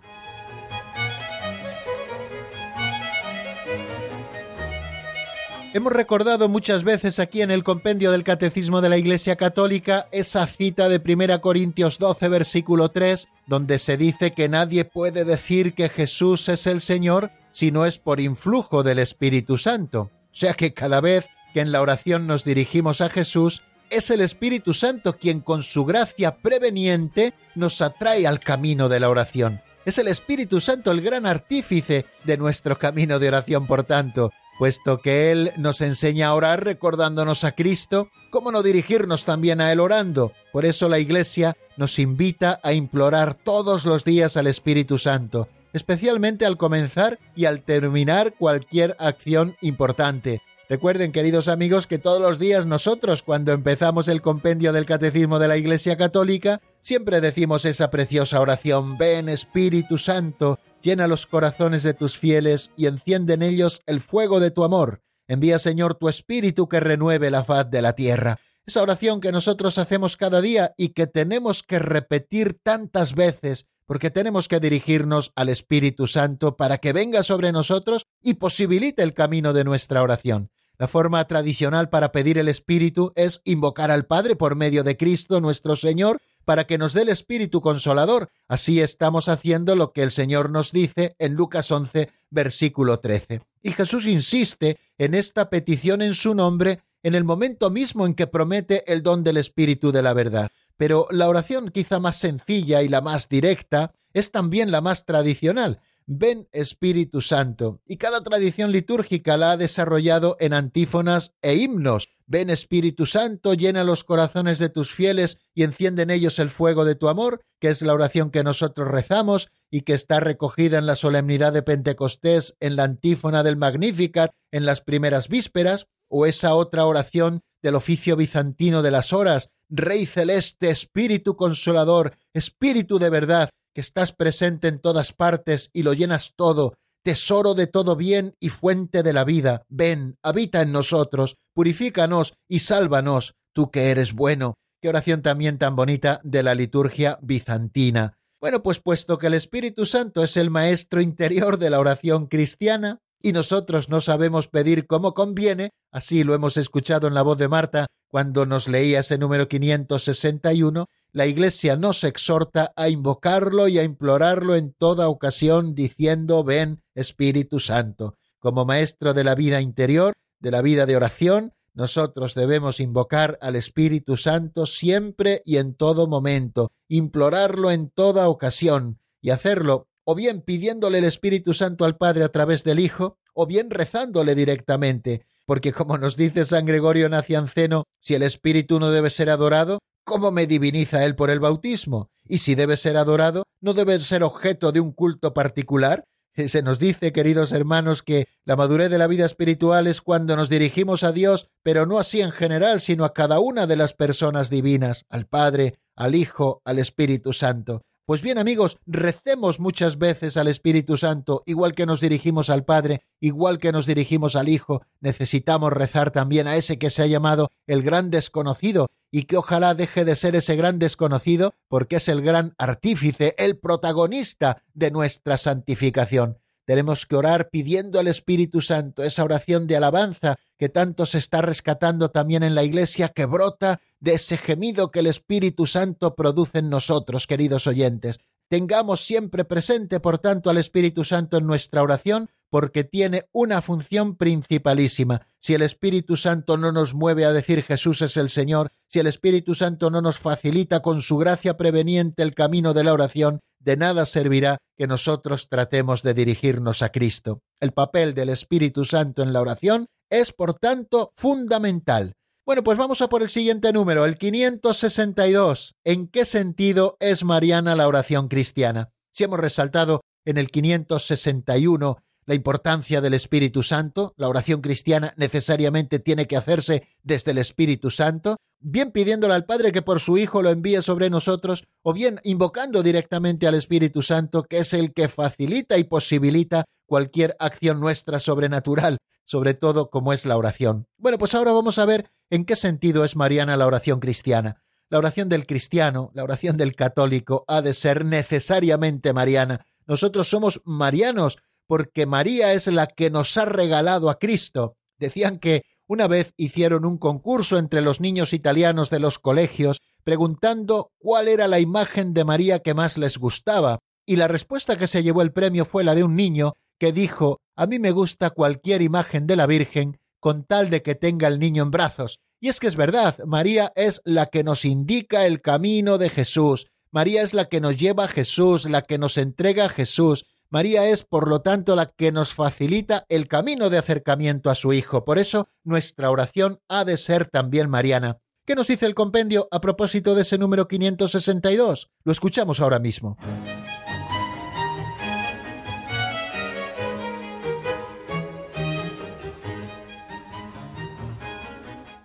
Hemos 5.74 5.92
recordado 5.92 6.48
muchas 6.48 6.82
veces 6.82 7.18
aquí 7.18 7.42
en 7.42 7.50
el 7.50 7.62
compendio 7.62 8.10
del 8.10 8.24
Catecismo 8.24 8.80
de 8.80 8.88
la 8.88 8.96
Iglesia 8.96 9.36
Católica 9.36 10.08
esa 10.12 10.46
cita 10.46 10.88
de 10.88 10.98
1 11.04 11.42
Corintios 11.42 11.98
12, 11.98 12.28
versículo 12.30 12.90
3, 12.90 13.28
donde 13.46 13.78
se 13.78 13.98
dice 13.98 14.32
que 14.32 14.48
nadie 14.48 14.86
puede 14.86 15.26
decir 15.26 15.74
que 15.74 15.90
Jesús 15.90 16.48
es 16.48 16.66
el 16.66 16.80
Señor 16.80 17.32
si 17.52 17.70
no 17.70 17.84
es 17.84 17.98
por 17.98 18.18
influjo 18.18 18.82
del 18.82 18.98
Espíritu 18.98 19.58
Santo. 19.58 20.10
O 20.32 20.34
sea 20.34 20.54
que 20.54 20.72
cada 20.72 21.02
vez 21.02 21.26
que 21.52 21.60
en 21.60 21.70
la 21.70 21.82
oración 21.82 22.26
nos 22.26 22.44
dirigimos 22.44 23.02
a 23.02 23.10
Jesús, 23.10 23.62
es 23.90 24.08
el 24.08 24.22
Espíritu 24.22 24.72
Santo 24.72 25.18
quien 25.18 25.40
con 25.40 25.62
su 25.62 25.84
gracia 25.84 26.38
preveniente 26.38 27.34
nos 27.54 27.82
atrae 27.82 28.26
al 28.26 28.40
camino 28.40 28.88
de 28.88 29.00
la 29.00 29.10
oración. 29.10 29.60
Es 29.84 29.98
el 29.98 30.08
Espíritu 30.08 30.62
Santo 30.62 30.90
el 30.90 31.02
gran 31.02 31.26
artífice 31.26 32.06
de 32.24 32.38
nuestro 32.38 32.78
camino 32.78 33.18
de 33.18 33.28
oración, 33.28 33.66
por 33.66 33.84
tanto, 33.84 34.32
puesto 34.59 34.98
que 34.98 35.30
Él 35.30 35.52
nos 35.56 35.80
enseña 35.80 36.28
a 36.28 36.34
orar 36.34 36.64
recordándonos 36.64 37.44
a 37.44 37.52
Cristo, 37.52 38.11
¿cómo 38.30 38.50
no 38.50 38.62
dirigirnos 38.62 39.24
también 39.24 39.61
a 39.61 39.72
Él 39.72 39.80
orando? 39.80 40.32
Por 40.52 40.66
eso 40.66 40.88
la 40.88 40.98
Iglesia 40.98 41.56
nos 41.76 41.98
invita 41.98 42.61
a 42.62 42.72
implorar 42.72 43.34
todos 43.34 43.86
los 43.86 44.04
días 44.04 44.36
al 44.36 44.48
Espíritu 44.48 44.98
Santo, 44.98 45.48
especialmente 45.72 46.44
al 46.44 46.56
comenzar 46.56 47.20
y 47.36 47.44
al 47.44 47.62
terminar 47.62 48.34
cualquier 48.36 48.96
acción 48.98 49.56
importante. 49.61 50.42
Recuerden, 50.68 51.12
queridos 51.12 51.48
amigos, 51.48 51.86
que 51.86 51.98
todos 51.98 52.20
los 52.20 52.38
días 52.38 52.66
nosotros, 52.66 53.22
cuando 53.22 53.52
empezamos 53.52 54.06
el 54.06 54.20
compendio 54.20 54.74
del 54.74 54.84
Catecismo 54.84 55.38
de 55.38 55.48
la 55.48 55.56
Iglesia 55.56 55.96
Católica, 55.96 56.61
siempre 56.82 57.22
decimos 57.22 57.64
esa 57.64 57.90
preciosa 57.90 58.38
oración, 58.38 58.98
ven 58.98 59.30
Espíritu 59.30 59.96
Santo, 59.96 60.59
llena 60.83 61.07
los 61.07 61.26
corazones 61.26 61.83
de 61.83 61.95
tus 61.95 62.16
fieles 62.16 62.70
y 62.76 62.87
enciende 62.87 63.35
en 63.35 63.43
ellos 63.43 63.83
el 63.87 64.01
fuego 64.01 64.41
de 64.41 64.51
tu 64.51 64.64
amor. 64.64 65.03
Envía, 65.26 65.59
Señor, 65.59 65.95
tu 65.95 66.09
Espíritu 66.09 66.68
que 66.68 66.81
renueve 66.81 67.31
la 67.31 67.45
faz 67.45 67.70
de 67.70 67.83
la 67.83 67.95
tierra. 67.95 68.39
Esa 68.66 68.83
oración 68.83 69.20
que 69.20 69.33
nosotros 69.33 69.79
hacemos 69.79 70.16
cada 70.16 70.41
día 70.41 70.74
y 70.76 70.91
que 70.91 71.07
tenemos 71.07 71.62
que 71.62 71.79
repetir 71.79 72.59
tantas 72.62 73.14
veces, 73.14 73.66
porque 73.87 74.11
tenemos 74.11 74.49
que 74.49 74.61
dirigirnos 74.61 75.33
al 75.35 75.49
Espíritu 75.49 76.07
Santo 76.07 76.57
para 76.57 76.79
que 76.79 76.93
venga 76.93 77.22
sobre 77.22 77.53
nosotros 77.53 78.07
y 78.22 78.35
posibilite 78.35 79.03
el 79.03 79.14
camino 79.14 79.53
de 79.53 79.64
nuestra 79.64 80.03
oración. 80.03 80.51
La 80.79 80.87
forma 80.87 81.26
tradicional 81.26 81.89
para 81.89 82.12
pedir 82.12 82.39
el 82.39 82.49
Espíritu 82.49 83.12
es 83.16 83.41
invocar 83.45 83.91
al 83.91 84.07
Padre 84.07 84.37
por 84.37 84.55
medio 84.55 84.85
de 84.85 84.97
Cristo 84.97 85.41
nuestro 85.41 85.74
Señor 85.74 86.20
para 86.49 86.66
que 86.66 86.78
nos 86.78 86.94
dé 86.94 87.03
el 87.03 87.11
Espíritu 87.11 87.61
Consolador. 87.61 88.30
Así 88.49 88.80
estamos 88.80 89.28
haciendo 89.28 89.76
lo 89.76 89.92
que 89.92 90.03
el 90.03 90.11
Señor 90.11 90.49
nos 90.49 90.72
dice 90.72 91.14
en 91.18 91.34
Lucas 91.34 91.70
11, 91.70 92.09
versículo 92.30 93.01
13. 93.01 93.42
Y 93.62 93.72
Jesús 93.72 94.07
insiste 94.07 94.78
en 94.96 95.12
esta 95.12 95.51
petición 95.51 96.01
en 96.01 96.14
su 96.14 96.34
nombre 96.34 96.80
en 97.03 97.14
el 97.14 97.22
momento 97.22 97.68
mismo 97.68 98.07
en 98.07 98.14
que 98.14 98.26
promete 98.26 98.90
el 98.90 99.03
don 99.03 99.24
del 99.24 99.36
Espíritu 99.36 99.92
de 99.92 100.03
la 100.03 100.14
verdad. 100.14 100.51
Pero 100.78 101.07
la 101.11 101.28
oración 101.28 101.68
quizá 101.68 101.99
más 101.99 102.16
sencilla 102.16 102.80
y 102.82 102.88
la 102.88 103.03
más 103.03 103.28
directa 103.28 103.92
es 104.14 104.32
también 104.32 104.70
la 104.70 104.80
más 104.80 105.05
tradicional. 105.05 105.82
Ven 106.11 106.48
Espíritu 106.52 107.20
Santo. 107.20 107.82
Y 107.86 107.98
cada 107.98 108.22
tradición 108.22 108.72
litúrgica 108.72 109.36
la 109.36 109.52
ha 109.52 109.56
desarrollado 109.59 110.38
en 110.40 110.54
antífonas 110.54 111.34
e 111.42 111.56
himnos. 111.56 112.09
Ven 112.26 112.48
Espíritu 112.48 113.04
Santo, 113.04 113.52
llena 113.52 113.84
los 113.84 114.04
corazones 114.04 114.59
de 114.59 114.70
tus 114.70 114.90
fieles 114.90 115.36
y 115.54 115.64
enciende 115.64 116.04
en 116.04 116.11
ellos 116.11 116.38
el 116.38 116.48
fuego 116.48 116.86
de 116.86 116.94
tu 116.94 117.09
amor, 117.09 117.42
que 117.61 117.68
es 117.68 117.82
la 117.82 117.92
oración 117.92 118.30
que 118.30 118.42
nosotros 118.42 118.88
rezamos 118.88 119.50
y 119.70 119.82
que 119.82 119.92
está 119.92 120.18
recogida 120.18 120.78
en 120.78 120.86
la 120.86 120.96
solemnidad 120.96 121.52
de 121.52 121.62
Pentecostés, 121.62 122.56
en 122.59 122.76
la 122.76 122.84
antífona 122.84 123.42
del 123.42 123.59
Magnificat, 123.59 124.30
en 124.50 124.64
las 124.64 124.80
primeras 124.80 125.28
vísperas, 125.28 125.88
o 126.09 126.24
esa 126.24 126.54
otra 126.54 126.86
oración 126.86 127.42
del 127.62 127.74
oficio 127.74 128.16
bizantino 128.16 128.80
de 128.80 128.92
las 128.92 129.12
horas, 129.12 129.50
Rey 129.68 130.06
celeste, 130.06 130.70
Espíritu 130.70 131.36
consolador, 131.36 132.16
Espíritu 132.32 132.98
de 132.98 133.11
verdad, 133.11 133.50
que 133.74 133.80
estás 133.80 134.12
presente 134.12 134.68
en 134.68 134.80
todas 134.80 135.12
partes 135.12 135.70
y 135.72 135.82
lo 135.82 135.92
llenas 135.92 136.32
todo, 136.36 136.74
tesoro 137.02 137.54
de 137.54 137.66
todo 137.66 137.96
bien 137.96 138.34
y 138.40 138.48
fuente 138.48 139.02
de 139.02 139.12
la 139.12 139.24
vida, 139.24 139.62
ven, 139.68 140.16
habita 140.22 140.60
en 140.62 140.72
nosotros, 140.72 141.36
purifícanos 141.54 142.34
y 142.48 142.60
sálvanos, 142.60 143.34
tú 143.52 143.70
que 143.70 143.90
eres 143.90 144.12
bueno. 144.12 144.54
Qué 144.80 144.88
oración 144.88 145.22
también 145.22 145.58
tan 145.58 145.74
bonita 145.74 146.20
de 146.22 146.42
la 146.42 146.54
liturgia 146.54 147.18
bizantina. 147.20 148.18
Bueno, 148.40 148.62
pues 148.62 148.78
puesto 148.78 149.18
que 149.18 149.26
el 149.26 149.34
Espíritu 149.34 149.86
Santo 149.86 150.22
es 150.22 150.36
el 150.36 150.50
maestro 150.50 151.00
interior 151.00 151.58
de 151.58 151.70
la 151.70 151.80
oración 151.80 152.26
cristiana, 152.26 153.00
y 153.20 153.32
nosotros 153.32 153.88
no 153.88 154.00
sabemos 154.00 154.46
pedir 154.46 154.86
como 154.86 155.14
conviene, 155.14 155.70
así 155.90 156.22
lo 156.22 156.34
hemos 156.34 156.56
escuchado 156.56 157.08
en 157.08 157.14
la 157.14 157.22
voz 157.22 157.38
de 157.38 157.48
Marta 157.48 157.86
cuando 158.08 158.46
nos 158.46 158.68
leía 158.68 159.00
ese 159.00 159.18
número 159.18 159.48
561, 159.48 160.86
la 161.12 161.26
Iglesia 161.26 161.76
nos 161.76 162.04
exhorta 162.04 162.72
a 162.76 162.88
invocarlo 162.88 163.68
y 163.68 163.78
a 163.78 163.82
implorarlo 163.82 164.54
en 164.54 164.72
toda 164.72 165.09
ocasión 165.09 165.74
diciendo 165.74 166.44
ven 166.44 166.82
Espíritu 166.94 167.61
Santo. 167.61 168.16
Como 168.38 168.64
maestro 168.64 169.14
de 169.14 169.24
la 169.24 169.34
vida 169.34 169.61
interior, 169.61 170.12
de 170.38 170.50
la 170.50 170.62
vida 170.62 170.86
de 170.86 170.96
oración, 170.96 171.54
nosotros 171.74 172.34
debemos 172.34 172.80
invocar 172.80 173.38
al 173.40 173.56
Espíritu 173.56 174.16
Santo 174.16 174.66
siempre 174.66 175.42
y 175.44 175.56
en 175.56 175.74
todo 175.74 176.06
momento, 176.06 176.72
implorarlo 176.88 177.70
en 177.70 177.90
toda 177.90 178.28
ocasión 178.28 178.98
y 179.20 179.30
hacerlo 179.30 179.88
o 180.11 180.14
bien 180.14 180.40
pidiéndole 180.40 180.98
el 180.98 181.04
Espíritu 181.04 181.52
Santo 181.52 181.84
al 181.84 181.98
Padre 181.98 182.24
a 182.24 182.30
través 182.30 182.64
del 182.64 182.80
Hijo, 182.80 183.18
o 183.34 183.46
bien 183.46 183.68
rezándole 183.68 184.34
directamente, 184.34 185.26
porque 185.44 185.70
como 185.70 185.98
nos 185.98 186.16
dice 186.16 186.46
San 186.46 186.64
Gregorio 186.64 187.11
Nacianceno, 187.11 187.84
si 188.00 188.14
el 188.14 188.22
Espíritu 188.22 188.80
no 188.80 188.90
debe 188.90 189.11
ser 189.11 189.28
adorado, 189.28 189.80
¿cómo 190.09 190.30
me 190.30 190.46
diviniza 190.46 191.04
él 191.04 191.14
por 191.14 191.28
el 191.28 191.38
bautismo? 191.38 192.11
Y 192.26 192.38
si 192.38 192.54
debe 192.54 192.78
ser 192.78 192.96
adorado, 192.96 193.44
¿no 193.61 193.74
debe 193.74 194.00
ser 194.00 194.22
objeto 194.22 194.72
de 194.72 194.80
un 194.80 194.92
culto 194.92 195.34
particular? 195.34 196.04
Se 196.34 196.62
nos 196.62 196.78
dice, 196.78 197.12
queridos 197.12 197.52
hermanos, 197.52 198.02
que 198.02 198.26
la 198.46 198.56
madurez 198.56 198.90
de 198.90 198.96
la 198.96 199.06
vida 199.06 199.26
espiritual 199.26 199.86
es 199.86 200.00
cuando 200.00 200.34
nos 200.34 200.48
dirigimos 200.48 201.04
a 201.04 201.12
Dios, 201.12 201.48
pero 201.62 201.84
no 201.84 201.98
así 201.98 202.22
en 202.22 202.30
general, 202.30 202.80
sino 202.80 203.04
a 203.04 203.12
cada 203.12 203.38
una 203.38 203.66
de 203.66 203.76
las 203.76 203.92
personas 203.92 204.48
divinas, 204.48 205.04
al 205.11 205.26
Padre, 205.26 205.78
al 205.94 206.14
Hijo, 206.14 206.62
al 206.64 206.78
Espíritu 206.78 207.34
Santo. 207.34 207.82
Pues 208.09 208.22
bien 208.22 208.38
amigos, 208.38 208.78
recemos 208.86 209.61
muchas 209.61 209.98
veces 209.98 210.38
al 210.38 210.48
Espíritu 210.48 210.96
Santo, 210.96 211.42
igual 211.44 211.74
que 211.74 211.84
nos 211.84 212.00
dirigimos 212.00 212.48
al 212.48 212.64
Padre, 212.64 213.02
igual 213.20 213.59
que 213.59 213.70
nos 213.70 213.84
dirigimos 213.84 214.34
al 214.34 214.48
Hijo, 214.48 214.80
necesitamos 215.00 215.74
rezar 215.74 216.11
también 216.11 216.46
a 216.46 216.56
ese 216.56 216.78
que 216.78 216.88
se 216.88 217.02
ha 217.02 217.06
llamado 217.06 217.50
el 217.66 217.82
gran 217.82 218.09
desconocido 218.09 218.86
y 219.12 219.24
que 219.24 219.36
ojalá 219.36 219.74
deje 219.74 220.06
de 220.06 220.16
ser 220.16 220.36
ese 220.36 220.56
gran 220.56 220.78
desconocido 220.78 221.52
porque 221.68 221.96
es 221.96 222.09
el 222.09 222.22
gran 222.22 222.54
artífice, 222.56 223.34
el 223.36 223.59
protagonista 223.59 224.62
de 224.72 224.90
nuestra 224.90 225.36
santificación. 225.36 226.38
Tenemos 226.68 227.06
que 227.06 227.16
orar 227.16 227.48
pidiendo 227.48 227.98
al 227.98 228.08
Espíritu 228.08 228.60
Santo, 228.60 229.02
esa 229.02 229.24
oración 229.24 229.66
de 229.66 229.78
alabanza 229.78 230.36
que 230.58 230.68
tanto 230.68 231.06
se 231.06 231.16
está 231.16 231.40
rescatando 231.40 232.10
también 232.10 232.42
en 232.42 232.54
la 232.54 232.62
Iglesia, 232.62 233.08
que 233.08 233.24
brota 233.24 233.80
de 234.00 234.12
ese 234.12 234.36
gemido 234.36 234.90
que 234.90 234.98
el 234.98 235.06
Espíritu 235.06 235.66
Santo 235.66 236.14
produce 236.14 236.58
en 236.58 236.68
nosotros, 236.68 237.26
queridos 237.26 237.66
oyentes. 237.66 238.18
Tengamos 238.48 239.00
siempre 239.00 239.46
presente, 239.46 239.98
por 239.98 240.18
tanto, 240.18 240.50
al 240.50 240.58
Espíritu 240.58 241.04
Santo 241.04 241.38
en 241.38 241.46
nuestra 241.46 241.82
oración, 241.82 242.28
porque 242.51 242.84
tiene 242.84 243.26
una 243.32 243.62
función 243.62 244.16
principalísima. 244.16 245.26
Si 245.40 245.55
el 245.55 245.62
Espíritu 245.62 246.16
Santo 246.16 246.57
no 246.57 246.72
nos 246.72 246.94
mueve 246.94 247.24
a 247.24 247.32
decir 247.32 247.62
Jesús 247.62 248.03
es 248.03 248.16
el 248.16 248.30
Señor, 248.30 248.70
si 248.88 248.99
el 248.99 249.07
Espíritu 249.07 249.55
Santo 249.55 249.90
no 249.90 250.01
nos 250.01 250.18
facilita 250.18 250.80
con 250.80 251.03
su 251.03 251.16
gracia 251.18 251.57
preveniente 251.57 252.22
el 252.22 252.34
camino 252.34 252.74
de 252.74 252.84
la 252.84 252.92
oración, 252.92 253.40
de 253.61 253.76
nada 253.76 254.07
servirá 254.07 254.59
que 254.76 254.86
nosotros 254.86 255.49
tratemos 255.49 256.03
de 256.03 256.14
dirigirnos 256.14 256.82
a 256.82 256.90
Cristo. 256.90 257.40
El 257.61 257.72
papel 257.72 258.14
del 258.14 258.28
Espíritu 258.28 258.84
Santo 258.84 259.22
en 259.22 259.32
la 259.32 259.40
oración 259.40 259.86
es, 260.11 260.32
por 260.32 260.55
tanto, 260.55 261.11
fundamental. 261.12 262.14
Bueno, 262.46 262.62
pues 262.62 262.78
vamos 262.78 263.03
a 263.03 263.11
por 263.11 263.20
el 263.22 263.28
siguiente 263.28 263.72
número, 263.74 264.07
el 264.07 264.16
562. 264.16 265.74
¿En 265.84 266.09
qué 266.09 266.24
sentido 266.24 266.96
es 266.99 267.22
mariana 267.22 267.76
la 267.76 267.86
oración 267.86 268.28
cristiana? 268.28 268.90
Si 269.12 269.24
hemos 269.24 269.38
resaltado 269.38 270.01
en 270.24 270.38
el 270.38 270.49
561 270.49 271.99
la 272.29 272.35
importancia 272.35 273.01
del 273.01 273.14
Espíritu 273.14 273.62
Santo, 273.62 274.12
la 274.18 274.29
oración 274.29 274.61
cristiana 274.61 275.14
necesariamente 275.16 275.99
tiene 275.99 276.26
que 276.26 276.37
hacerse 276.37 276.87
desde 277.03 277.31
el 277.31 277.39
Espíritu 277.39 277.91
Santo, 277.91 278.37
bien 278.61 278.91
pidiéndole 278.91 279.33
al 279.33 279.47
Padre 279.47 279.72
que 279.72 279.81
por 279.81 279.99
su 279.99 280.18
Hijo 280.18 280.43
lo 280.43 280.51
envíe 280.51 280.83
sobre 280.83 281.09
nosotros, 281.09 281.64
o 281.81 281.95
bien 281.95 282.20
invocando 282.24 282.83
directamente 282.83 283.47
al 283.47 283.55
Espíritu 283.55 284.03
Santo, 284.03 284.43
que 284.43 284.59
es 284.59 284.74
el 284.74 284.93
que 284.93 285.09
facilita 285.09 285.79
y 285.79 285.85
posibilita 285.85 286.66
cualquier 286.85 287.35
acción 287.39 287.81
nuestra 287.81 288.20
sobrenatural, 288.20 288.99
sobre 289.24 289.55
todo 289.55 289.89
como 289.89 290.12
es 290.12 290.26
la 290.26 290.37
oración. 290.37 290.87
Bueno, 290.99 291.16
pues 291.16 291.35
ahora 291.35 291.53
vamos 291.53 291.79
a 291.79 291.87
ver 291.87 292.11
en 292.29 292.45
qué 292.45 292.57
sentido 292.57 293.07
es 293.07 293.16
mariana 293.16 293.57
la 293.57 293.66
oración 293.66 294.01
cristiana. 294.01 294.62
La 294.91 294.99
oración 294.99 295.31
del 295.31 295.47
cristiano, 295.47 296.11
la 296.12 296.24
oración 296.24 296.59
del 296.59 296.76
católico, 296.76 297.47
ha 297.49 297.62
de 297.62 297.72
ser 297.72 298.05
necesariamente 298.05 299.14
mariana. 299.14 299.64
Nosotros 299.87 300.29
somos 300.29 300.61
marianos 300.66 301.39
porque 301.68 302.06
María 302.06 302.54
es 302.54 302.66
la 302.66 302.88
que 302.88 303.10
nos 303.10 303.36
ha 303.36 303.44
regalado 303.44 304.10
a 304.10 304.18
Cristo. 304.18 304.74
Decían 304.98 305.38
que 305.38 305.62
una 305.86 306.08
vez 306.08 306.32
hicieron 306.36 306.84
un 306.84 306.98
concurso 306.98 307.58
entre 307.58 307.82
los 307.82 308.00
niños 308.00 308.32
italianos 308.32 308.90
de 308.90 308.98
los 308.98 309.18
colegios 309.18 309.80
preguntando 310.02 310.90
cuál 310.98 311.28
era 311.28 311.46
la 311.46 311.60
imagen 311.60 312.14
de 312.14 312.24
María 312.24 312.60
que 312.60 312.74
más 312.74 312.96
les 312.96 313.18
gustaba, 313.18 313.78
y 314.06 314.16
la 314.16 314.26
respuesta 314.26 314.78
que 314.78 314.86
se 314.86 315.02
llevó 315.02 315.20
el 315.20 315.32
premio 315.32 315.66
fue 315.66 315.84
la 315.84 315.94
de 315.94 316.02
un 316.02 316.16
niño 316.16 316.54
que 316.78 316.92
dijo 316.92 317.40
A 317.54 317.66
mí 317.66 317.78
me 317.78 317.90
gusta 317.90 318.30
cualquier 318.30 318.80
imagen 318.80 319.26
de 319.26 319.36
la 319.36 319.46
Virgen 319.46 319.98
con 320.20 320.44
tal 320.44 320.70
de 320.70 320.82
que 320.82 320.94
tenga 320.94 321.28
el 321.28 321.38
niño 321.38 321.62
en 321.62 321.70
brazos. 321.70 322.18
Y 322.40 322.48
es 322.48 322.58
que 322.58 322.68
es 322.68 322.76
verdad, 322.76 323.18
María 323.26 323.72
es 323.76 324.00
la 324.04 324.26
que 324.26 324.44
nos 324.44 324.64
indica 324.64 325.26
el 325.26 325.42
camino 325.42 325.98
de 325.98 326.08
Jesús, 326.08 326.68
María 326.90 327.22
es 327.22 327.34
la 327.34 327.48
que 327.48 327.60
nos 327.60 327.76
lleva 327.76 328.04
a 328.04 328.08
Jesús, 328.08 328.64
la 328.68 328.82
que 328.82 328.96
nos 328.96 329.18
entrega 329.18 329.66
a 329.66 329.68
Jesús, 329.68 330.24
María 330.51 330.88
es, 330.88 331.05
por 331.05 331.28
lo 331.28 331.42
tanto, 331.42 331.76
la 331.76 331.86
que 331.86 332.11
nos 332.11 332.32
facilita 332.32 333.05
el 333.11 333.28
camino 333.28 333.68
de 333.68 333.76
acercamiento 333.76 334.49
a 334.49 334.55
su 334.55 334.72
Hijo. 334.72 335.05
Por 335.05 335.18
eso, 335.18 335.49
nuestra 335.62 336.11
oración 336.11 336.61
ha 336.68 336.86
de 336.86 336.96
ser 336.96 337.26
también 337.26 337.68
mariana. 337.68 338.18
¿Qué 338.46 338.55
nos 338.55 338.66
dice 338.66 338.86
el 338.86 338.94
compendio 338.94 339.46
a 339.51 339.61
propósito 339.61 340.14
de 340.14 340.22
ese 340.22 340.38
número 340.38 340.66
562? 340.66 341.90
Lo 342.03 342.12
escuchamos 342.12 342.61
ahora 342.61 342.78
mismo. 342.78 343.18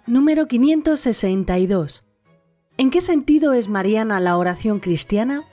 Número 0.06 0.48
562. 0.48 2.04
¿En 2.76 2.92
qué 2.92 3.00
sentido 3.00 3.54
es 3.54 3.70
mariana 3.70 4.20
la 4.20 4.36
oración 4.36 4.80
cristiana? 4.80 5.44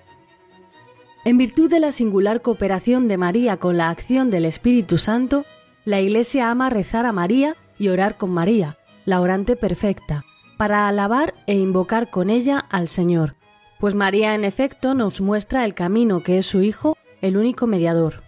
En 1.22 1.36
virtud 1.36 1.68
de 1.68 1.80
la 1.80 1.92
singular 1.92 2.40
cooperación 2.40 3.06
de 3.06 3.18
María 3.18 3.58
con 3.58 3.76
la 3.76 3.90
acción 3.90 4.30
del 4.30 4.46
Espíritu 4.46 4.96
Santo, 4.96 5.44
la 5.84 6.00
Iglesia 6.00 6.50
ama 6.50 6.70
rezar 6.70 7.04
a 7.04 7.12
María 7.12 7.56
y 7.78 7.88
orar 7.88 8.16
con 8.16 8.30
María, 8.30 8.78
la 9.04 9.20
orante 9.20 9.54
perfecta, 9.54 10.24
para 10.56 10.88
alabar 10.88 11.34
e 11.46 11.56
invocar 11.56 12.08
con 12.08 12.30
ella 12.30 12.58
al 12.58 12.88
Señor, 12.88 13.34
pues 13.78 13.94
María 13.94 14.34
en 14.34 14.44
efecto 14.44 14.94
nos 14.94 15.20
muestra 15.20 15.66
el 15.66 15.74
camino 15.74 16.22
que 16.22 16.38
es 16.38 16.46
su 16.46 16.62
Hijo, 16.62 16.96
el 17.20 17.36
único 17.36 17.66
mediador. 17.66 18.22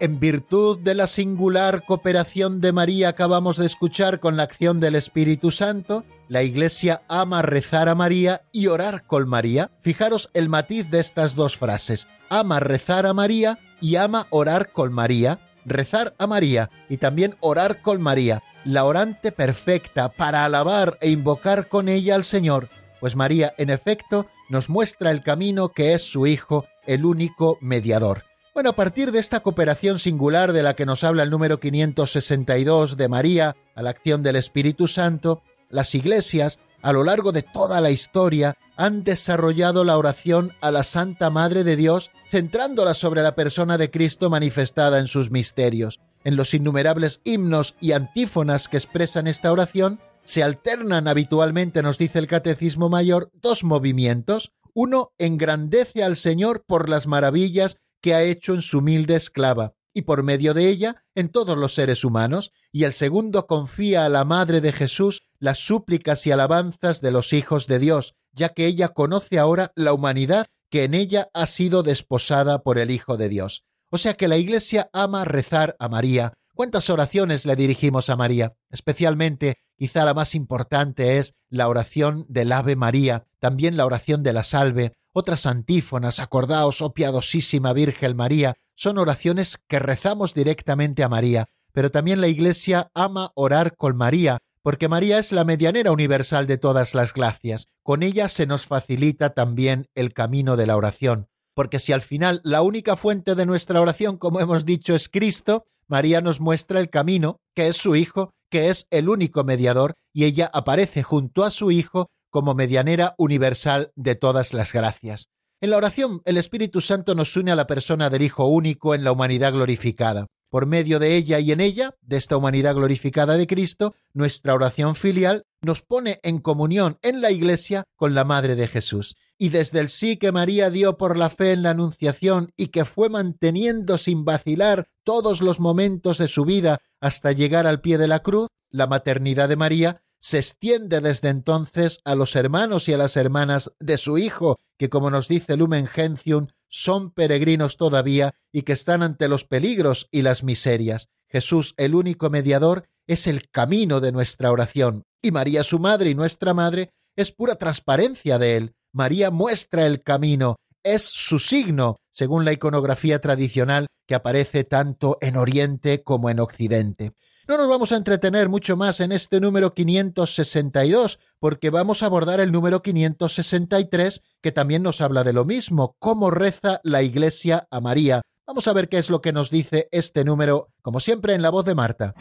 En 0.00 0.18
virtud 0.18 0.78
de 0.78 0.94
la 0.94 1.06
singular 1.06 1.84
cooperación 1.84 2.62
de 2.62 2.72
María 2.72 3.10
acabamos 3.10 3.58
de 3.58 3.66
escuchar 3.66 4.18
con 4.18 4.34
la 4.34 4.44
acción 4.44 4.80
del 4.80 4.94
Espíritu 4.94 5.50
Santo, 5.50 6.04
la 6.26 6.42
Iglesia 6.42 7.02
ama 7.06 7.42
rezar 7.42 7.86
a 7.90 7.94
María 7.94 8.40
y 8.50 8.68
orar 8.68 9.04
con 9.04 9.28
María. 9.28 9.70
Fijaros 9.82 10.30
el 10.32 10.48
matiz 10.48 10.90
de 10.90 11.00
estas 11.00 11.34
dos 11.34 11.58
frases. 11.58 12.06
Ama 12.30 12.60
rezar 12.60 13.04
a 13.04 13.12
María 13.12 13.58
y 13.78 13.96
ama 13.96 14.26
orar 14.30 14.72
con 14.72 14.90
María. 14.90 15.38
rezar 15.66 16.14
a 16.16 16.26
María 16.26 16.70
y 16.88 16.96
también 16.96 17.36
orar 17.40 17.82
con 17.82 18.00
María, 18.00 18.42
la 18.64 18.86
orante 18.86 19.30
perfecta 19.32 20.08
para 20.08 20.46
alabar 20.46 20.96
e 21.02 21.10
invocar 21.10 21.68
con 21.68 21.90
ella 21.90 22.14
al 22.14 22.24
Señor, 22.24 22.70
pues 23.00 23.14
María, 23.14 23.52
en 23.58 23.68
efecto, 23.68 24.26
nos 24.48 24.70
muestra 24.70 25.10
el 25.10 25.22
camino 25.22 25.68
que 25.68 25.92
es 25.92 26.02
su 26.02 26.26
Hijo, 26.26 26.64
el 26.86 27.04
único 27.04 27.58
mediador. 27.60 28.29
Bueno, 28.52 28.70
a 28.70 28.76
partir 28.76 29.12
de 29.12 29.20
esta 29.20 29.40
cooperación 29.40 30.00
singular 30.00 30.52
de 30.52 30.64
la 30.64 30.74
que 30.74 30.84
nos 30.84 31.04
habla 31.04 31.22
el 31.22 31.30
número 31.30 31.60
562 31.60 32.96
de 32.96 33.08
María 33.08 33.56
a 33.76 33.82
la 33.82 33.90
acción 33.90 34.24
del 34.24 34.34
Espíritu 34.34 34.88
Santo, 34.88 35.40
las 35.68 35.94
iglesias, 35.94 36.58
a 36.82 36.92
lo 36.92 37.04
largo 37.04 37.30
de 37.30 37.42
toda 37.42 37.80
la 37.80 37.92
historia, 37.92 38.56
han 38.76 39.04
desarrollado 39.04 39.84
la 39.84 39.96
oración 39.96 40.50
a 40.60 40.72
la 40.72 40.82
Santa 40.82 41.30
Madre 41.30 41.62
de 41.62 41.76
Dios, 41.76 42.10
centrándola 42.28 42.94
sobre 42.94 43.22
la 43.22 43.36
persona 43.36 43.78
de 43.78 43.92
Cristo 43.92 44.30
manifestada 44.30 44.98
en 44.98 45.06
sus 45.06 45.30
misterios. 45.30 46.00
En 46.24 46.34
los 46.34 46.52
innumerables 46.52 47.20
himnos 47.22 47.76
y 47.80 47.92
antífonas 47.92 48.66
que 48.66 48.78
expresan 48.78 49.28
esta 49.28 49.52
oración, 49.52 50.00
se 50.24 50.42
alternan 50.42 51.06
habitualmente, 51.06 51.82
nos 51.82 51.98
dice 51.98 52.18
el 52.18 52.26
Catecismo 52.26 52.88
Mayor, 52.88 53.30
dos 53.32 53.62
movimientos. 53.62 54.50
Uno 54.74 55.12
engrandece 55.18 56.02
al 56.02 56.16
Señor 56.16 56.64
por 56.66 56.88
las 56.88 57.06
maravillas 57.06 57.76
que 58.00 58.14
ha 58.14 58.22
hecho 58.22 58.54
en 58.54 58.62
su 58.62 58.78
humilde 58.78 59.16
esclava 59.16 59.74
y 59.92 60.02
por 60.02 60.22
medio 60.22 60.54
de 60.54 60.68
ella 60.68 61.04
en 61.14 61.28
todos 61.28 61.58
los 61.58 61.74
seres 61.74 62.04
humanos, 62.04 62.52
y 62.72 62.84
el 62.84 62.92
segundo 62.92 63.46
confía 63.46 64.04
a 64.04 64.08
la 64.08 64.24
Madre 64.24 64.60
de 64.60 64.72
Jesús 64.72 65.22
las 65.38 65.58
súplicas 65.58 66.26
y 66.26 66.30
alabanzas 66.30 67.00
de 67.00 67.10
los 67.10 67.32
hijos 67.32 67.66
de 67.66 67.78
Dios, 67.78 68.14
ya 68.32 68.50
que 68.50 68.66
ella 68.66 68.90
conoce 68.90 69.38
ahora 69.38 69.72
la 69.74 69.92
humanidad 69.92 70.46
que 70.70 70.84
en 70.84 70.94
ella 70.94 71.28
ha 71.34 71.46
sido 71.46 71.82
desposada 71.82 72.62
por 72.62 72.78
el 72.78 72.90
Hijo 72.90 73.16
de 73.16 73.28
Dios. 73.28 73.64
O 73.90 73.98
sea 73.98 74.14
que 74.14 74.28
la 74.28 74.36
Iglesia 74.36 74.88
ama 74.92 75.24
rezar 75.24 75.74
a 75.80 75.88
María. 75.88 76.34
¿Cuántas 76.54 76.90
oraciones 76.90 77.44
le 77.44 77.56
dirigimos 77.56 78.08
a 78.08 78.16
María? 78.16 78.54
Especialmente, 78.70 79.56
quizá 79.76 80.04
la 80.04 80.14
más 80.14 80.36
importante 80.36 81.18
es 81.18 81.34
la 81.48 81.68
oración 81.68 82.24
del 82.28 82.52
Ave 82.52 82.76
María, 82.76 83.26
también 83.40 83.76
la 83.76 83.86
oración 83.86 84.22
de 84.22 84.32
la 84.32 84.44
Salve, 84.44 84.92
otras 85.12 85.46
antífonas, 85.46 86.20
acordaos, 86.20 86.82
oh 86.82 86.92
piadosísima 86.92 87.72
Virgen 87.72 88.16
María, 88.16 88.54
son 88.74 88.98
oraciones 88.98 89.58
que 89.68 89.78
rezamos 89.78 90.34
directamente 90.34 91.02
a 91.02 91.08
María, 91.08 91.46
pero 91.72 91.90
también 91.90 92.20
la 92.20 92.28
Iglesia 92.28 92.90
ama 92.94 93.32
orar 93.34 93.76
con 93.76 93.96
María, 93.96 94.38
porque 94.62 94.88
María 94.88 95.18
es 95.18 95.32
la 95.32 95.44
medianera 95.44 95.92
universal 95.92 96.46
de 96.46 96.58
todas 96.58 96.94
las 96.94 97.12
gracias. 97.12 97.66
Con 97.82 98.02
ella 98.02 98.28
se 98.28 98.46
nos 98.46 98.66
facilita 98.66 99.30
también 99.34 99.86
el 99.94 100.12
camino 100.12 100.56
de 100.56 100.66
la 100.66 100.76
oración, 100.76 101.28
porque 101.54 101.78
si 101.78 101.92
al 101.92 102.02
final 102.02 102.40
la 102.44 102.62
única 102.62 102.96
fuente 102.96 103.34
de 103.34 103.46
nuestra 103.46 103.80
oración, 103.80 104.16
como 104.16 104.40
hemos 104.40 104.64
dicho, 104.64 104.94
es 104.94 105.08
Cristo, 105.08 105.64
María 105.86 106.20
nos 106.20 106.40
muestra 106.40 106.80
el 106.80 106.88
camino, 106.88 107.40
que 107.54 107.68
es 107.68 107.76
su 107.76 107.96
Hijo, 107.96 108.32
que 108.50 108.68
es 108.68 108.86
el 108.90 109.08
único 109.08 109.44
mediador, 109.44 109.94
y 110.12 110.24
ella 110.24 110.50
aparece 110.52 111.02
junto 111.02 111.44
a 111.44 111.50
su 111.50 111.70
Hijo 111.70 112.10
como 112.30 112.54
medianera 112.54 113.14
universal 113.18 113.92
de 113.96 114.14
todas 114.14 114.54
las 114.54 114.72
gracias. 114.72 115.28
En 115.60 115.70
la 115.70 115.76
oración, 115.76 116.22
el 116.24 116.38
Espíritu 116.38 116.80
Santo 116.80 117.14
nos 117.14 117.36
une 117.36 117.52
a 117.52 117.56
la 117.56 117.66
persona 117.66 118.08
del 118.08 118.22
Hijo 118.22 118.46
único 118.46 118.94
en 118.94 119.04
la 119.04 119.12
humanidad 119.12 119.52
glorificada. 119.52 120.26
Por 120.48 120.66
medio 120.66 120.98
de 120.98 121.16
ella 121.16 121.38
y 121.38 121.52
en 121.52 121.60
ella, 121.60 121.94
de 122.00 122.16
esta 122.16 122.36
humanidad 122.36 122.74
glorificada 122.74 123.36
de 123.36 123.46
Cristo, 123.46 123.94
nuestra 124.14 124.54
oración 124.54 124.94
filial 124.94 125.44
nos 125.60 125.82
pone 125.82 126.18
en 126.22 126.38
comunión 126.38 126.98
en 127.02 127.20
la 127.20 127.30
Iglesia 127.30 127.84
con 127.94 128.14
la 128.14 128.24
Madre 128.24 128.56
de 128.56 128.68
Jesús. 128.68 129.16
Y 129.38 129.50
desde 129.50 129.80
el 129.80 129.90
sí 129.90 130.16
que 130.16 130.32
María 130.32 130.70
dio 130.70 130.96
por 130.96 131.18
la 131.18 131.30
fe 131.30 131.52
en 131.52 131.62
la 131.62 131.70
Anunciación 131.70 132.52
y 132.56 132.68
que 132.68 132.84
fue 132.84 133.08
manteniendo 133.08 133.96
sin 133.96 134.24
vacilar 134.24 134.88
todos 135.04 135.40
los 135.40 135.60
momentos 135.60 136.18
de 136.18 136.26
su 136.26 136.44
vida 136.44 136.80
hasta 137.00 137.32
llegar 137.32 137.66
al 137.66 137.80
pie 137.80 137.98
de 137.98 138.08
la 138.08 138.20
cruz, 138.20 138.48
la 138.70 138.86
maternidad 138.86 139.48
de 139.48 139.56
María 139.56 140.02
se 140.20 140.38
extiende 140.38 141.00
desde 141.00 141.28
entonces 141.28 142.00
a 142.04 142.14
los 142.14 142.36
hermanos 142.36 142.88
y 142.88 142.92
a 142.92 142.98
las 142.98 143.16
hermanas 143.16 143.72
de 143.80 143.98
su 143.98 144.18
Hijo, 144.18 144.60
que 144.78 144.88
como 144.88 145.10
nos 145.10 145.28
dice 145.28 145.56
Lumen 145.56 145.86
Gentium, 145.86 146.48
son 146.68 147.10
peregrinos 147.10 147.76
todavía 147.76 148.34
y 148.52 148.62
que 148.62 148.72
están 148.72 149.02
ante 149.02 149.28
los 149.28 149.44
peligros 149.44 150.08
y 150.10 150.22
las 150.22 150.44
miserias. 150.44 151.08
Jesús, 151.28 151.74
el 151.76 151.94
único 151.94 152.30
mediador, 152.30 152.88
es 153.06 153.26
el 153.26 153.50
camino 153.50 154.00
de 154.00 154.12
nuestra 154.12 154.50
oración, 154.50 155.04
y 155.22 155.30
María 155.30 155.64
su 155.64 155.78
madre 155.78 156.10
y 156.10 156.14
nuestra 156.14 156.54
madre 156.54 156.92
es 157.16 157.32
pura 157.32 157.56
transparencia 157.56 158.38
de 158.38 158.56
él. 158.56 158.74
María 158.92 159.30
muestra 159.30 159.86
el 159.86 160.02
camino, 160.02 160.56
es 160.82 161.02
su 161.02 161.38
signo, 161.38 161.96
según 162.10 162.44
la 162.44 162.52
iconografía 162.52 163.20
tradicional 163.20 163.86
que 164.06 164.14
aparece 164.14 164.64
tanto 164.64 165.18
en 165.20 165.36
Oriente 165.36 166.02
como 166.02 166.30
en 166.30 166.40
Occidente. 166.40 167.12
No 167.48 167.56
nos 167.56 167.68
vamos 167.68 167.90
a 167.92 167.96
entretener 167.96 168.48
mucho 168.48 168.76
más 168.76 169.00
en 169.00 169.12
este 169.12 169.40
número 169.40 169.74
562, 169.74 171.18
porque 171.38 171.70
vamos 171.70 172.02
a 172.02 172.06
abordar 172.06 172.38
el 172.38 172.52
número 172.52 172.82
563, 172.82 174.22
que 174.40 174.52
también 174.52 174.82
nos 174.82 175.00
habla 175.00 175.24
de 175.24 175.32
lo 175.32 175.44
mismo, 175.44 175.96
cómo 175.98 176.30
reza 176.30 176.80
la 176.84 177.02
Iglesia 177.02 177.66
a 177.70 177.80
María. 177.80 178.22
Vamos 178.46 178.68
a 178.68 178.72
ver 178.72 178.88
qué 178.88 178.98
es 178.98 179.10
lo 179.10 179.20
que 179.20 179.32
nos 179.32 179.50
dice 179.50 179.88
este 179.90 180.24
número, 180.24 180.68
como 180.82 181.00
siempre 181.00 181.34
en 181.34 181.42
la 181.42 181.50
voz 181.50 181.64
de 181.64 181.74
Marta. 181.74 182.14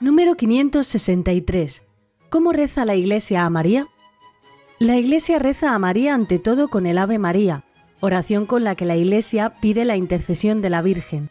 Número 0.00 0.34
563. 0.34 1.84
¿Cómo 2.30 2.52
reza 2.52 2.84
la 2.84 2.96
Iglesia 2.96 3.44
a 3.44 3.50
María? 3.50 3.86
La 4.82 4.96
Iglesia 4.96 5.38
reza 5.38 5.76
a 5.76 5.78
María 5.78 6.12
ante 6.12 6.40
todo 6.40 6.66
con 6.66 6.86
el 6.86 6.98
Ave 6.98 7.16
María, 7.16 7.62
oración 8.00 8.46
con 8.46 8.64
la 8.64 8.74
que 8.74 8.84
la 8.84 8.96
Iglesia 8.96 9.52
pide 9.60 9.84
la 9.84 9.96
intercesión 9.96 10.60
de 10.60 10.70
la 10.70 10.82
Virgen. 10.82 11.30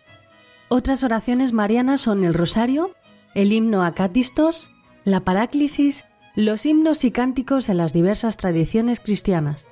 Otras 0.70 1.04
oraciones 1.04 1.52
marianas 1.52 2.00
son 2.00 2.24
el 2.24 2.34
Rosario, 2.34 2.96
el 3.36 3.52
himno 3.52 3.84
a 3.84 3.92
Catistos, 3.92 4.70
la 5.04 5.26
Paráclisis, 5.26 6.06
los 6.34 6.66
himnos 6.66 7.04
y 7.04 7.12
cánticos 7.12 7.68
de 7.68 7.74
las 7.74 7.92
diversas 7.92 8.38
tradiciones 8.38 9.02
cristianas. 9.02 9.68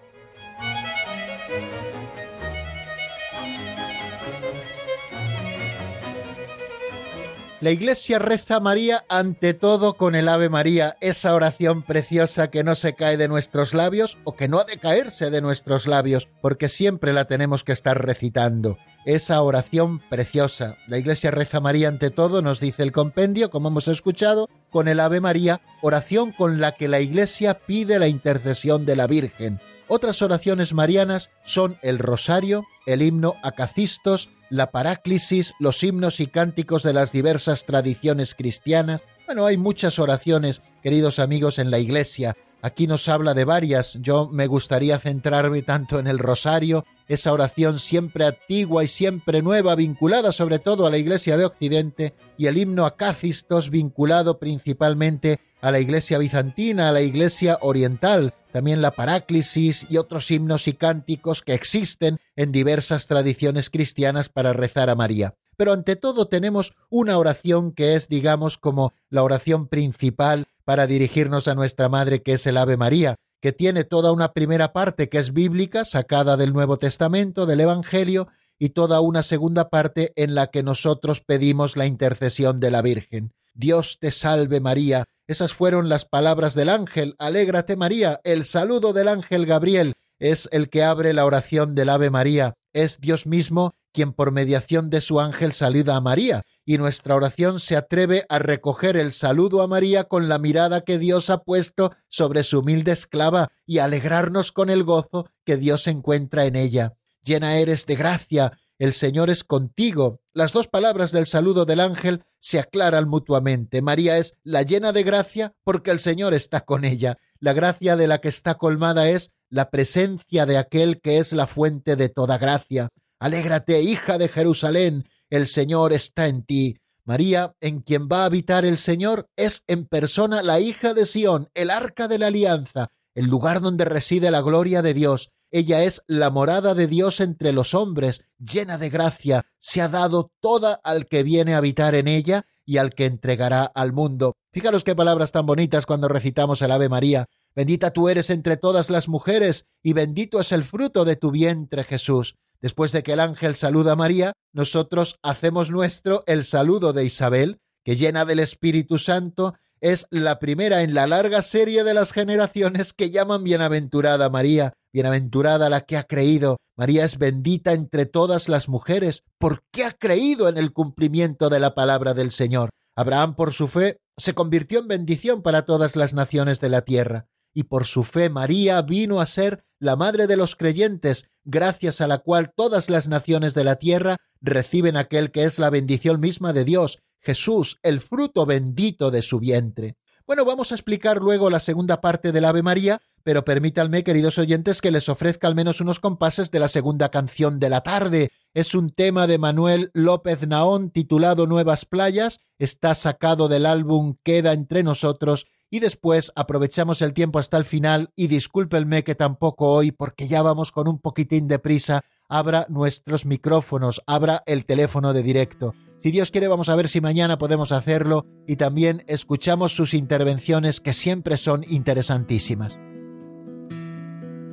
La 7.62 7.72
Iglesia 7.72 8.20
reza 8.20 8.62
María 8.62 9.04
ante 9.10 9.54
todo 9.54 9.96
con 9.96 10.16
el 10.16 10.30
Ave 10.30 10.48
María, 10.48 10.96
esa 11.02 11.36
oración 11.36 11.84
preciosa 11.84 12.50
que 12.50 12.64
no 12.64 12.74
se 12.74 12.94
cae 12.94 13.18
de 13.18 13.28
nuestros 13.28 13.74
labios 13.74 14.18
o 14.24 14.34
que 14.34 14.48
no 14.48 14.60
ha 14.60 14.64
de 14.64 14.78
caerse 14.78 15.30
de 15.30 15.42
nuestros 15.42 15.86
labios, 15.86 16.30
porque 16.42 16.70
siempre 16.70 17.12
la 17.12 17.26
tenemos 17.26 17.66
que 17.66 17.74
estar 17.74 18.02
recitando. 18.02 18.78
Esa 19.06 19.42
oración 19.42 20.00
preciosa. 20.10 20.78
La 20.88 21.00
Iglesia 21.00 21.32
reza 21.32 21.60
María 21.60 21.90
ante 21.90 22.12
todo, 22.12 22.42
nos 22.42 22.62
dice 22.62 22.82
el 22.82 22.94
compendio, 22.94 23.50
como 23.50 23.68
hemos 23.68 23.90
escuchado, 23.90 24.48
con 24.70 24.88
el 24.88 25.02
Ave 25.02 25.20
María, 25.20 25.60
oración 25.82 26.32
con 26.32 26.62
la 26.62 26.76
que 26.76 26.88
la 26.88 27.02
Iglesia 27.02 27.56
pide 27.56 28.00
la 28.00 28.08
intercesión 28.08 28.86
de 28.86 28.96
la 28.96 29.06
Virgen. 29.06 29.60
Otras 29.92 30.22
oraciones 30.22 30.72
marianas 30.72 31.32
son 31.44 31.80
el 31.82 31.98
rosario, 31.98 32.64
el 32.86 33.02
himno 33.02 33.38
a 33.42 33.54
Cacistos, 33.54 34.30
la 34.52 34.70
paráclisis, 34.70 35.54
los 35.60 35.84
himnos 35.84 36.20
y 36.20 36.28
cánticos 36.28 36.84
de 36.84 36.94
las 36.94 37.12
diversas 37.12 37.66
tradiciones 37.66 38.36
cristianas. 38.36 39.02
Bueno, 39.26 39.48
hay 39.48 39.58
muchas 39.58 39.98
oraciones, 39.98 40.62
queridos 40.84 41.18
amigos, 41.18 41.58
en 41.58 41.72
la 41.72 41.80
Iglesia. 41.80 42.38
Aquí 42.62 42.86
nos 42.86 43.08
habla 43.08 43.34
de 43.34 43.46
varias. 43.46 43.98
Yo 44.00 44.30
me 44.32 44.46
gustaría 44.46 45.00
centrarme 45.00 45.64
tanto 45.64 45.98
en 45.98 46.06
el 46.06 46.20
rosario, 46.20 46.86
esa 47.08 47.34
oración 47.34 47.80
siempre 47.80 48.26
antigua 48.26 48.84
y 48.84 48.88
siempre 48.88 49.42
nueva, 49.42 49.74
vinculada 49.74 50.32
sobre 50.32 50.60
todo 50.60 50.86
a 50.86 50.92
la 50.92 51.00
Iglesia 51.00 51.36
de 51.36 51.46
Occidente, 51.46 52.14
y 52.38 52.46
el 52.46 52.60
himno 52.60 52.86
a 52.86 52.96
Cácistos, 52.96 53.72
vinculado 53.72 54.38
principalmente 54.38 55.40
a 55.62 55.72
la 55.72 55.80
Iglesia 55.80 56.18
bizantina, 56.18 56.90
a 56.90 56.92
la 56.92 57.02
Iglesia 57.02 57.58
oriental, 57.62 58.34
también 58.52 58.82
la 58.82 58.92
paráclisis 58.92 59.86
y 59.90 59.98
otros 59.98 60.30
himnos 60.32 60.68
y 60.68 60.74
cánticos 60.74 61.42
que 61.42 61.54
existen 61.54 62.20
en 62.36 62.52
diversas 62.52 63.08
tradiciones 63.08 63.70
cristianas 63.70 64.30
para 64.30 64.54
rezar 64.54 64.90
a 64.90 64.96
María. 64.96 65.36
Pero 65.58 65.74
ante 65.74 65.96
todo 65.96 66.28
tenemos 66.28 66.74
una 66.90 67.18
oración 67.18 67.74
que 67.74 67.96
es, 67.96 68.08
digamos, 68.08 68.58
como 68.58 68.94
la 69.10 69.24
oración 69.24 69.68
principal 69.68 70.48
para 70.64 70.88
dirigirnos 70.88 71.48
a 71.48 71.56
nuestra 71.56 71.90
Madre, 71.90 72.24
que 72.24 72.34
es 72.34 72.48
el 72.48 72.58
Ave 72.58 72.78
María, 72.78 73.16
que 73.42 73.52
tiene 73.52 73.84
toda 73.84 74.12
una 74.12 74.34
primera 74.34 74.74
parte 74.74 75.10
que 75.10 75.18
es 75.18 75.34
bíblica, 75.34 75.86
sacada 75.86 76.38
del 76.38 76.54
Nuevo 76.54 76.78
Testamento, 76.78 77.46
del 77.46 77.60
Evangelio, 77.60 78.30
y 78.58 78.70
toda 78.70 79.00
una 79.02 79.24
segunda 79.24 79.70
parte 79.70 80.12
en 80.16 80.36
la 80.36 80.48
que 80.48 80.64
nosotros 80.64 81.22
pedimos 81.22 81.78
la 81.78 81.86
intercesión 81.86 82.60
de 82.60 82.72
la 82.72 82.82
Virgen. 82.82 83.34
Dios 83.54 83.98
te 84.00 84.12
salve 84.12 84.60
María, 84.60 85.06
esas 85.30 85.54
fueron 85.54 85.90
las 85.90 86.06
palabras 86.06 86.56
del 86.56 86.70
ángel. 86.70 87.14
Alégrate 87.20 87.76
María. 87.76 88.20
El 88.24 88.46
saludo 88.46 88.94
del 88.94 89.08
ángel 89.08 89.46
Gabriel 89.46 89.94
es 90.18 90.50
el 90.52 90.70
que 90.70 90.84
abre 90.84 91.14
la 91.14 91.24
oración 91.24 91.76
del 91.76 91.90
Ave 91.90 92.10
María. 92.10 92.56
Es 92.74 93.00
Dios 93.00 93.28
mismo 93.28 93.76
quien 93.92 94.14
por 94.14 94.32
mediación 94.32 94.90
de 94.90 95.02
su 95.02 95.20
ángel 95.20 95.54
saluda 95.54 95.96
a 95.96 96.02
María, 96.02 96.42
y 96.66 96.80
nuestra 96.80 97.16
oración 97.16 97.60
se 97.60 97.76
atreve 97.76 98.26
a 98.28 98.40
recoger 98.40 98.98
el 98.98 99.12
saludo 99.12 99.62
a 99.62 99.68
María 99.68 100.06
con 100.06 100.30
la 100.30 100.40
mirada 100.40 100.82
que 100.82 100.98
Dios 100.98 101.30
ha 101.30 101.44
puesto 101.44 101.92
sobre 102.08 102.44
su 102.44 102.62
humilde 102.62 102.92
esclava 102.92 103.52
y 103.68 103.78
alegrarnos 103.78 104.52
con 104.52 104.72
el 104.72 104.84
gozo 104.84 105.30
que 105.46 105.58
Dios 105.58 105.86
encuentra 105.86 106.46
en 106.46 106.56
ella. 106.56 106.94
Llena 107.24 107.58
eres 107.58 107.86
de 107.86 107.96
gracia, 107.96 108.54
el 108.80 108.94
Señor 108.94 109.30
es 109.30 109.44
contigo. 109.44 110.22
Las 110.40 110.54
dos 110.54 110.68
palabras 110.68 111.12
del 111.12 111.28
saludo 111.28 111.66
del 111.66 111.82
ángel 111.82 112.24
se 112.40 112.60
aclaran 112.60 113.10
mutuamente. 113.10 113.82
María 113.82 114.18
es 114.18 114.36
la 114.42 114.62
llena 114.62 114.94
de 114.94 115.04
gracia 115.04 115.54
porque 115.66 115.92
el 115.92 116.00
Señor 116.00 116.34
está 116.34 116.62
con 116.62 116.86
ella. 116.86 117.18
La 117.42 117.52
gracia 117.52 117.98
de 117.98 118.08
la 118.08 118.22
que 118.22 118.30
está 118.30 118.56
colmada 118.56 119.10
es 119.10 119.34
la 119.50 119.70
presencia 119.70 120.46
de 120.46 120.58
aquel 120.58 121.02
que 121.02 121.18
es 121.18 121.34
la 121.34 121.46
fuente 121.46 121.98
de 121.98 122.08
toda 122.08 122.38
gracia. 122.38 122.88
Alégrate, 123.20 123.82
hija 123.82 124.18
de 124.18 124.30
Jerusalén, 124.30 125.10
el 125.30 125.46
Señor 125.46 125.92
está 125.92 126.28
en 126.28 126.46
ti. 126.46 126.78
María, 127.04 127.54
en 127.60 127.82
quien 127.82 128.08
va 128.08 128.22
a 128.22 128.28
habitar 128.28 128.64
el 128.64 128.78
Señor, 128.78 129.28
es 129.36 129.66
en 129.68 129.88
persona 129.88 130.42
la 130.42 130.62
hija 130.62 130.94
de 130.94 131.06
Sión, 131.06 131.50
el 131.54 131.70
arca 131.70 132.08
de 132.08 132.18
la 132.18 132.28
alianza, 132.28 132.94
el 133.14 133.26
lugar 133.26 133.60
donde 133.60 133.84
reside 133.84 134.32
la 134.32 134.40
gloria 134.40 134.82
de 134.82 134.94
Dios. 134.94 135.32
Ella 135.52 135.84
es 135.84 136.04
la 136.08 136.30
morada 136.30 136.76
de 136.76 136.86
Dios 136.86 137.20
entre 137.20 137.54
los 137.54 137.74
hombres, 137.74 138.24
llena 138.38 138.78
de 138.78 138.90
gracia, 138.90 139.46
se 139.58 139.82
ha 139.82 139.88
dado 139.88 140.32
toda 140.40 140.80
al 140.84 141.08
que 141.08 141.24
viene 141.24 141.56
a 141.56 141.58
habitar 141.58 141.96
en 141.96 142.08
ella 142.08 142.46
y 142.66 142.78
al 142.78 142.94
que 142.94 143.06
entregará 143.06 143.64
al 143.64 143.92
mundo. 143.92 144.36
Fijaros 144.52 144.84
qué 144.84 144.96
palabras 144.96 145.32
tan 145.32 145.48
bonitas 145.48 145.88
cuando 145.88 146.08
recitamos 146.08 146.62
el 146.62 146.72
Ave 146.72 146.88
María. 146.88 147.26
Bendita 147.56 147.92
tú 147.92 148.10
eres 148.10 148.30
entre 148.30 148.58
todas 148.58 148.92
las 148.92 149.08
mujeres, 149.08 149.66
y 149.82 149.94
bendito 149.94 150.40
es 150.40 150.52
el 150.52 150.64
fruto 150.64 151.04
de 151.04 151.16
tu 151.16 151.32
vientre, 151.32 151.84
Jesús. 151.84 152.36
Después 152.62 152.92
de 152.92 153.02
que 153.02 153.14
el 153.14 153.20
ángel 153.20 153.56
saluda 153.56 153.94
a 153.94 153.96
María, 153.96 154.34
nosotros 154.54 155.18
hacemos 155.24 155.72
nuestro 155.72 156.24
el 156.28 156.44
saludo 156.44 156.94
de 156.94 157.06
Isabel, 157.06 157.60
que 157.84 157.96
llena 157.96 158.24
del 158.26 158.40
Espíritu 158.40 159.00
Santo 159.00 159.56
es 159.82 160.08
la 160.10 160.40
primera 160.40 160.84
en 160.84 160.94
la 160.94 161.08
larga 161.08 161.42
serie 161.42 161.84
de 161.84 161.94
las 161.94 162.12
generaciones 162.12 162.94
que 162.94 163.10
llaman 163.10 163.44
bienaventurada 163.44 164.30
María, 164.30 164.74
bienaventurada 164.94 165.70
la 165.70 165.82
que 165.82 165.98
ha 165.98 166.04
creído. 166.04 166.58
María 166.76 167.06
es 167.06 167.18
bendita 167.18 167.74
entre 167.74 168.06
todas 168.06 168.50
las 168.50 168.70
mujeres, 168.70 169.24
porque 169.38 169.86
ha 169.86 169.92
creído 169.92 170.50
en 170.50 170.58
el 170.58 170.74
cumplimiento 170.74 171.50
de 171.50 171.60
la 171.60 171.76
palabra 171.76 172.14
del 172.14 172.32
Señor. 172.32 172.70
Abraham, 172.96 173.36
por 173.36 173.54
su 173.54 173.68
fe, 173.68 173.98
se 174.18 174.34
convirtió 174.34 174.80
en 174.80 174.88
bendición 174.88 175.42
para 175.42 175.64
todas 175.66 175.96
las 175.96 176.14
naciones 176.14 176.60
de 176.60 176.70
la 176.70 176.82
tierra, 176.82 177.28
y 177.54 177.64
por 177.64 177.86
su 177.86 178.04
fe 178.04 178.30
María 178.30 178.82
vino 178.82 179.22
a 179.22 179.26
ser 179.26 179.64
la 179.80 179.96
madre 179.96 180.28
de 180.28 180.36
los 180.36 180.56
creyentes, 180.56 181.30
gracias 181.46 182.02
a 182.02 182.08
la 182.08 182.20
cual 182.20 182.52
todas 182.54 182.90
las 182.90 183.08
naciones 183.08 183.54
de 183.54 183.64
la 183.64 183.78
tierra 183.78 184.18
reciben 184.42 184.98
aquel 184.98 185.32
que 185.32 185.44
es 185.44 185.60
la 185.60 185.70
bendición 185.70 186.20
misma 186.20 186.54
de 186.54 186.66
Dios, 186.66 187.00
Jesús, 187.22 187.78
el 187.84 188.02
fruto 188.02 188.46
bendito 188.46 189.12
de 189.12 189.22
su 189.22 189.40
vientre. 189.40 189.98
Bueno, 190.30 190.46
vamos 190.46 190.72
a 190.72 190.76
explicar 190.76 191.18
luego 191.18 191.50
la 191.50 191.60
segunda 191.60 192.02
parte 192.02 192.32
del 192.32 192.46
Ave 192.46 192.62
María, 192.62 193.02
pero 193.24 193.44
permítanme, 193.44 194.04
queridos 194.04 194.38
oyentes, 194.38 194.80
que 194.80 194.92
les 194.92 195.10
ofrezca 195.10 195.48
al 195.48 195.56
menos 195.56 195.82
unos 195.82 196.00
compases 196.00 196.52
de 196.52 196.60
la 196.60 196.68
segunda 196.68 197.10
canción 197.10 197.60
de 197.60 197.70
la 197.70 197.82
tarde. 197.82 198.30
Es 198.54 198.76
un 198.76 198.92
tema 198.92 199.26
de 199.26 199.40
Manuel 199.40 199.90
López 199.94 200.48
Naón 200.48 200.92
titulado 200.92 201.48
Nuevas 201.48 201.86
Playas, 201.86 202.42
está 202.60 202.94
sacado 202.94 203.48
del 203.48 203.66
álbum 203.66 204.18
Queda 204.22 204.54
entre 204.54 204.84
nosotros 204.84 205.48
y 205.72 205.80
después 205.80 206.32
aprovechamos 206.36 207.02
el 207.02 207.14
tiempo 207.14 207.40
hasta 207.40 207.58
el 207.58 207.66
final 207.66 208.12
y 208.16 208.28
discúlpenme 208.28 209.04
que 209.04 209.16
tampoco 209.16 209.70
hoy, 209.70 209.92
porque 209.92 210.28
ya 210.28 210.44
vamos 210.44 210.72
con 210.72 210.88
un 210.88 211.00
poquitín 211.00 211.48
de 211.48 211.58
prisa, 211.58 212.06
abra 212.28 212.68
nuestros 212.70 213.26
micrófonos, 213.26 214.04
abra 214.06 214.44
el 214.46 214.66
teléfono 214.66 215.12
de 215.14 215.24
directo. 215.24 215.74
Si 216.00 216.12
Dios 216.12 216.32
quiere, 216.32 216.48
vamos 216.48 216.70
a 216.70 216.76
ver 216.78 216.88
si 216.88 217.02
mañana 217.02 217.38
podemos 217.38 217.74
hacerlo 217.74 218.26
y 218.48 218.56
también 218.56 219.04
escuchamos 219.08 219.76
sus 219.76 219.94
intervenciones 219.94 220.80
que 220.80 220.94
siempre 220.94 221.36
son 221.36 221.66
interesantísimas. 221.68 222.80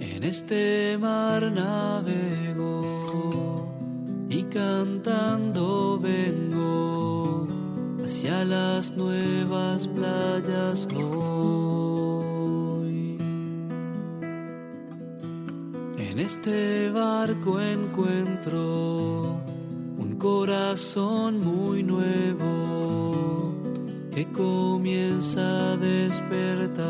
En 0.01 0.24
este 0.24 0.99
mar 0.99 1.53
navego 1.53 2.82
y 4.28 4.42
cantando 4.44 6.01
vengo 6.01 7.47
hacia 8.05 8.44
las 8.44 8.90
nuevas 8.97 9.86
playas 9.86 10.88
hoy. 10.97 12.26
En 15.97 16.18
este 16.18 16.90
barco 16.90 17.61
encuentro 17.61 19.55
corazón 20.27 21.39
muy 21.39 21.85
nuevo 21.85 23.55
que 24.12 24.22
comienza 24.33 25.72
a 25.72 25.77
despertar. 25.77 26.85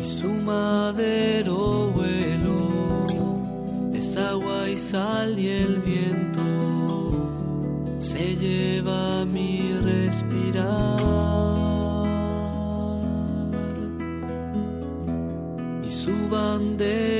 Y 0.00 0.04
su 0.04 0.32
madero 0.52 1.90
vuelo 1.98 2.60
es 3.92 4.16
agua 4.16 4.68
y 4.68 4.76
sal 4.76 5.36
y 5.36 5.48
el 5.48 5.74
viento 5.78 6.48
se 7.98 8.36
lleva 8.36 9.24
mi 9.24 9.72
respirar. 9.82 11.00
Y 15.84 15.90
su 15.90 16.14
bandera 16.28 17.19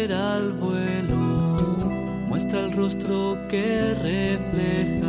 el 2.52 2.72
rostro 2.72 3.38
que 3.48 3.94
refleja 3.94 5.08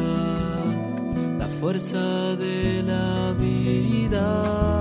la 1.40 1.48
fuerza 1.48 2.36
de 2.36 2.84
la 2.84 3.34
vida. 3.34 4.81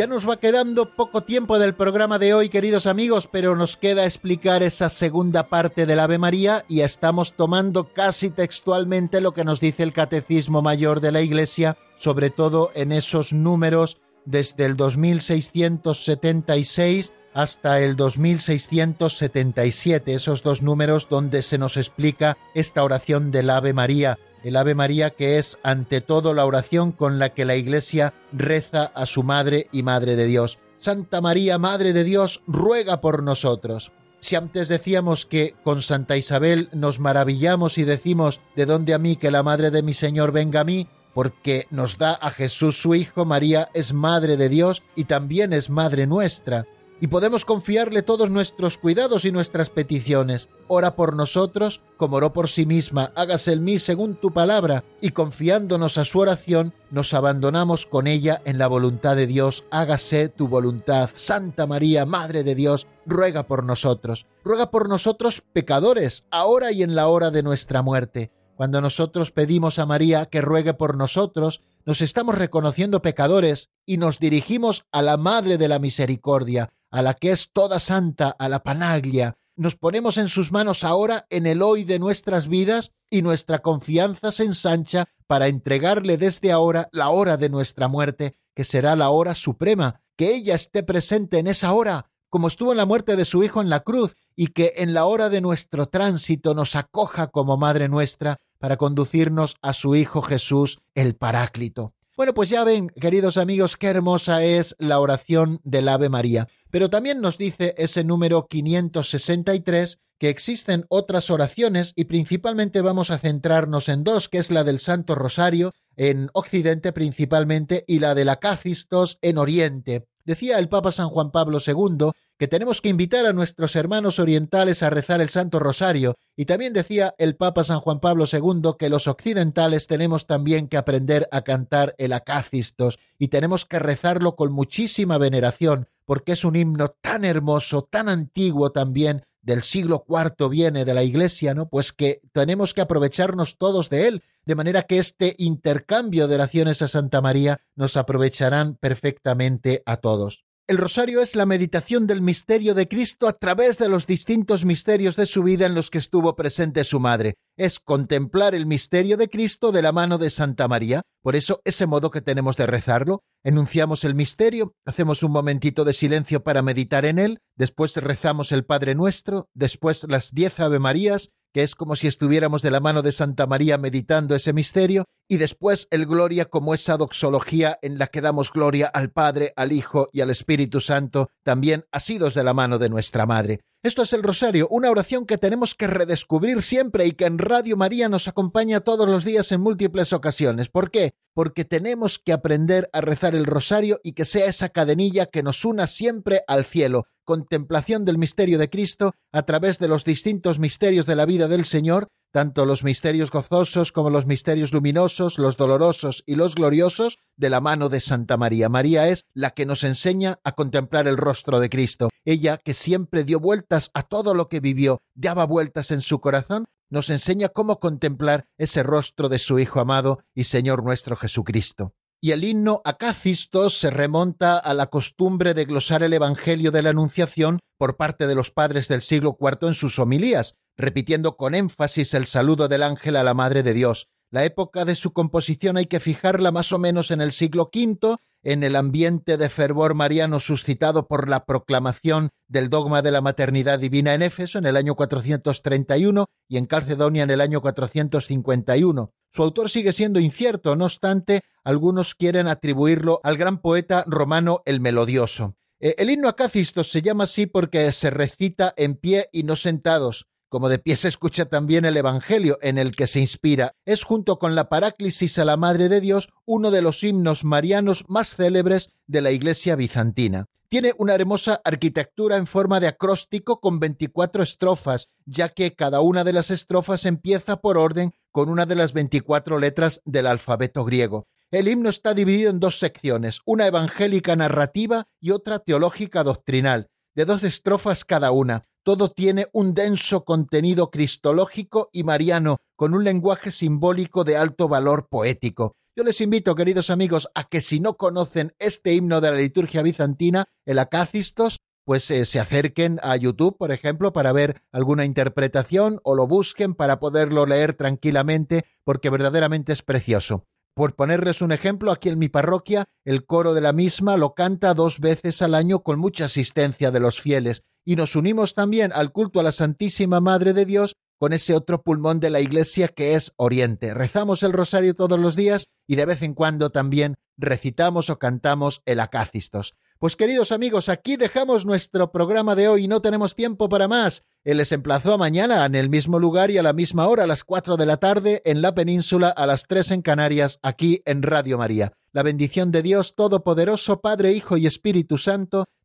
Ya 0.00 0.06
nos 0.06 0.26
va 0.26 0.38
quedando 0.38 0.94
poco 0.94 1.24
tiempo 1.24 1.58
del 1.58 1.74
programa 1.74 2.18
de 2.18 2.32
hoy, 2.32 2.48
queridos 2.48 2.86
amigos, 2.86 3.28
pero 3.30 3.54
nos 3.54 3.76
queda 3.76 4.06
explicar 4.06 4.62
esa 4.62 4.88
segunda 4.88 5.48
parte 5.48 5.84
del 5.84 6.00
Ave 6.00 6.16
María 6.16 6.64
y 6.68 6.80
estamos 6.80 7.34
tomando 7.34 7.92
casi 7.92 8.30
textualmente 8.30 9.20
lo 9.20 9.34
que 9.34 9.44
nos 9.44 9.60
dice 9.60 9.82
el 9.82 9.92
Catecismo 9.92 10.62
Mayor 10.62 11.02
de 11.02 11.12
la 11.12 11.20
Iglesia, 11.20 11.76
sobre 11.96 12.30
todo 12.30 12.70
en 12.74 12.92
esos 12.92 13.34
números 13.34 13.98
desde 14.24 14.64
el 14.64 14.78
2676 14.78 17.12
hasta 17.34 17.80
el 17.80 17.94
2677, 17.94 20.14
esos 20.14 20.42
dos 20.42 20.62
números 20.62 21.08
donde 21.10 21.42
se 21.42 21.58
nos 21.58 21.76
explica 21.76 22.38
esta 22.54 22.82
oración 22.84 23.32
del 23.32 23.50
Ave 23.50 23.74
María 23.74 24.18
el 24.44 24.56
Ave 24.56 24.74
María 24.74 25.10
que 25.10 25.38
es 25.38 25.58
ante 25.62 26.00
todo 26.00 26.34
la 26.34 26.46
oración 26.46 26.92
con 26.92 27.18
la 27.18 27.30
que 27.34 27.44
la 27.44 27.56
Iglesia 27.56 28.14
reza 28.32 28.84
a 28.94 29.06
su 29.06 29.22
Madre 29.22 29.68
y 29.72 29.82
Madre 29.82 30.16
de 30.16 30.26
Dios. 30.26 30.58
Santa 30.76 31.20
María, 31.20 31.58
Madre 31.58 31.92
de 31.92 32.04
Dios, 32.04 32.42
ruega 32.46 33.00
por 33.00 33.22
nosotros. 33.22 33.92
Si 34.20 34.36
antes 34.36 34.68
decíamos 34.68 35.26
que 35.26 35.54
con 35.64 35.82
Santa 35.82 36.16
Isabel 36.16 36.68
nos 36.72 37.00
maravillamos 37.00 37.78
y 37.78 37.84
decimos, 37.84 38.40
¿de 38.56 38.66
dónde 38.66 38.94
a 38.94 38.98
mí 38.98 39.16
que 39.16 39.30
la 39.30 39.42
Madre 39.42 39.70
de 39.70 39.82
mi 39.82 39.94
Señor 39.94 40.32
venga 40.32 40.60
a 40.60 40.64
mí? 40.64 40.88
Porque 41.14 41.66
nos 41.70 41.98
da 41.98 42.12
a 42.12 42.30
Jesús 42.30 42.80
su 42.80 42.94
Hijo, 42.94 43.24
María 43.24 43.68
es 43.74 43.92
Madre 43.92 44.36
de 44.36 44.48
Dios 44.48 44.82
y 44.94 45.04
también 45.04 45.52
es 45.52 45.70
Madre 45.70 46.06
nuestra 46.06 46.66
y 47.00 47.06
podemos 47.06 47.44
confiarle 47.44 48.02
todos 48.02 48.30
nuestros 48.30 48.76
cuidados 48.76 49.24
y 49.24 49.32
nuestras 49.32 49.70
peticiones. 49.70 50.48
Ora 50.68 50.94
por 50.94 51.16
nosotros, 51.16 51.80
como 51.96 52.16
oró 52.16 52.32
por 52.32 52.48
sí 52.48 52.66
misma, 52.66 53.12
hágase 53.16 53.52
el 53.52 53.60
mí 53.60 53.78
según 53.78 54.14
tu 54.16 54.32
palabra, 54.32 54.84
y 55.00 55.10
confiándonos 55.10 55.96
a 55.96 56.04
su 56.04 56.18
oración, 56.18 56.74
nos 56.90 57.14
abandonamos 57.14 57.86
con 57.86 58.06
ella 58.06 58.42
en 58.44 58.58
la 58.58 58.66
voluntad 58.66 59.16
de 59.16 59.26
Dios, 59.26 59.64
hágase 59.70 60.28
tu 60.28 60.46
voluntad. 60.46 61.10
Santa 61.14 61.66
María, 61.66 62.04
Madre 62.04 62.42
de 62.42 62.54
Dios, 62.54 62.86
ruega 63.06 63.44
por 63.44 63.64
nosotros, 63.64 64.26
ruega 64.44 64.70
por 64.70 64.88
nosotros 64.88 65.42
pecadores, 65.52 66.24
ahora 66.30 66.70
y 66.72 66.82
en 66.82 66.94
la 66.94 67.08
hora 67.08 67.30
de 67.30 67.42
nuestra 67.42 67.82
muerte. 67.82 68.30
Cuando 68.56 68.82
nosotros 68.82 69.30
pedimos 69.30 69.78
a 69.78 69.86
María 69.86 70.26
que 70.26 70.42
ruegue 70.42 70.74
por 70.74 70.94
nosotros, 70.94 71.62
nos 71.86 72.02
estamos 72.02 72.36
reconociendo 72.36 73.00
pecadores 73.00 73.70
y 73.86 73.96
nos 73.96 74.18
dirigimos 74.18 74.84
a 74.92 75.00
la 75.00 75.16
Madre 75.16 75.56
de 75.56 75.66
la 75.66 75.78
Misericordia, 75.78 76.70
a 76.90 77.02
la 77.02 77.14
que 77.14 77.30
es 77.30 77.50
toda 77.52 77.80
santa, 77.80 78.30
a 78.30 78.48
la 78.48 78.62
panaglia, 78.62 79.36
nos 79.56 79.76
ponemos 79.76 80.16
en 80.16 80.28
sus 80.28 80.52
manos 80.52 80.84
ahora 80.84 81.26
en 81.28 81.46
el 81.46 81.60
hoy 81.60 81.84
de 81.84 81.98
nuestras 81.98 82.48
vidas 82.48 82.92
y 83.10 83.20
nuestra 83.20 83.58
confianza 83.58 84.32
se 84.32 84.44
ensancha 84.44 85.04
para 85.26 85.48
entregarle 85.48 86.16
desde 86.16 86.50
ahora 86.50 86.88
la 86.92 87.10
hora 87.10 87.36
de 87.36 87.50
nuestra 87.50 87.86
muerte, 87.86 88.36
que 88.54 88.64
será 88.64 88.96
la 88.96 89.10
hora 89.10 89.34
suprema, 89.34 90.00
que 90.16 90.34
ella 90.34 90.54
esté 90.54 90.82
presente 90.82 91.38
en 91.38 91.46
esa 91.46 91.72
hora, 91.74 92.10
como 92.30 92.48
estuvo 92.48 92.70
en 92.70 92.78
la 92.78 92.86
muerte 92.86 93.16
de 93.16 93.26
su 93.26 93.42
Hijo 93.42 93.60
en 93.60 93.68
la 93.68 93.80
cruz, 93.80 94.16
y 94.34 94.46
que 94.48 94.72
en 94.76 94.94
la 94.94 95.04
hora 95.04 95.28
de 95.28 95.42
nuestro 95.42 95.90
tránsito 95.90 96.54
nos 96.54 96.74
acoja 96.74 97.26
como 97.26 97.58
Madre 97.58 97.88
nuestra 97.88 98.38
para 98.58 98.78
conducirnos 98.78 99.56
a 99.60 99.74
su 99.74 99.94
Hijo 99.94 100.22
Jesús, 100.22 100.80
el 100.94 101.16
Paráclito. 101.16 101.92
Bueno, 102.16 102.34
pues 102.34 102.50
ya 102.50 102.64
ven, 102.64 102.88
queridos 102.88 103.36
amigos, 103.36 103.76
qué 103.76 103.86
hermosa 103.86 104.42
es 104.42 104.74
la 104.78 105.00
oración 105.00 105.60
del 105.64 105.88
Ave 105.88 106.08
María. 106.08 106.48
Pero 106.70 106.90
también 106.90 107.20
nos 107.20 107.38
dice 107.38 107.74
ese 107.78 108.04
número 108.04 108.46
563 108.46 109.98
que 110.18 110.28
existen 110.28 110.84
otras 110.90 111.30
oraciones 111.30 111.94
y 111.96 112.04
principalmente 112.04 112.82
vamos 112.82 113.10
a 113.10 113.18
centrarnos 113.18 113.88
en 113.88 114.04
dos, 114.04 114.28
que 114.28 114.36
es 114.36 114.50
la 114.50 114.64
del 114.64 114.78
Santo 114.78 115.14
Rosario 115.14 115.72
en 115.96 116.28
Occidente 116.34 116.92
principalmente 116.92 117.84
y 117.86 118.00
la 118.00 118.14
del 118.14 118.28
Acacistos 118.28 119.18
en 119.22 119.38
Oriente. 119.38 120.04
Decía 120.26 120.58
el 120.58 120.68
Papa 120.68 120.92
San 120.92 121.08
Juan 121.08 121.30
Pablo 121.30 121.58
II 121.66 122.10
que 122.40 122.48
tenemos 122.48 122.80
que 122.80 122.88
invitar 122.88 123.26
a 123.26 123.34
nuestros 123.34 123.76
hermanos 123.76 124.18
orientales 124.18 124.82
a 124.82 124.88
rezar 124.88 125.20
el 125.20 125.28
Santo 125.28 125.58
Rosario, 125.58 126.16
y 126.36 126.46
también 126.46 126.72
decía 126.72 127.14
el 127.18 127.36
Papa 127.36 127.64
San 127.64 127.80
Juan 127.80 128.00
Pablo 128.00 128.24
II 128.32 128.76
que 128.78 128.88
los 128.88 129.08
occidentales 129.08 129.86
tenemos 129.86 130.26
también 130.26 130.66
que 130.66 130.78
aprender 130.78 131.28
a 131.32 131.42
cantar 131.42 131.94
el 131.98 132.14
Acacistos, 132.14 132.98
y 133.18 133.28
tenemos 133.28 133.66
que 133.66 133.78
rezarlo 133.78 134.36
con 134.36 134.52
muchísima 134.52 135.18
veneración, 135.18 135.86
porque 136.06 136.32
es 136.32 136.46
un 136.46 136.56
himno 136.56 136.88
tan 137.02 137.26
hermoso, 137.26 137.82
tan 137.82 138.08
antiguo 138.08 138.72
también, 138.72 139.26
del 139.42 139.62
siglo 139.62 140.06
IV 140.08 140.48
viene 140.48 140.86
de 140.86 140.94
la 140.94 141.02
Iglesia, 141.02 141.52
¿no? 141.52 141.68
Pues 141.68 141.92
que 141.92 142.22
tenemos 142.32 142.72
que 142.72 142.80
aprovecharnos 142.80 143.58
todos 143.58 143.90
de 143.90 144.08
él, 144.08 144.22
de 144.46 144.54
manera 144.54 144.84
que 144.84 144.96
este 144.96 145.34
intercambio 145.36 146.26
de 146.26 146.36
oraciones 146.36 146.80
a 146.80 146.88
Santa 146.88 147.20
María 147.20 147.60
nos 147.76 147.98
aprovecharán 147.98 148.76
perfectamente 148.76 149.82
a 149.84 149.98
todos. 149.98 150.46
El 150.70 150.78
rosario 150.78 151.20
es 151.20 151.34
la 151.34 151.46
meditación 151.46 152.06
del 152.06 152.22
misterio 152.22 152.74
de 152.76 152.86
Cristo 152.86 153.26
a 153.26 153.32
través 153.32 153.76
de 153.78 153.88
los 153.88 154.06
distintos 154.06 154.64
misterios 154.64 155.16
de 155.16 155.26
su 155.26 155.42
vida 155.42 155.66
en 155.66 155.74
los 155.74 155.90
que 155.90 155.98
estuvo 155.98 156.36
presente 156.36 156.84
su 156.84 157.00
madre. 157.00 157.34
Es 157.58 157.80
contemplar 157.80 158.54
el 158.54 158.66
misterio 158.66 159.16
de 159.16 159.28
Cristo 159.28 159.72
de 159.72 159.82
la 159.82 159.90
mano 159.90 160.16
de 160.16 160.30
Santa 160.30 160.68
María. 160.68 161.02
Por 161.24 161.34
eso, 161.34 161.60
ese 161.64 161.88
modo 161.88 162.12
que 162.12 162.20
tenemos 162.20 162.56
de 162.56 162.68
rezarlo, 162.68 163.24
enunciamos 163.42 164.04
el 164.04 164.14
misterio, 164.14 164.76
hacemos 164.86 165.24
un 165.24 165.32
momentito 165.32 165.84
de 165.84 165.92
silencio 165.92 166.44
para 166.44 166.62
meditar 166.62 167.04
en 167.04 167.18
él, 167.18 167.40
después 167.56 167.96
rezamos 167.96 168.52
el 168.52 168.64
Padre 168.64 168.94
Nuestro, 168.94 169.48
después 169.54 170.06
las 170.08 170.30
diez 170.30 170.60
Ave 170.60 170.78
Marías, 170.78 171.30
que 171.52 171.64
es 171.64 171.74
como 171.74 171.96
si 171.96 172.06
estuviéramos 172.06 172.62
de 172.62 172.70
la 172.70 172.78
mano 172.78 173.02
de 173.02 173.10
Santa 173.10 173.48
María 173.48 173.76
meditando 173.76 174.36
ese 174.36 174.52
misterio, 174.52 175.06
y 175.30 175.36
después 175.36 175.86
el 175.92 176.06
Gloria 176.06 176.46
como 176.46 176.74
esa 176.74 176.96
doxología 176.96 177.78
en 177.82 177.98
la 177.98 178.08
que 178.08 178.20
damos 178.20 178.52
gloria 178.52 178.88
al 178.88 179.12
Padre, 179.12 179.52
al 179.54 179.70
Hijo 179.70 180.08
y 180.12 180.22
al 180.22 180.30
Espíritu 180.30 180.80
Santo, 180.80 181.30
también 181.44 181.84
asidos 181.92 182.34
de 182.34 182.42
la 182.42 182.52
mano 182.52 182.80
de 182.80 182.88
nuestra 182.88 183.26
Madre. 183.26 183.60
Esto 183.84 184.02
es 184.02 184.12
el 184.12 184.24
Rosario, 184.24 184.66
una 184.70 184.90
oración 184.90 185.26
que 185.26 185.38
tenemos 185.38 185.76
que 185.76 185.86
redescubrir 185.86 186.62
siempre 186.62 187.06
y 187.06 187.12
que 187.12 187.26
en 187.26 187.38
Radio 187.38 187.76
María 187.76 188.08
nos 188.08 188.26
acompaña 188.26 188.80
todos 188.80 189.08
los 189.08 189.24
días 189.24 189.52
en 189.52 189.60
múltiples 189.60 190.12
ocasiones. 190.12 190.68
¿Por 190.68 190.90
qué? 190.90 191.14
Porque 191.32 191.64
tenemos 191.64 192.18
que 192.18 192.32
aprender 192.32 192.90
a 192.92 193.00
rezar 193.00 193.36
el 193.36 193.46
Rosario 193.46 194.00
y 194.02 194.14
que 194.14 194.24
sea 194.24 194.46
esa 194.46 194.70
cadenilla 194.70 195.26
que 195.26 195.44
nos 195.44 195.64
una 195.64 195.86
siempre 195.86 196.42
al 196.48 196.64
cielo, 196.64 197.06
contemplación 197.24 198.04
del 198.04 198.18
misterio 198.18 198.58
de 198.58 198.68
Cristo 198.68 199.14
a 199.30 199.44
través 199.44 199.78
de 199.78 199.86
los 199.86 200.04
distintos 200.04 200.58
misterios 200.58 201.06
de 201.06 201.14
la 201.14 201.24
vida 201.24 201.46
del 201.46 201.64
Señor, 201.64 202.08
tanto 202.30 202.66
los 202.66 202.84
misterios 202.84 203.30
gozosos 203.30 203.92
como 203.92 204.10
los 204.10 204.26
misterios 204.26 204.72
luminosos, 204.72 205.38
los 205.38 205.56
dolorosos 205.56 206.22
y 206.26 206.34
los 206.34 206.54
gloriosos, 206.54 207.18
de 207.36 207.50
la 207.50 207.60
mano 207.60 207.88
de 207.88 208.00
Santa 208.00 208.36
María. 208.36 208.68
María 208.68 209.08
es 209.08 209.24
la 209.34 209.50
que 209.50 209.66
nos 209.66 209.84
enseña 209.84 210.38
a 210.44 210.52
contemplar 210.52 211.08
el 211.08 211.16
rostro 211.16 211.60
de 211.60 211.70
Cristo. 211.70 212.10
Ella, 212.24 212.58
que 212.58 212.74
siempre 212.74 213.24
dio 213.24 213.40
vueltas 213.40 213.90
a 213.94 214.02
todo 214.02 214.34
lo 214.34 214.48
que 214.48 214.60
vivió, 214.60 215.00
daba 215.14 215.46
vueltas 215.46 215.90
en 215.90 216.02
su 216.02 216.20
corazón, 216.20 216.66
nos 216.90 217.08
enseña 217.08 217.48
cómo 217.48 217.80
contemplar 217.80 218.46
ese 218.58 218.82
rostro 218.82 219.28
de 219.28 219.38
su 219.38 219.58
Hijo 219.58 219.80
amado 219.80 220.20
y 220.34 220.44
Señor 220.44 220.82
nuestro 220.82 221.16
Jesucristo. 221.16 221.94
Y 222.22 222.32
el 222.32 222.44
himno 222.44 222.82
Acacistos 222.84 223.78
se 223.78 223.88
remonta 223.88 224.58
a 224.58 224.74
la 224.74 224.88
costumbre 224.88 225.54
de 225.54 225.64
glosar 225.64 226.02
el 226.02 226.12
Evangelio 226.12 226.70
de 226.70 226.82
la 226.82 226.90
Anunciación 226.90 227.60
por 227.78 227.96
parte 227.96 228.26
de 228.26 228.34
los 228.34 228.50
padres 228.50 228.88
del 228.88 229.00
siglo 229.00 229.38
IV 229.40 229.68
en 229.68 229.74
sus 229.74 229.98
homilías, 229.98 230.54
repitiendo 230.80 231.36
con 231.36 231.54
énfasis 231.54 232.14
el 232.14 232.26
saludo 232.26 232.68
del 232.68 232.82
ángel 232.82 233.16
a 233.16 233.22
la 233.22 233.34
Madre 233.34 233.62
de 233.62 233.74
Dios. 233.74 234.08
La 234.32 234.44
época 234.44 234.84
de 234.84 234.94
su 234.94 235.12
composición 235.12 235.76
hay 235.76 235.86
que 235.86 235.98
fijarla 235.98 236.52
más 236.52 236.72
o 236.72 236.78
menos 236.78 237.10
en 237.10 237.20
el 237.20 237.32
siglo 237.32 237.68
V, 237.74 238.16
en 238.42 238.62
el 238.62 238.76
ambiente 238.76 239.36
de 239.36 239.48
fervor 239.48 239.94
mariano 239.94 240.38
suscitado 240.40 241.08
por 241.08 241.28
la 241.28 241.44
proclamación 241.44 242.30
del 242.46 242.70
dogma 242.70 243.02
de 243.02 243.10
la 243.10 243.20
maternidad 243.20 243.80
divina 243.80 244.14
en 244.14 244.22
Éfeso 244.22 244.58
en 244.58 244.66
el 244.66 244.76
año 244.76 244.94
431 244.94 246.26
y 246.48 246.56
en 246.56 246.66
Calcedonia 246.66 247.24
en 247.24 247.30
el 247.30 247.40
año 247.40 247.60
451. 247.60 249.12
Su 249.32 249.42
autor 249.42 249.68
sigue 249.68 249.92
siendo 249.92 250.20
incierto, 250.20 250.76
no 250.76 250.84
obstante, 250.84 251.42
algunos 251.64 252.14
quieren 252.14 252.46
atribuirlo 252.46 253.20
al 253.24 253.36
gran 253.36 253.60
poeta 253.60 254.04
romano 254.06 254.62
el 254.64 254.80
Melodioso. 254.80 255.56
Eh, 255.80 255.94
el 255.98 256.10
himno 256.10 256.28
Acacistos 256.28 256.90
se 256.90 257.02
llama 257.02 257.24
así 257.24 257.46
porque 257.46 257.90
se 257.92 258.10
recita 258.10 258.74
en 258.76 258.96
pie 258.96 259.28
y 259.32 259.42
no 259.42 259.56
sentados, 259.56 260.26
como 260.50 260.68
de 260.68 260.80
pie 260.80 260.96
se 260.96 261.08
escucha 261.08 261.46
también 261.46 261.84
el 261.84 261.96
Evangelio 261.96 262.58
en 262.60 262.76
el 262.76 262.94
que 262.94 263.06
se 263.06 263.20
inspira. 263.20 263.76
Es 263.86 264.02
junto 264.02 264.38
con 264.38 264.54
la 264.54 264.68
Paráclisis 264.68 265.38
a 265.38 265.44
la 265.44 265.56
Madre 265.56 265.88
de 265.88 266.00
Dios 266.00 266.28
uno 266.44 266.72
de 266.72 266.82
los 266.82 267.02
himnos 267.04 267.44
marianos 267.44 268.04
más 268.08 268.34
célebres 268.34 268.90
de 269.06 269.20
la 269.20 269.30
Iglesia 269.30 269.76
bizantina. 269.76 270.46
Tiene 270.68 270.92
una 270.98 271.14
hermosa 271.14 271.60
arquitectura 271.64 272.36
en 272.36 272.46
forma 272.46 272.80
de 272.80 272.88
acróstico 272.88 273.60
con 273.60 273.78
24 273.78 274.42
estrofas, 274.42 275.08
ya 275.24 275.48
que 275.48 275.74
cada 275.74 276.00
una 276.00 276.24
de 276.24 276.32
las 276.32 276.50
estrofas 276.50 277.06
empieza 277.06 277.60
por 277.60 277.78
orden 277.78 278.12
con 278.32 278.48
una 278.48 278.66
de 278.66 278.74
las 278.74 278.92
24 278.92 279.58
letras 279.58 280.00
del 280.04 280.26
alfabeto 280.26 280.84
griego. 280.84 281.26
El 281.52 281.68
himno 281.68 281.90
está 281.90 282.12
dividido 282.14 282.50
en 282.50 282.60
dos 282.60 282.78
secciones, 282.78 283.40
una 283.44 283.66
evangélica 283.66 284.36
narrativa 284.36 285.06
y 285.20 285.30
otra 285.30 285.60
teológica 285.60 286.22
doctrinal, 286.22 286.88
de 287.14 287.24
dos 287.24 287.42
estrofas 287.42 288.04
cada 288.04 288.30
una. 288.30 288.64
Todo 288.82 289.10
tiene 289.10 289.48
un 289.52 289.74
denso 289.74 290.24
contenido 290.24 290.90
cristológico 290.90 291.90
y 291.92 292.02
mariano, 292.02 292.58
con 292.76 292.94
un 292.94 293.04
lenguaje 293.04 293.50
simbólico 293.50 294.24
de 294.24 294.36
alto 294.36 294.68
valor 294.68 295.08
poético. 295.08 295.76
Yo 295.94 296.02
les 296.02 296.20
invito, 296.22 296.54
queridos 296.54 296.88
amigos, 296.88 297.28
a 297.34 297.44
que 297.44 297.60
si 297.60 297.78
no 297.78 297.98
conocen 297.98 298.54
este 298.58 298.94
himno 298.94 299.20
de 299.20 299.30
la 299.30 299.36
liturgia 299.36 299.82
bizantina, 299.82 300.46
el 300.64 300.78
Acacistos, 300.78 301.58
pues 301.84 302.10
eh, 302.10 302.24
se 302.24 302.40
acerquen 302.40 302.98
a 303.02 303.16
YouTube, 303.16 303.58
por 303.58 303.70
ejemplo, 303.70 304.14
para 304.14 304.32
ver 304.32 304.62
alguna 304.72 305.04
interpretación 305.04 306.00
o 306.02 306.14
lo 306.14 306.26
busquen 306.26 306.74
para 306.74 307.00
poderlo 307.00 307.44
leer 307.44 307.74
tranquilamente, 307.74 308.64
porque 308.84 309.10
verdaderamente 309.10 309.72
es 309.74 309.82
precioso. 309.82 310.46
Por 310.72 310.94
ponerles 310.94 311.42
un 311.42 311.52
ejemplo, 311.52 311.90
aquí 311.90 312.08
en 312.08 312.18
mi 312.18 312.28
parroquia, 312.28 312.86
el 313.04 313.26
coro 313.26 313.52
de 313.52 313.60
la 313.60 313.72
misma 313.72 314.16
lo 314.16 314.34
canta 314.34 314.72
dos 314.72 315.00
veces 315.00 315.42
al 315.42 315.54
año 315.54 315.82
con 315.82 315.98
mucha 315.98 316.26
asistencia 316.26 316.90
de 316.90 317.00
los 317.00 317.20
fieles, 317.20 317.62
y 317.84 317.96
nos 317.96 318.16
unimos 318.16 318.54
también 318.54 318.92
al 318.92 319.12
culto 319.12 319.40
a 319.40 319.42
la 319.42 319.52
Santísima 319.52 320.20
Madre 320.20 320.52
de 320.52 320.64
Dios 320.64 320.96
con 321.18 321.34
ese 321.34 321.54
otro 321.54 321.82
pulmón 321.82 322.18
de 322.18 322.30
la 322.30 322.40
Iglesia 322.40 322.88
que 322.88 323.14
es 323.14 323.32
Oriente. 323.36 323.92
Rezamos 323.92 324.42
el 324.42 324.54
rosario 324.54 324.94
todos 324.94 325.18
los 325.18 325.36
días 325.36 325.68
y 325.86 325.96
de 325.96 326.06
vez 326.06 326.22
en 326.22 326.32
cuando 326.32 326.70
también 326.70 327.16
recitamos 327.36 328.08
o 328.08 328.18
cantamos 328.18 328.80
el 328.86 329.00
Acacistos. 329.00 329.74
Pues 329.98 330.16
queridos 330.16 330.50
amigos, 330.50 330.88
aquí 330.88 331.16
dejamos 331.16 331.66
nuestro 331.66 332.10
programa 332.10 332.54
de 332.54 332.68
hoy, 332.68 332.88
no 332.88 333.02
tenemos 333.02 333.34
tiempo 333.34 333.68
para 333.68 333.86
más. 333.86 334.22
Él 334.44 334.56
les 334.56 334.72
emplazó 334.72 335.12
a 335.12 335.18
mañana 335.18 335.66
en 335.66 335.74
el 335.74 335.90
mismo 335.90 336.18
lugar 336.18 336.50
y 336.50 336.56
a 336.56 336.62
la 336.62 336.72
misma 336.72 337.06
hora, 337.06 337.24
a 337.24 337.26
las 337.26 337.44
4 337.44 337.76
de 337.76 337.84
la 337.84 337.98
tarde, 337.98 338.40
en 338.46 338.62
la 338.62 338.74
península, 338.74 339.28
a 339.28 339.46
las 339.46 339.66
3 339.66 339.90
en 339.90 340.02
Canarias, 340.02 340.58
aquí 340.62 341.02
en 341.04 341.22
Radio 341.22 341.58
María. 341.58 341.92
La 342.12 342.22
bendición 342.22 342.72
de 342.72 342.80
Dios 342.80 343.14
Todopoderoso, 343.14 344.00
Padre, 344.00 344.32
Hijo 344.32 344.56
y 344.56 344.66
Espíritu 344.66 345.18
Santo, 345.18 345.66